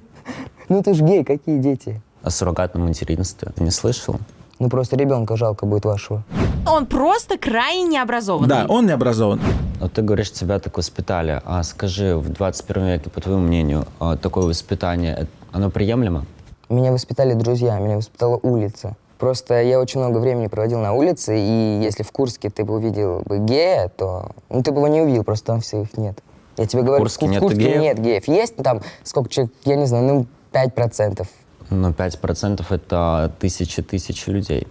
Ну 0.69 0.83
ты 0.83 0.95
ж 0.95 1.03
гей, 1.03 1.23
какие 1.23 1.59
дети? 1.59 2.01
О 2.23 2.31
суррогатном 2.31 2.87
материнстве. 2.87 3.51
Ты 3.55 3.63
не 3.63 3.71
слышал? 3.71 4.17
Ну 4.59 4.71
просто 4.71 4.97
ребенка 4.97 5.37
жалко 5.37 5.67
будет 5.67 5.85
вашего. 5.85 6.23
Он 6.67 6.87
просто 6.87 7.37
крайне 7.37 7.89
необразованный. 7.89 8.49
Да, 8.49 8.67
он 8.69 8.87
не 8.87 8.93
образован. 8.93 9.41
Вот 9.81 9.93
ты 9.93 10.03
говоришь, 10.03 10.33
тебя 10.33 10.59
так 10.59 10.77
воспитали. 10.77 11.43
А 11.45 11.63
скажи, 11.63 12.17
в 12.17 12.33
21 12.33 12.87
веке, 12.87 13.11
по 13.11 13.21
твоему 13.21 13.43
мнению, 13.43 13.85
а, 14.01 14.17
такое 14.17 14.47
воспитание, 14.47 15.17
э, 15.21 15.27
оно 15.53 15.69
приемлемо? 15.69 16.25
Меня 16.71 16.91
воспитали 16.91 17.35
друзья, 17.35 17.79
меня 17.79 17.97
воспитала 17.97 18.39
улица. 18.43 18.97
Просто 19.23 19.62
я 19.62 19.79
очень 19.79 20.01
много 20.01 20.18
времени 20.18 20.49
проводил 20.49 20.81
на 20.81 20.95
улице, 20.95 21.39
и 21.39 21.81
если 21.81 22.03
в 22.03 22.11
Курске 22.11 22.51
ты 22.51 22.64
бы 22.64 22.75
увидел 22.75 23.23
бы 23.25 23.39
гея, 23.39 23.89
то 23.97 24.33
ну, 24.51 24.64
ты 24.64 24.73
бы 24.73 24.79
его 24.79 24.89
не 24.89 25.01
увидел, 25.01 25.23
просто 25.23 25.47
там 25.47 25.61
всех 25.61 25.97
нет. 25.97 26.18
Я 26.57 26.66
тебе 26.66 26.83
говорю, 26.83 27.05
Курске 27.05 27.27
в, 27.27 27.31
нет 27.31 27.39
в 27.39 27.45
Курске 27.45 27.62
геев? 27.62 27.81
нет 27.81 28.01
геев. 28.01 28.27
Есть 28.27 28.57
там, 28.57 28.81
сколько 29.05 29.31
человек, 29.31 29.55
я 29.64 29.77
не 29.77 29.87
знаю, 29.87 30.07
ну, 30.07 30.27
5%. 30.53 31.25
Но 31.70 31.91
5% 31.91 32.66
это 32.68 33.33
тысячи-тысячи 33.39 34.29
людей. 34.29 34.66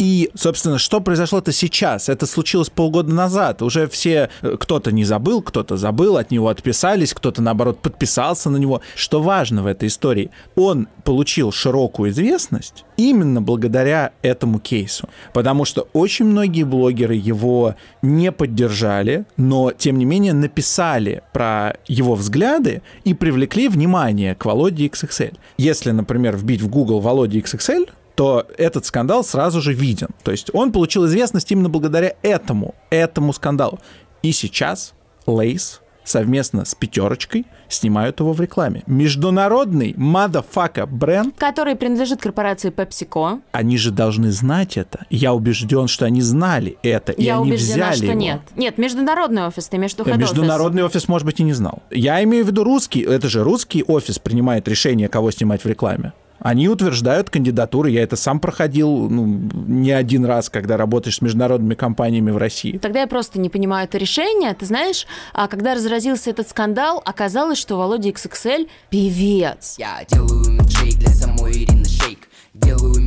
И, 0.00 0.30
собственно, 0.34 0.78
что 0.78 1.02
произошло-то 1.02 1.52
сейчас? 1.52 2.08
Это 2.08 2.24
случилось 2.24 2.70
полгода 2.70 3.12
назад. 3.12 3.60
Уже 3.60 3.86
все, 3.86 4.30
э, 4.40 4.56
кто-то 4.58 4.92
не 4.92 5.04
забыл, 5.04 5.42
кто-то 5.42 5.76
забыл, 5.76 6.16
от 6.16 6.30
него 6.30 6.48
отписались, 6.48 7.12
кто-то, 7.12 7.42
наоборот, 7.42 7.80
подписался 7.80 8.48
на 8.48 8.56
него. 8.56 8.80
Что 8.94 9.20
важно 9.20 9.62
в 9.62 9.66
этой 9.66 9.88
истории? 9.88 10.30
Он 10.56 10.88
получил 11.04 11.52
широкую 11.52 12.12
известность 12.12 12.86
именно 12.96 13.42
благодаря 13.42 14.12
этому 14.22 14.58
кейсу. 14.58 15.06
Потому 15.34 15.66
что 15.66 15.86
очень 15.92 16.24
многие 16.24 16.64
блогеры 16.64 17.14
его 17.14 17.74
не 18.00 18.32
поддержали, 18.32 19.26
но, 19.36 19.70
тем 19.70 19.98
не 19.98 20.06
менее, 20.06 20.32
написали 20.32 21.22
про 21.34 21.76
его 21.86 22.14
взгляды 22.14 22.80
и 23.04 23.12
привлекли 23.12 23.68
внимание 23.68 24.34
к 24.34 24.46
Володе 24.46 24.86
XXL. 24.86 25.36
Если, 25.58 25.90
например, 25.90 26.38
вбить 26.38 26.62
в 26.62 26.68
Google 26.68 27.00
Володя 27.00 27.38
XXL, 27.38 27.90
то 28.20 28.46
этот 28.58 28.84
скандал 28.84 29.24
сразу 29.24 29.62
же 29.62 29.72
виден. 29.72 30.08
То 30.22 30.30
есть 30.30 30.50
он 30.52 30.72
получил 30.72 31.06
известность 31.06 31.50
именно 31.52 31.70
благодаря 31.70 32.16
этому, 32.20 32.74
этому 32.90 33.32
скандалу. 33.32 33.78
И 34.22 34.32
сейчас 34.32 34.92
Lay's 35.24 35.80
совместно 36.04 36.66
с 36.66 36.74
пятерочкой 36.74 37.46
снимают 37.70 38.20
его 38.20 38.34
в 38.34 38.40
рекламе. 38.42 38.82
Международный 38.86 39.94
motherfucka 39.96 40.84
бренд. 40.84 41.34
Который 41.38 41.76
принадлежит 41.76 42.20
корпорации 42.20 42.70
PepsiCo. 42.70 43.40
Они 43.52 43.78
же 43.78 43.90
должны 43.90 44.30
знать 44.32 44.76
это. 44.76 45.06
Я 45.08 45.32
убежден, 45.32 45.88
что 45.88 46.04
они 46.04 46.20
знали 46.20 46.76
это, 46.82 47.12
и 47.12 47.22
Я 47.22 47.38
они 47.38 47.52
убеждена, 47.52 47.86
взяли 47.86 47.96
что 47.96 48.04
его. 48.04 48.20
нет. 48.20 48.40
Нет, 48.54 48.76
международный 48.76 49.46
офис, 49.46 49.66
ты 49.68 49.78
в 49.78 49.82
виду 49.82 50.02
head 50.02 50.18
Международный 50.18 50.84
офис, 50.84 51.08
может 51.08 51.24
быть, 51.24 51.40
и 51.40 51.42
не 51.42 51.54
знал. 51.54 51.82
Я 51.90 52.22
имею 52.22 52.44
в 52.44 52.48
виду 52.48 52.64
русский. 52.64 53.00
Это 53.00 53.30
же 53.30 53.42
русский 53.42 53.82
офис 53.82 54.18
принимает 54.18 54.68
решение, 54.68 55.08
кого 55.08 55.30
снимать 55.30 55.64
в 55.64 55.66
рекламе. 55.66 56.12
Они 56.40 56.68
утверждают 56.68 57.30
кандидатуры. 57.30 57.90
Я 57.90 58.02
это 58.02 58.16
сам 58.16 58.40
проходил 58.40 59.08
ну, 59.08 59.26
не 59.66 59.92
один 59.92 60.24
раз, 60.24 60.50
когда 60.50 60.76
работаешь 60.76 61.16
с 61.16 61.22
международными 61.22 61.74
компаниями 61.74 62.30
в 62.30 62.36
России. 62.36 62.78
Тогда 62.78 63.00
я 63.00 63.06
просто 63.06 63.38
не 63.38 63.48
понимаю 63.48 63.86
это 63.86 63.98
решение. 63.98 64.52
Ты 64.54 64.66
знаешь, 64.66 65.06
а 65.32 65.48
когда 65.48 65.74
разразился 65.74 66.30
этот 66.30 66.48
скандал, 66.48 67.02
оказалось, 67.04 67.58
что 67.58 67.76
Володя 67.76 68.10
XXL 68.10 68.68
певец. 68.90 69.76
Я 69.78 70.04
делаю 70.08 70.40
для 71.00 71.10
самой 71.10 71.52
Ирины 71.52 71.84
Шейк. 71.84 72.28
Делаю 72.52 72.99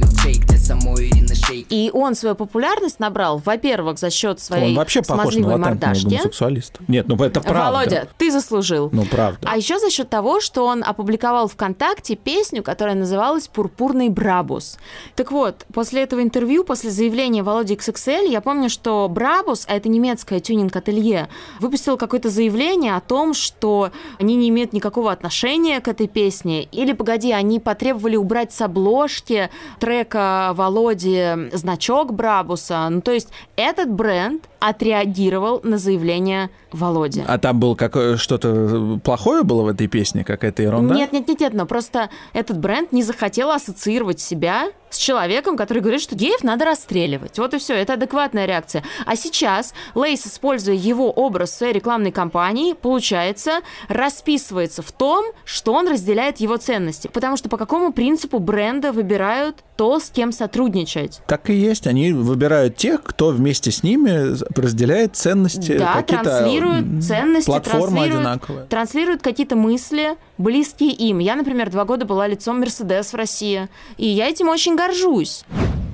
самой 0.63 1.09
Ирины 1.09 1.35
Шейк. 1.35 1.67
И 1.69 1.91
он 1.93 2.15
свою 2.15 2.35
популярность 2.35 2.99
набрал, 2.99 3.41
во-первых, 3.43 3.99
за 3.99 4.09
счет 4.09 4.39
своей 4.39 4.71
Он 4.71 4.75
вообще 4.75 5.01
похож 5.01 5.35
на 5.35 5.57
латентного 5.57 5.93
гомосексуалиста. 5.93 6.79
Нет, 6.87 7.07
ну 7.07 7.15
это 7.17 7.41
правда. 7.41 7.63
Володя, 7.63 8.07
ты 8.17 8.31
заслужил. 8.31 8.89
Ну, 8.91 9.05
правда. 9.05 9.47
А 9.49 9.57
еще 9.57 9.79
за 9.79 9.89
счет 9.89 10.09
того, 10.09 10.39
что 10.39 10.65
он 10.65 10.83
опубликовал 10.83 11.47
ВКонтакте 11.47 12.15
песню, 12.15 12.63
которая 12.63 12.95
называлась 12.95 13.47
«Пурпурный 13.47 14.09
Брабус». 14.09 14.77
Так 15.15 15.31
вот, 15.31 15.65
после 15.73 16.03
этого 16.03 16.21
интервью, 16.21 16.63
после 16.63 16.89
заявления 16.89 17.43
Володи 17.43 17.75
XXL, 17.75 18.29
я 18.29 18.41
помню, 18.41 18.69
что 18.69 19.07
Брабус, 19.09 19.65
а 19.67 19.75
это 19.75 19.89
немецкое 19.89 20.39
тюнинг-ателье, 20.39 21.27
выпустил 21.59 21.97
какое-то 21.97 22.29
заявление 22.29 22.95
о 22.95 23.01
том, 23.01 23.33
что 23.33 23.91
они 24.19 24.35
не 24.35 24.49
имеют 24.49 24.73
никакого 24.73 25.11
отношения 25.11 25.81
к 25.81 25.87
этой 25.87 26.07
песне. 26.07 26.63
Или, 26.63 26.93
погоди, 26.93 27.31
они 27.31 27.59
потребовали 27.59 28.15
убрать 28.15 28.53
с 28.53 28.61
обложки 28.61 29.49
трека 29.79 30.52
Володи 30.53 31.49
значок 31.51 32.13
Брабуса. 32.13 32.87
Ну, 32.89 33.01
то 33.01 33.11
есть 33.11 33.29
этот 33.55 33.91
бренд 33.91 34.49
отреагировал 34.59 35.61
на 35.63 35.77
заявление 35.77 36.49
Володи. 36.71 37.23
А 37.27 37.37
там 37.37 37.59
было 37.59 37.75
какое 37.75 38.17
что-то 38.17 38.99
плохое 39.03 39.43
было 39.43 39.63
в 39.63 39.67
этой 39.67 39.87
песне, 39.87 40.23
какая-то 40.23 40.63
ерунда? 40.63 40.95
Нет, 40.95 41.11
нет, 41.11 41.27
нет, 41.27 41.39
нет, 41.39 41.53
но 41.53 41.65
просто 41.65 42.09
этот 42.33 42.59
бренд 42.59 42.91
не 42.91 43.03
захотела 43.03 43.55
ассоциировать 43.55 44.19
себя 44.19 44.67
с 44.93 44.97
человеком, 44.97 45.57
который 45.57 45.79
говорит, 45.79 46.01
что 46.01 46.15
геев 46.15 46.43
надо 46.43 46.65
расстреливать. 46.65 47.37
Вот 47.39 47.53
и 47.53 47.57
все, 47.57 47.73
это 47.75 47.93
адекватная 47.93 48.45
реакция. 48.45 48.83
А 49.05 49.15
сейчас 49.15 49.73
Лейс, 49.95 50.25
используя 50.25 50.75
его 50.75 51.11
образ 51.11 51.51
в 51.51 51.55
своей 51.55 51.73
рекламной 51.73 52.11
кампании, 52.11 52.73
получается, 52.73 53.59
расписывается 53.87 54.81
в 54.81 54.91
том, 54.91 55.25
что 55.45 55.73
он 55.73 55.87
разделяет 55.87 56.37
его 56.37 56.57
ценности. 56.57 57.09
Потому 57.11 57.37
что 57.37 57.49
по 57.49 57.57
какому 57.57 57.91
принципу 57.91 58.39
бренда 58.39 58.91
выбирают 58.91 59.63
то, 59.75 59.99
с 59.99 60.09
кем 60.09 60.31
сотрудничать? 60.31 61.21
Так 61.27 61.49
и 61.49 61.53
есть. 61.53 61.87
Они 61.87 62.13
выбирают 62.13 62.77
тех, 62.77 63.01
кто 63.03 63.29
вместе 63.29 63.71
с 63.71 63.83
ними 63.83 64.35
разделяет 64.59 65.15
ценности. 65.15 65.77
Да, 65.77 66.01
транслируют 66.03 67.03
ценности, 67.03 67.47
платформы 67.47 67.97
транслируют, 67.97 68.15
одинаковые. 68.15 68.65
транслируют 68.65 69.21
какие-то 69.21 69.55
мысли, 69.55 70.15
близкие 70.37 70.91
им. 70.91 71.19
Я, 71.19 71.35
например, 71.35 71.69
два 71.69 71.85
года 71.85 72.05
была 72.05 72.27
лицом 72.27 72.59
Мерседес 72.59 73.13
в 73.13 73.15
России, 73.15 73.67
и 73.97 74.07
я 74.07 74.29
этим 74.29 74.49
очень 74.49 74.75
горжусь. 74.87 75.43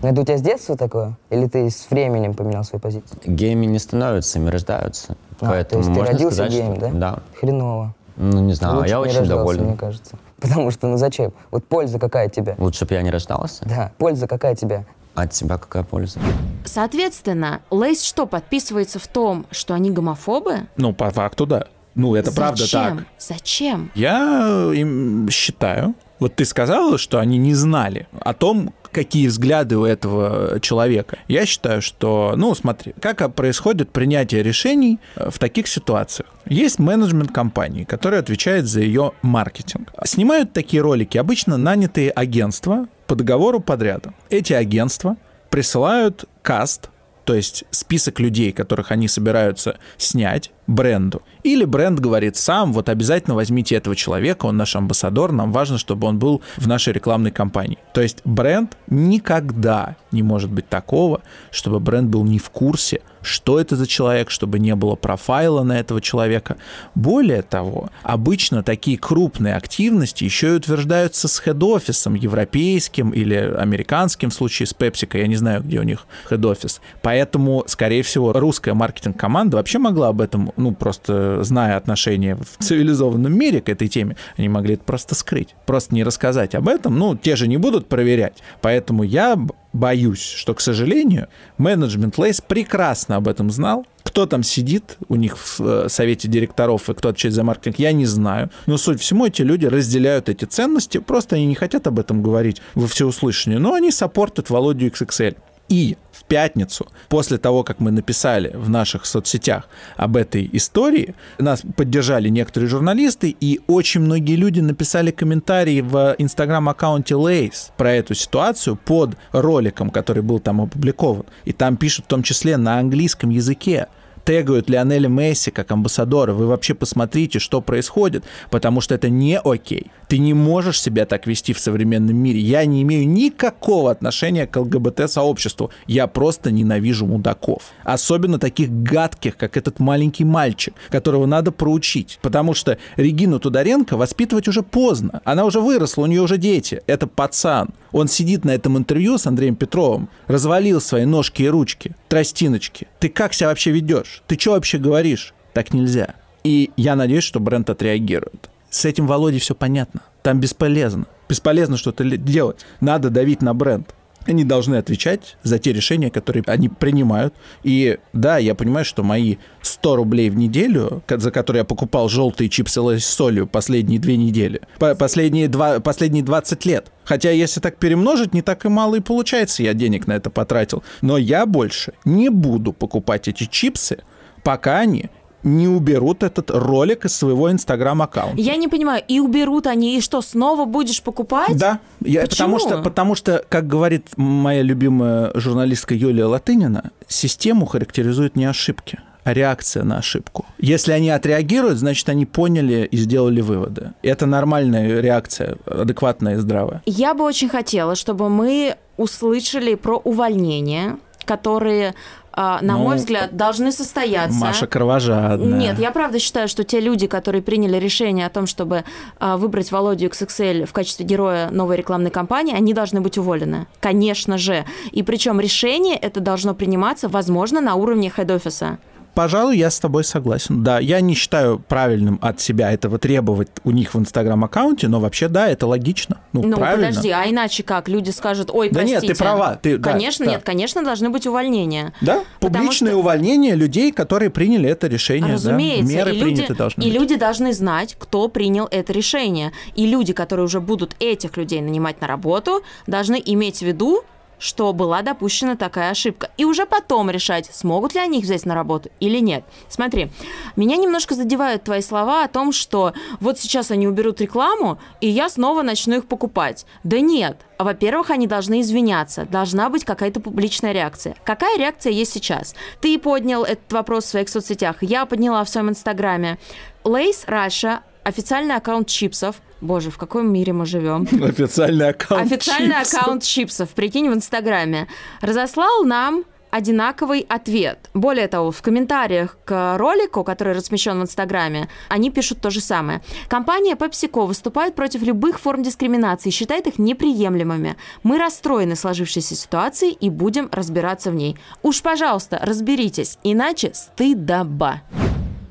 Это 0.02 0.22
у 0.22 0.24
тебя 0.24 0.38
с 0.38 0.42
детства 0.42 0.78
такое? 0.78 1.18
Или 1.30 1.48
ты 1.48 1.70
с 1.70 1.88
временем 1.90 2.34
поменял 2.34 2.64
свою 2.64 2.82
позицию? 2.82 3.20
Геями 3.26 3.66
не 3.66 3.80
становятся, 3.80 4.40
ими 4.40 4.50
рождаются. 4.50 5.18
А, 5.42 5.48
Поэтому 5.48 5.84
то 5.84 5.90
есть 5.90 6.00
ты 6.00 6.06
родился 6.06 6.36
сказать, 6.36 6.52
геем, 6.54 6.76
что... 6.76 6.82
да? 6.82 6.92
Да. 6.92 7.20
Хреново. 7.40 7.96
Ну, 8.16 8.40
не 8.42 8.54
знаю, 8.54 8.78
Лучше 8.78 8.90
я 8.90 9.00
очень 9.00 9.18
рождался, 9.20 9.38
доволен. 9.38 9.64
мне 9.66 9.78
кажется. 9.78 10.18
Потому 10.40 10.72
что, 10.72 10.88
ну 10.88 10.98
зачем? 10.98 11.34
Вот 11.52 11.66
польза 11.66 12.00
какая 12.00 12.30
тебе? 12.30 12.56
Лучше 12.58 12.86
бы 12.86 12.94
я 12.96 13.02
не 13.02 13.12
рождался. 13.12 13.66
Да, 13.66 13.92
польза 13.98 14.28
какая 14.28 14.56
тебе? 14.56 14.86
От 15.16 15.32
тебя 15.32 15.58
какая 15.58 15.84
польза? 15.84 16.20
Соответственно, 16.66 17.62
Лейс 17.70 18.02
что, 18.04 18.26
подписывается 18.26 19.00
в 19.00 19.08
том, 19.08 19.46
что 19.52 19.74
они 19.74 19.92
гомофобы? 19.92 20.68
Ну, 20.78 20.94
по 20.94 21.10
факту, 21.12 21.46
да. 21.46 21.66
Ну, 21.96 22.16
это 22.16 22.32
правда 22.32 22.62
Зачем? 22.64 22.98
так. 23.00 23.08
Зачем? 23.18 23.92
Я 23.96 24.72
им 24.74 25.30
считаю, 25.30 25.96
вот 26.20 26.36
ты 26.36 26.46
сказала, 26.46 26.98
что 26.98 27.20
они 27.20 27.38
не 27.38 27.54
знали 27.54 28.08
о 28.22 28.34
том, 28.34 28.74
какие 28.92 29.28
взгляды 29.28 29.78
у 29.78 29.86
этого 29.86 30.60
человека. 30.60 31.18
Я 31.28 31.46
считаю, 31.46 31.82
что, 31.82 32.34
ну, 32.36 32.54
смотри, 32.56 32.94
как 33.00 33.34
происходит 33.36 33.92
принятие 33.92 34.44
решений 34.44 35.00
э, 35.16 35.30
в 35.30 35.40
таких 35.40 35.68
ситуациях. 35.68 36.30
Есть 36.46 36.80
менеджмент 36.80 37.32
компании, 37.32 37.84
который 37.84 38.20
отвечает 38.20 38.66
за 38.66 38.82
ее 38.82 39.12
маркетинг. 39.22 39.94
Снимают 40.04 40.54
такие 40.54 40.82
ролики 40.82 41.18
обычно 41.18 41.58
нанятые 41.58 42.12
агентства 42.12 42.88
по 43.08 43.16
договору 43.16 43.60
подряда. 43.60 44.14
Эти 44.30 44.54
агентства 44.54 45.18
присылают 45.50 46.26
каст, 46.42 46.90
то 47.26 47.36
есть 47.36 47.66
список 47.72 48.20
людей, 48.20 48.52
которых 48.52 48.92
они 48.92 49.08
собираются 49.08 49.78
снять, 49.98 50.52
бренду. 50.70 51.24
Или 51.44 51.66
бренд 51.66 52.00
говорит 52.00 52.38
сам, 52.38 52.74
вот 52.74 52.90
обязательно 52.90 53.36
возьмите 53.36 53.76
этого 53.76 53.96
человека, 53.96 54.46
он 54.46 54.58
наш 54.58 54.76
амбассадор, 54.76 55.32
нам 55.32 55.52
важно, 55.52 55.78
чтобы 55.78 56.08
он 56.08 56.20
был 56.20 56.42
в 56.58 56.68
нашей 56.68 56.94
рекламной 56.94 57.32
кампании. 57.32 57.80
То 57.94 58.02
есть 58.02 58.22
бренд 58.24 58.78
никогда 58.88 59.96
не 60.12 60.24
может 60.24 60.52
быть 60.52 60.70
такого, 60.70 61.22
чтобы 61.52 61.80
бренд 61.80 62.10
был 62.10 62.24
не 62.24 62.40
в 62.40 62.50
курсе, 62.50 63.02
что 63.22 63.60
это 63.60 63.76
за 63.76 63.88
человек, 63.88 64.30
чтобы 64.30 64.60
не 64.60 64.76
было 64.76 64.96
профайла 64.96 65.64
на 65.64 65.80
этого 65.80 66.02
человека. 66.02 66.58
Более 66.96 67.42
того, 67.42 67.90
обычно 68.04 68.64
такие 68.64 68.98
крупные 68.98 69.56
активности 69.56 70.24
еще 70.24 70.50
и 70.50 70.58
утверждаются 70.58 71.28
с 71.28 71.40
хед-офисом 71.40 72.14
европейским 72.14 73.10
или 73.12 73.36
американским 73.36 74.30
в 74.30 74.34
случае 74.34 74.68
с 74.68 74.74
PepsiCo, 74.74 75.20
я 75.20 75.28
не 75.28 75.36
знаю, 75.36 75.64
где 75.64 75.80
у 75.80 75.84
них 75.84 76.06
хед-офис. 76.30 76.82
Поэтому, 77.02 77.64
скорее 77.68 78.04
всего, 78.04 78.34
русская 78.34 78.74
маркетинг-команда 78.74 79.58
вообще 79.58 79.80
могла 79.80 80.10
об 80.10 80.22
этом, 80.22 80.52
ну, 80.60 80.74
просто 80.74 81.44
зная 81.44 81.78
отношение 81.78 82.36
в 82.36 82.64
цивилизованном 82.64 83.36
мире 83.36 83.62
к 83.62 83.70
этой 83.70 83.88
теме, 83.88 84.16
они 84.38 84.50
могли 84.50 84.76
это 84.76 84.84
просто 84.84 85.16
скрыть, 85.16 85.56
просто 85.66 85.96
не 85.96 86.04
рассказать 86.04 86.54
об 86.56 86.68
этом. 86.68 86.98
Ну, 86.98 87.16
те 87.16 87.36
же 87.36 87.48
не 87.48 87.58
будут 87.58 87.88
проверять. 87.88 88.44
Поэтому 88.62 89.04
я 89.04 89.38
боюсь, 89.74 90.22
что, 90.22 90.54
к 90.54 90.62
сожалению, 90.62 91.28
менеджмент 91.58 92.18
Lay's 92.18 92.42
прекрасно 92.42 93.16
об 93.16 93.28
этом 93.28 93.52
знал. 93.52 93.86
Кто 94.04 94.26
там 94.26 94.44
сидит 94.44 94.98
у 95.08 95.16
них 95.16 95.38
в 95.38 95.62
э, 95.62 95.90
совете 95.90 96.28
директоров 96.28 96.90
и 96.90 96.94
кто 96.94 97.10
отвечает 97.10 97.36
за 97.36 97.44
маркетинг, 97.44 97.78
я 97.78 97.92
не 97.92 98.06
знаю. 98.06 98.50
Но 98.66 98.78
суть 98.78 99.00
всему, 99.00 99.28
эти 99.28 99.44
люди 99.44 99.66
разделяют 99.66 100.30
эти 100.30 100.46
ценности, 100.46 100.98
просто 100.98 101.36
они 101.36 101.46
не 101.46 101.56
хотят 101.56 101.86
об 101.86 102.00
этом 102.00 102.24
говорить 102.24 102.62
во 102.74 102.88
всеуслышание, 102.88 103.60
но 103.60 103.74
они 103.74 103.92
саппортят 103.92 104.50
Володю 104.50 104.88
XXL. 104.88 105.38
И 105.70 105.98
пятницу, 106.30 106.88
после 107.10 107.38
того, 107.38 107.64
как 107.64 107.82
мы 107.82 107.92
написали 107.92 108.52
в 108.56 108.70
наших 108.70 109.06
соцсетях 109.06 109.68
об 109.98 110.16
этой 110.16 110.50
истории, 110.54 111.16
нас 111.40 111.64
поддержали 111.76 112.30
некоторые 112.30 112.70
журналисты, 112.70 113.36
и 113.42 113.60
очень 113.68 114.02
многие 114.02 114.36
люди 114.36 114.62
написали 114.62 115.12
комментарии 115.12 115.82
в 115.82 116.16
инстаграм-аккаунте 116.18 117.16
Lay's 117.16 117.72
про 117.76 117.92
эту 117.92 118.14
ситуацию 118.14 118.78
под 118.78 119.18
роликом, 119.34 119.90
который 119.90 120.24
был 120.24 120.40
там 120.40 120.62
опубликован. 120.62 121.26
И 121.44 121.52
там 121.52 121.76
пишут 121.76 122.06
в 122.06 122.08
том 122.08 122.24
числе 122.24 122.56
на 122.56 122.80
английском 122.80 123.32
языке 123.32 123.88
тегают 124.30 124.70
Лионеля 124.70 125.08
Месси 125.08 125.50
как 125.50 125.72
амбассадора, 125.72 126.34
вы 126.34 126.46
вообще 126.46 126.76
посмотрите, 126.76 127.40
что 127.40 127.62
происходит, 127.62 128.26
потому 128.52 128.80
что 128.80 128.94
это 128.94 129.10
не 129.10 129.40
окей. 129.40 129.88
Ты 130.08 130.20
не 130.20 130.36
можешь 130.36 130.80
себя 130.80 131.08
так 131.08 131.26
вести 131.26 131.52
в 131.52 131.60
современном 131.60 132.16
мире. 132.16 132.40
Я 132.40 132.64
не 132.66 132.84
имею 132.84 133.08
никакого 133.08 133.90
отношения 133.90 134.46
к 134.46 134.56
ЛГБТ-сообществу. 134.56 135.72
Я 135.88 136.06
просто 136.06 136.52
ненавижу 136.52 137.08
мудаков. 137.08 137.64
Особенно 137.84 138.38
таких 138.38 138.72
гадких, 138.72 139.36
как 139.36 139.58
этот 139.58 139.80
маленький 139.80 140.26
мальчик, 140.26 140.76
которого 140.90 141.26
надо 141.26 141.52
проучить. 141.52 142.20
Потому 142.22 142.54
что 142.54 142.78
Регину 142.98 143.40
Тодоренко 143.40 143.98
воспитывать 143.98 144.48
уже 144.48 144.62
поздно. 144.62 145.22
Она 145.26 145.46
уже 145.46 145.60
выросла, 145.60 146.04
у 146.04 146.08
нее 146.08 146.22
уже 146.22 146.38
дети. 146.38 146.84
Это 146.86 147.08
пацан. 147.08 147.70
Он 147.92 148.08
сидит 148.08 148.46
на 148.46 148.52
этом 148.52 148.78
интервью 148.78 149.18
с 149.18 149.26
Андреем 149.26 149.56
Петровым, 149.56 150.10
развалил 150.28 150.82
свои 150.82 151.06
ножки 151.06 151.44
и 151.44 151.48
ручки, 151.48 151.96
тростиночки. 152.08 152.88
Ты 153.00 153.10
как 153.10 153.34
себя 153.34 153.50
вообще 153.50 153.72
ведешь? 153.72 154.19
Ты 154.28 154.40
что 154.40 154.52
вообще 154.52 154.78
говоришь? 154.78 155.34
Так 155.54 155.74
нельзя. 155.74 156.16
И 156.44 156.72
я 156.78 156.96
надеюсь, 156.96 157.24
что 157.24 157.40
бренд 157.40 157.70
отреагирует. 157.70 158.50
С 158.70 158.86
этим 158.86 159.08
Володей 159.08 159.40
все 159.40 159.56
понятно. 159.56 160.02
Там 160.22 160.40
бесполезно. 160.40 161.06
Бесполезно 161.28 161.78
что-то 161.78 162.04
делать. 162.04 162.66
Надо 162.82 163.10
давить 163.10 163.42
на 163.42 163.54
бренд. 163.54 163.94
Они 164.30 164.44
должны 164.44 164.76
отвечать 164.76 165.38
за 165.42 165.58
те 165.58 165.74
решения, 165.74 166.12
которые 166.12 166.44
они 166.46 166.70
принимают. 166.70 167.34
И 167.64 167.98
да, 168.14 168.38
я 168.38 168.54
понимаю, 168.54 168.86
что 168.86 169.02
мои 169.02 169.38
100 169.64 169.96
рублей 169.96 170.30
в 170.30 170.36
неделю, 170.36 171.02
за 171.10 171.32
которые 171.32 171.62
я 171.62 171.66
покупал 171.66 172.10
желтые 172.10 172.48
чипсы 172.48 173.00
с 173.00 173.06
солью 173.06 173.48
последние 173.48 174.00
две 174.00 174.18
недели, 174.18 174.62
по- 174.78 174.94
последние, 174.94 175.48
два, 175.48 175.80
последние 175.80 176.24
20 176.24 176.64
лет. 176.66 176.92
Хотя, 177.06 177.32
если 177.32 177.60
так 177.60 177.78
перемножить, 177.78 178.36
не 178.36 178.44
так 178.44 178.66
и 178.66 178.70
мало 178.70 178.98
и 178.98 179.00
получается, 179.00 179.64
я 179.64 179.74
денег 179.74 180.06
на 180.06 180.14
это 180.14 180.30
потратил. 180.30 180.84
Но 181.02 181.18
я 181.18 181.48
больше 181.48 181.94
не 182.06 182.30
буду 182.30 182.72
покупать 182.72 183.28
эти 183.28 183.46
чипсы, 183.46 184.04
пока 184.44 184.78
они 184.78 185.10
не 185.44 185.68
уберут 185.68 186.24
этот 186.24 186.52
ролик 186.52 187.06
из 187.06 187.16
своего 187.16 187.52
инстаграм-аккаунта. 187.52 188.42
Я 188.42 188.56
не 188.56 188.68
понимаю, 188.68 189.04
и 189.08 189.20
уберут 189.20 189.68
они, 189.68 189.98
и 189.98 190.02
что, 190.02 190.22
снова 190.22 190.66
будешь 190.66 191.02
покупать? 191.02 191.58
Да, 191.58 191.80
я, 192.02 192.22
Почему? 192.22 192.58
потому, 192.58 192.60
что, 192.60 192.82
потому 192.82 193.16
что, 193.16 193.46
как 193.50 193.68
говорит 193.68 194.08
моя 194.18 194.62
любимая 194.62 195.32
журналистка 195.36 195.94
Юлия 195.94 196.26
Латынина, 196.26 196.92
систему 197.08 197.66
характеризуют 197.66 198.36
не 198.36 198.46
ошибки, 198.46 199.00
а 199.24 199.34
реакция 199.34 199.84
на 199.84 199.98
ошибку. 199.98 200.46
Если 200.58 200.92
они 200.92 201.10
отреагируют, 201.10 201.78
значит, 201.78 202.10
они 202.10 202.26
поняли 202.26 202.88
и 202.90 202.98
сделали 202.98 203.42
выводы. 203.42 203.94
Это 204.02 204.26
нормальная 204.26 205.00
реакция, 205.02 205.58
адекватная 205.66 206.36
и 206.36 206.38
здравая. 206.38 206.82
Я 206.86 207.14
бы 207.14 207.24
очень 207.24 207.50
хотела, 207.50 207.96
чтобы 207.96 208.30
мы 208.30 208.76
услышали 208.98 209.76
про 209.76 209.98
увольнения, 209.98 210.98
которые, 211.26 211.94
на 212.40 212.78
Ну, 212.78 212.84
мой 212.84 212.96
взгляд, 212.96 213.36
должны 213.36 213.72
состояться. 213.72 214.40
Маша 214.40 214.66
кровожадная. 214.66 215.60
Нет, 215.60 215.80
я 215.80 215.92
правда 215.92 216.20
считаю, 216.20 216.48
что 216.48 216.64
те 216.64 216.80
люди, 216.80 217.06
которые 217.06 217.42
приняли 217.42 217.78
решение 217.78 218.26
о 218.26 218.30
том, 218.30 218.48
чтобы 218.48 218.86
а, 219.20 219.36
выбрать 219.36 219.72
Володю 219.74 220.08
XXL 220.08 220.66
в 220.66 220.72
качестве 220.72 221.06
героя 221.06 221.50
новой 221.50 221.76
рекламной 221.76 222.12
кампании, 222.12 222.56
они 222.56 222.74
должны 222.74 223.02
быть 223.02 223.18
уволены. 223.18 223.68
Конечно 223.82 224.38
же. 224.38 224.64
И 224.92 225.04
причем 225.04 225.42
решение 225.42 225.98
это 225.98 226.22
должно 226.22 226.54
приниматься, 226.54 227.10
возможно, 227.10 227.60
на 227.60 227.76
уровне 227.76 228.10
хед-офиса. 228.10 228.78
Пожалуй, 229.14 229.58
я 229.58 229.70
с 229.70 229.80
тобой 229.80 230.04
согласен. 230.04 230.64
Да, 230.64 230.80
я 230.80 231.02
не 231.02 231.14
считаю 231.14 231.60
правильным 231.60 232.20
от 232.22 232.40
себя 232.40 232.72
этого 232.72 232.98
требовать 233.00 233.50
у 233.64 233.72
них 233.72 233.94
в 233.94 234.00
инстаграм-аккаунте, 234.00 234.88
но 234.88 235.00
вообще, 235.00 235.28
да, 235.28 235.50
это 235.50 235.68
логично. 235.68 236.20
Ну, 236.34 236.44
Ну, 236.44 236.58
правильно. 236.58 236.88
подожди, 236.88 237.10
а 237.10 237.30
иначе 237.30 237.64
как? 237.64 237.90
Люди 237.90 238.12
скажут, 238.12 238.50
ой, 238.52 238.70
Да 238.70 238.84
нет, 238.84 239.00
простите. 239.00 239.14
ты 239.14 239.20
права, 239.20 239.56
ты- 239.62 239.78
да, 239.78 239.92
конечно, 239.92 240.26
да. 240.26 240.32
нет, 240.32 240.44
конечно, 240.44 240.84
должны 240.84 241.10
быть 241.10 241.28
увольнения. 241.28 241.94
Да, 242.02 242.24
Потому 242.40 242.64
публичное 242.66 242.92
что- 242.92 243.00
увольнение 243.00 243.56
людей, 243.56 243.92
которые 243.92 244.30
приняли 244.30 244.70
это 244.70 244.88
решение. 244.88 245.28
да. 245.28 245.34
Разумеется, 245.34 245.94
Меры 245.94 246.12
и, 246.16 246.20
люди, 246.20 246.36
приняты 246.36 246.56
должны 246.56 246.82
и 246.82 246.86
быть. 246.86 246.94
люди 247.00 247.16
должны 247.16 247.54
знать, 247.54 247.96
кто 248.00 248.28
принял 248.30 248.68
это 248.72 248.94
решение. 248.94 249.52
И 249.76 249.86
люди, 249.86 250.14
которые 250.14 250.46
уже 250.46 250.62
будут 250.62 250.96
этих 251.00 251.36
людей 251.38 251.62
нанимать 251.62 252.00
на 252.02 252.08
работу, 252.08 252.64
должны 252.88 253.22
иметь 253.26 253.58
в 253.60 253.62
виду, 253.64 254.04
что 254.40 254.74
была 254.74 255.02
допущена 255.02 255.56
такая 255.56 255.92
ошибка. 255.92 256.32
И 256.38 256.46
уже 256.46 256.66
потом 256.66 257.10
решать, 257.10 257.50
смогут 257.54 257.94
ли 257.94 258.00
они 258.00 258.20
их 258.20 258.26
взять 258.26 258.46
на 258.46 258.56
работу 258.56 258.90
или 259.00 259.20
нет. 259.20 259.44
Смотри, 259.68 260.12
меня 260.56 260.78
немножко 260.78 261.14
задевают 261.14 261.64
твои 261.64 261.82
слова 261.82 262.24
о 262.24 262.28
том, 262.28 262.52
что 262.52 262.94
вот 263.20 263.38
сейчас 263.38 263.70
они 263.70 263.88
уберут 263.88 264.22
рекламу, 264.22 264.80
и 265.02 265.08
я 265.08 265.30
снова 265.30 265.62
начну 265.62 265.98
их 265.98 266.08
покупать. 266.08 266.66
Да 266.84 267.00
нет, 267.00 267.38
во-первых, 267.60 268.10
они 268.10 268.26
должны 268.26 268.62
извиняться, 268.62 269.26
должна 269.26 269.70
быть 269.70 269.86
какая-то 269.86 270.20
публичная 270.22 270.72
реакция. 270.72 271.16
Какая 271.24 271.58
реакция 271.58 271.92
есть 271.92 272.14
сейчас? 272.14 272.56
Ты 272.82 272.98
поднял 272.98 273.44
этот 273.44 273.72
вопрос 273.72 274.06
в 274.06 274.10
своих 274.10 274.30
соцсетях, 274.30 274.78
я 274.82 275.06
подняла 275.06 275.44
в 275.44 275.50
своем 275.50 275.70
инстаграме. 275.70 276.40
Lay’s 276.84 277.24
Russia 277.28 277.82
официальный 278.04 278.56
аккаунт 278.56 278.88
чипсов. 278.88 279.42
Боже, 279.62 279.92
в 279.92 279.98
каком 279.98 280.32
мире 280.32 280.54
мы 280.54 280.66
живем? 280.66 281.08
Официальный 281.24 281.90
аккаунт 281.90 282.32
Официальный 282.32 282.76
чипсов. 282.76 283.00
аккаунт 283.02 283.24
чипсов, 283.24 283.70
прикинь, 283.70 284.10
в 284.10 284.14
Инстаграме. 284.14 284.88
Разослал 285.22 285.84
нам 285.84 286.24
одинаковый 286.52 287.26
ответ. 287.30 287.90
Более 287.94 288.28
того, 288.28 288.52
в 288.52 288.62
комментариях 288.62 289.38
к 289.46 289.78
ролику, 289.78 290.24
который 290.24 290.54
размещен 290.54 291.00
в 291.00 291.04
Инстаграме, 291.04 291.70
они 291.90 292.10
пишут 292.10 292.42
то 292.42 292.50
же 292.50 292.60
самое. 292.62 293.02
Компания 293.28 293.76
PepsiCo 293.76 294.26
выступает 294.26 294.76
против 294.76 295.04
любых 295.04 295.40
форм 295.40 295.62
дискриминации 295.62 296.30
считает 296.32 296.68
их 296.68 296.80
неприемлемыми. 296.80 297.78
Мы 298.04 298.18
расстроены 298.18 298.76
сложившейся 298.76 299.36
ситуацией 299.36 299.92
и 299.92 300.10
будем 300.10 300.50
разбираться 300.52 301.12
в 301.12 301.16
ней. 301.16 301.38
Уж, 301.62 301.82
пожалуйста, 301.82 302.40
разберитесь, 302.42 303.20
иначе 303.24 303.72
стыдоба. 303.74 304.82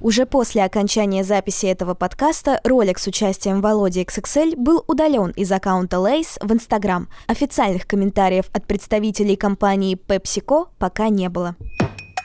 Уже 0.01 0.27
после 0.27 0.65
окончания 0.65 1.25
записи 1.25 1.67
этого 1.67 1.95
подкаста 1.95 2.61
ролик 2.65 2.99
с 2.99 3.07
участием 3.07 3.61
Володи 3.61 4.03
XXL 4.03 4.57
был 4.57 4.85
удален 4.87 5.31
из 5.31 5.51
аккаунта 5.51 5.97
Lays 5.97 6.39
в 6.41 6.53
Instagram. 6.53 7.09
Официальных 7.27 7.87
комментариев 7.87 8.47
от 8.53 8.67
представителей 8.67 9.37
компании 9.37 9.97
PepsiCo 9.97 10.69
пока 10.79 11.09
не 11.09 11.29
было. 11.29 11.57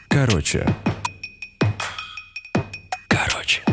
Короче. 0.07 0.67
Короче. 3.07 3.63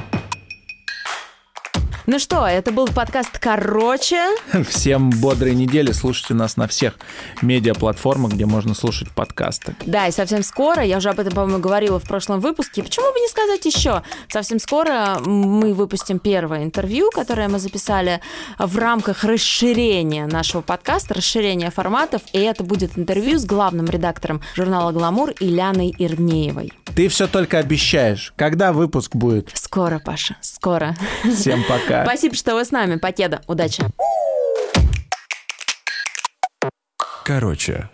Ну 2.07 2.19
что, 2.19 2.47
это 2.47 2.73
был 2.73 2.87
подкаст 2.89 3.39
«Короче». 3.39 4.17
Всем 4.69 5.11
бодрой 5.11 5.55
недели. 5.55 5.93
Слушайте 5.93 6.33
нас 6.33 6.57
на 6.57 6.67
всех 6.67 6.95
медиаплатформах, 7.43 8.33
где 8.33 8.47
можно 8.47 8.75
слушать 8.75 9.11
подкасты. 9.11 9.77
Да, 9.85 10.07
и 10.07 10.11
совсем 10.11 10.43
скоро, 10.43 10.83
я 10.83 10.97
уже 10.97 11.11
об 11.11 11.21
этом, 11.21 11.35
по-моему, 11.35 11.59
говорила 11.59 12.01
в 12.01 12.05
прошлом 12.05 12.41
выпуске, 12.41 12.83
почему 12.83 13.13
бы 13.13 13.21
не 13.21 13.29
сказать 13.29 13.65
еще? 13.67 14.03
Совсем 14.29 14.59
скоро 14.59 15.19
мы 15.25 15.75
выпустим 15.75 16.19
первое 16.19 16.65
интервью, 16.65 17.11
которое 17.11 17.49
мы 17.49 17.59
записали 17.59 18.21
в 18.59 18.79
рамках 18.79 19.23
расширения 19.25 20.27
нашего 20.27 20.63
подкаста, 20.63 21.15
расширения 21.15 21.71
форматов, 21.71 22.23
и 22.33 22.39
это 22.39 22.65
будет 22.65 22.97
интервью 22.97 23.39
с 23.39 23.45
главным 23.45 23.87
редактором 23.87 24.41
журнала 24.57 24.93
«Гламур» 24.93 25.33
Иляной 25.39 25.95
Ирнеевой. 25.99 26.73
Ты 26.95 27.09
все 27.09 27.27
только 27.27 27.59
обещаешь. 27.59 28.33
Когда 28.37 28.73
выпуск 28.73 29.15
будет? 29.15 29.51
Скоро, 29.55 29.99
Паша, 29.99 30.37
скоро. 30.41 30.97
Всем 31.23 31.63
пока. 31.69 32.00
Спасибо, 32.05 32.35
что 32.35 32.55
вы 32.55 32.65
с 32.65 32.71
нами. 32.71 32.97
Покеда. 32.97 33.43
Удачи. 33.47 33.85
Короче. 37.25 37.89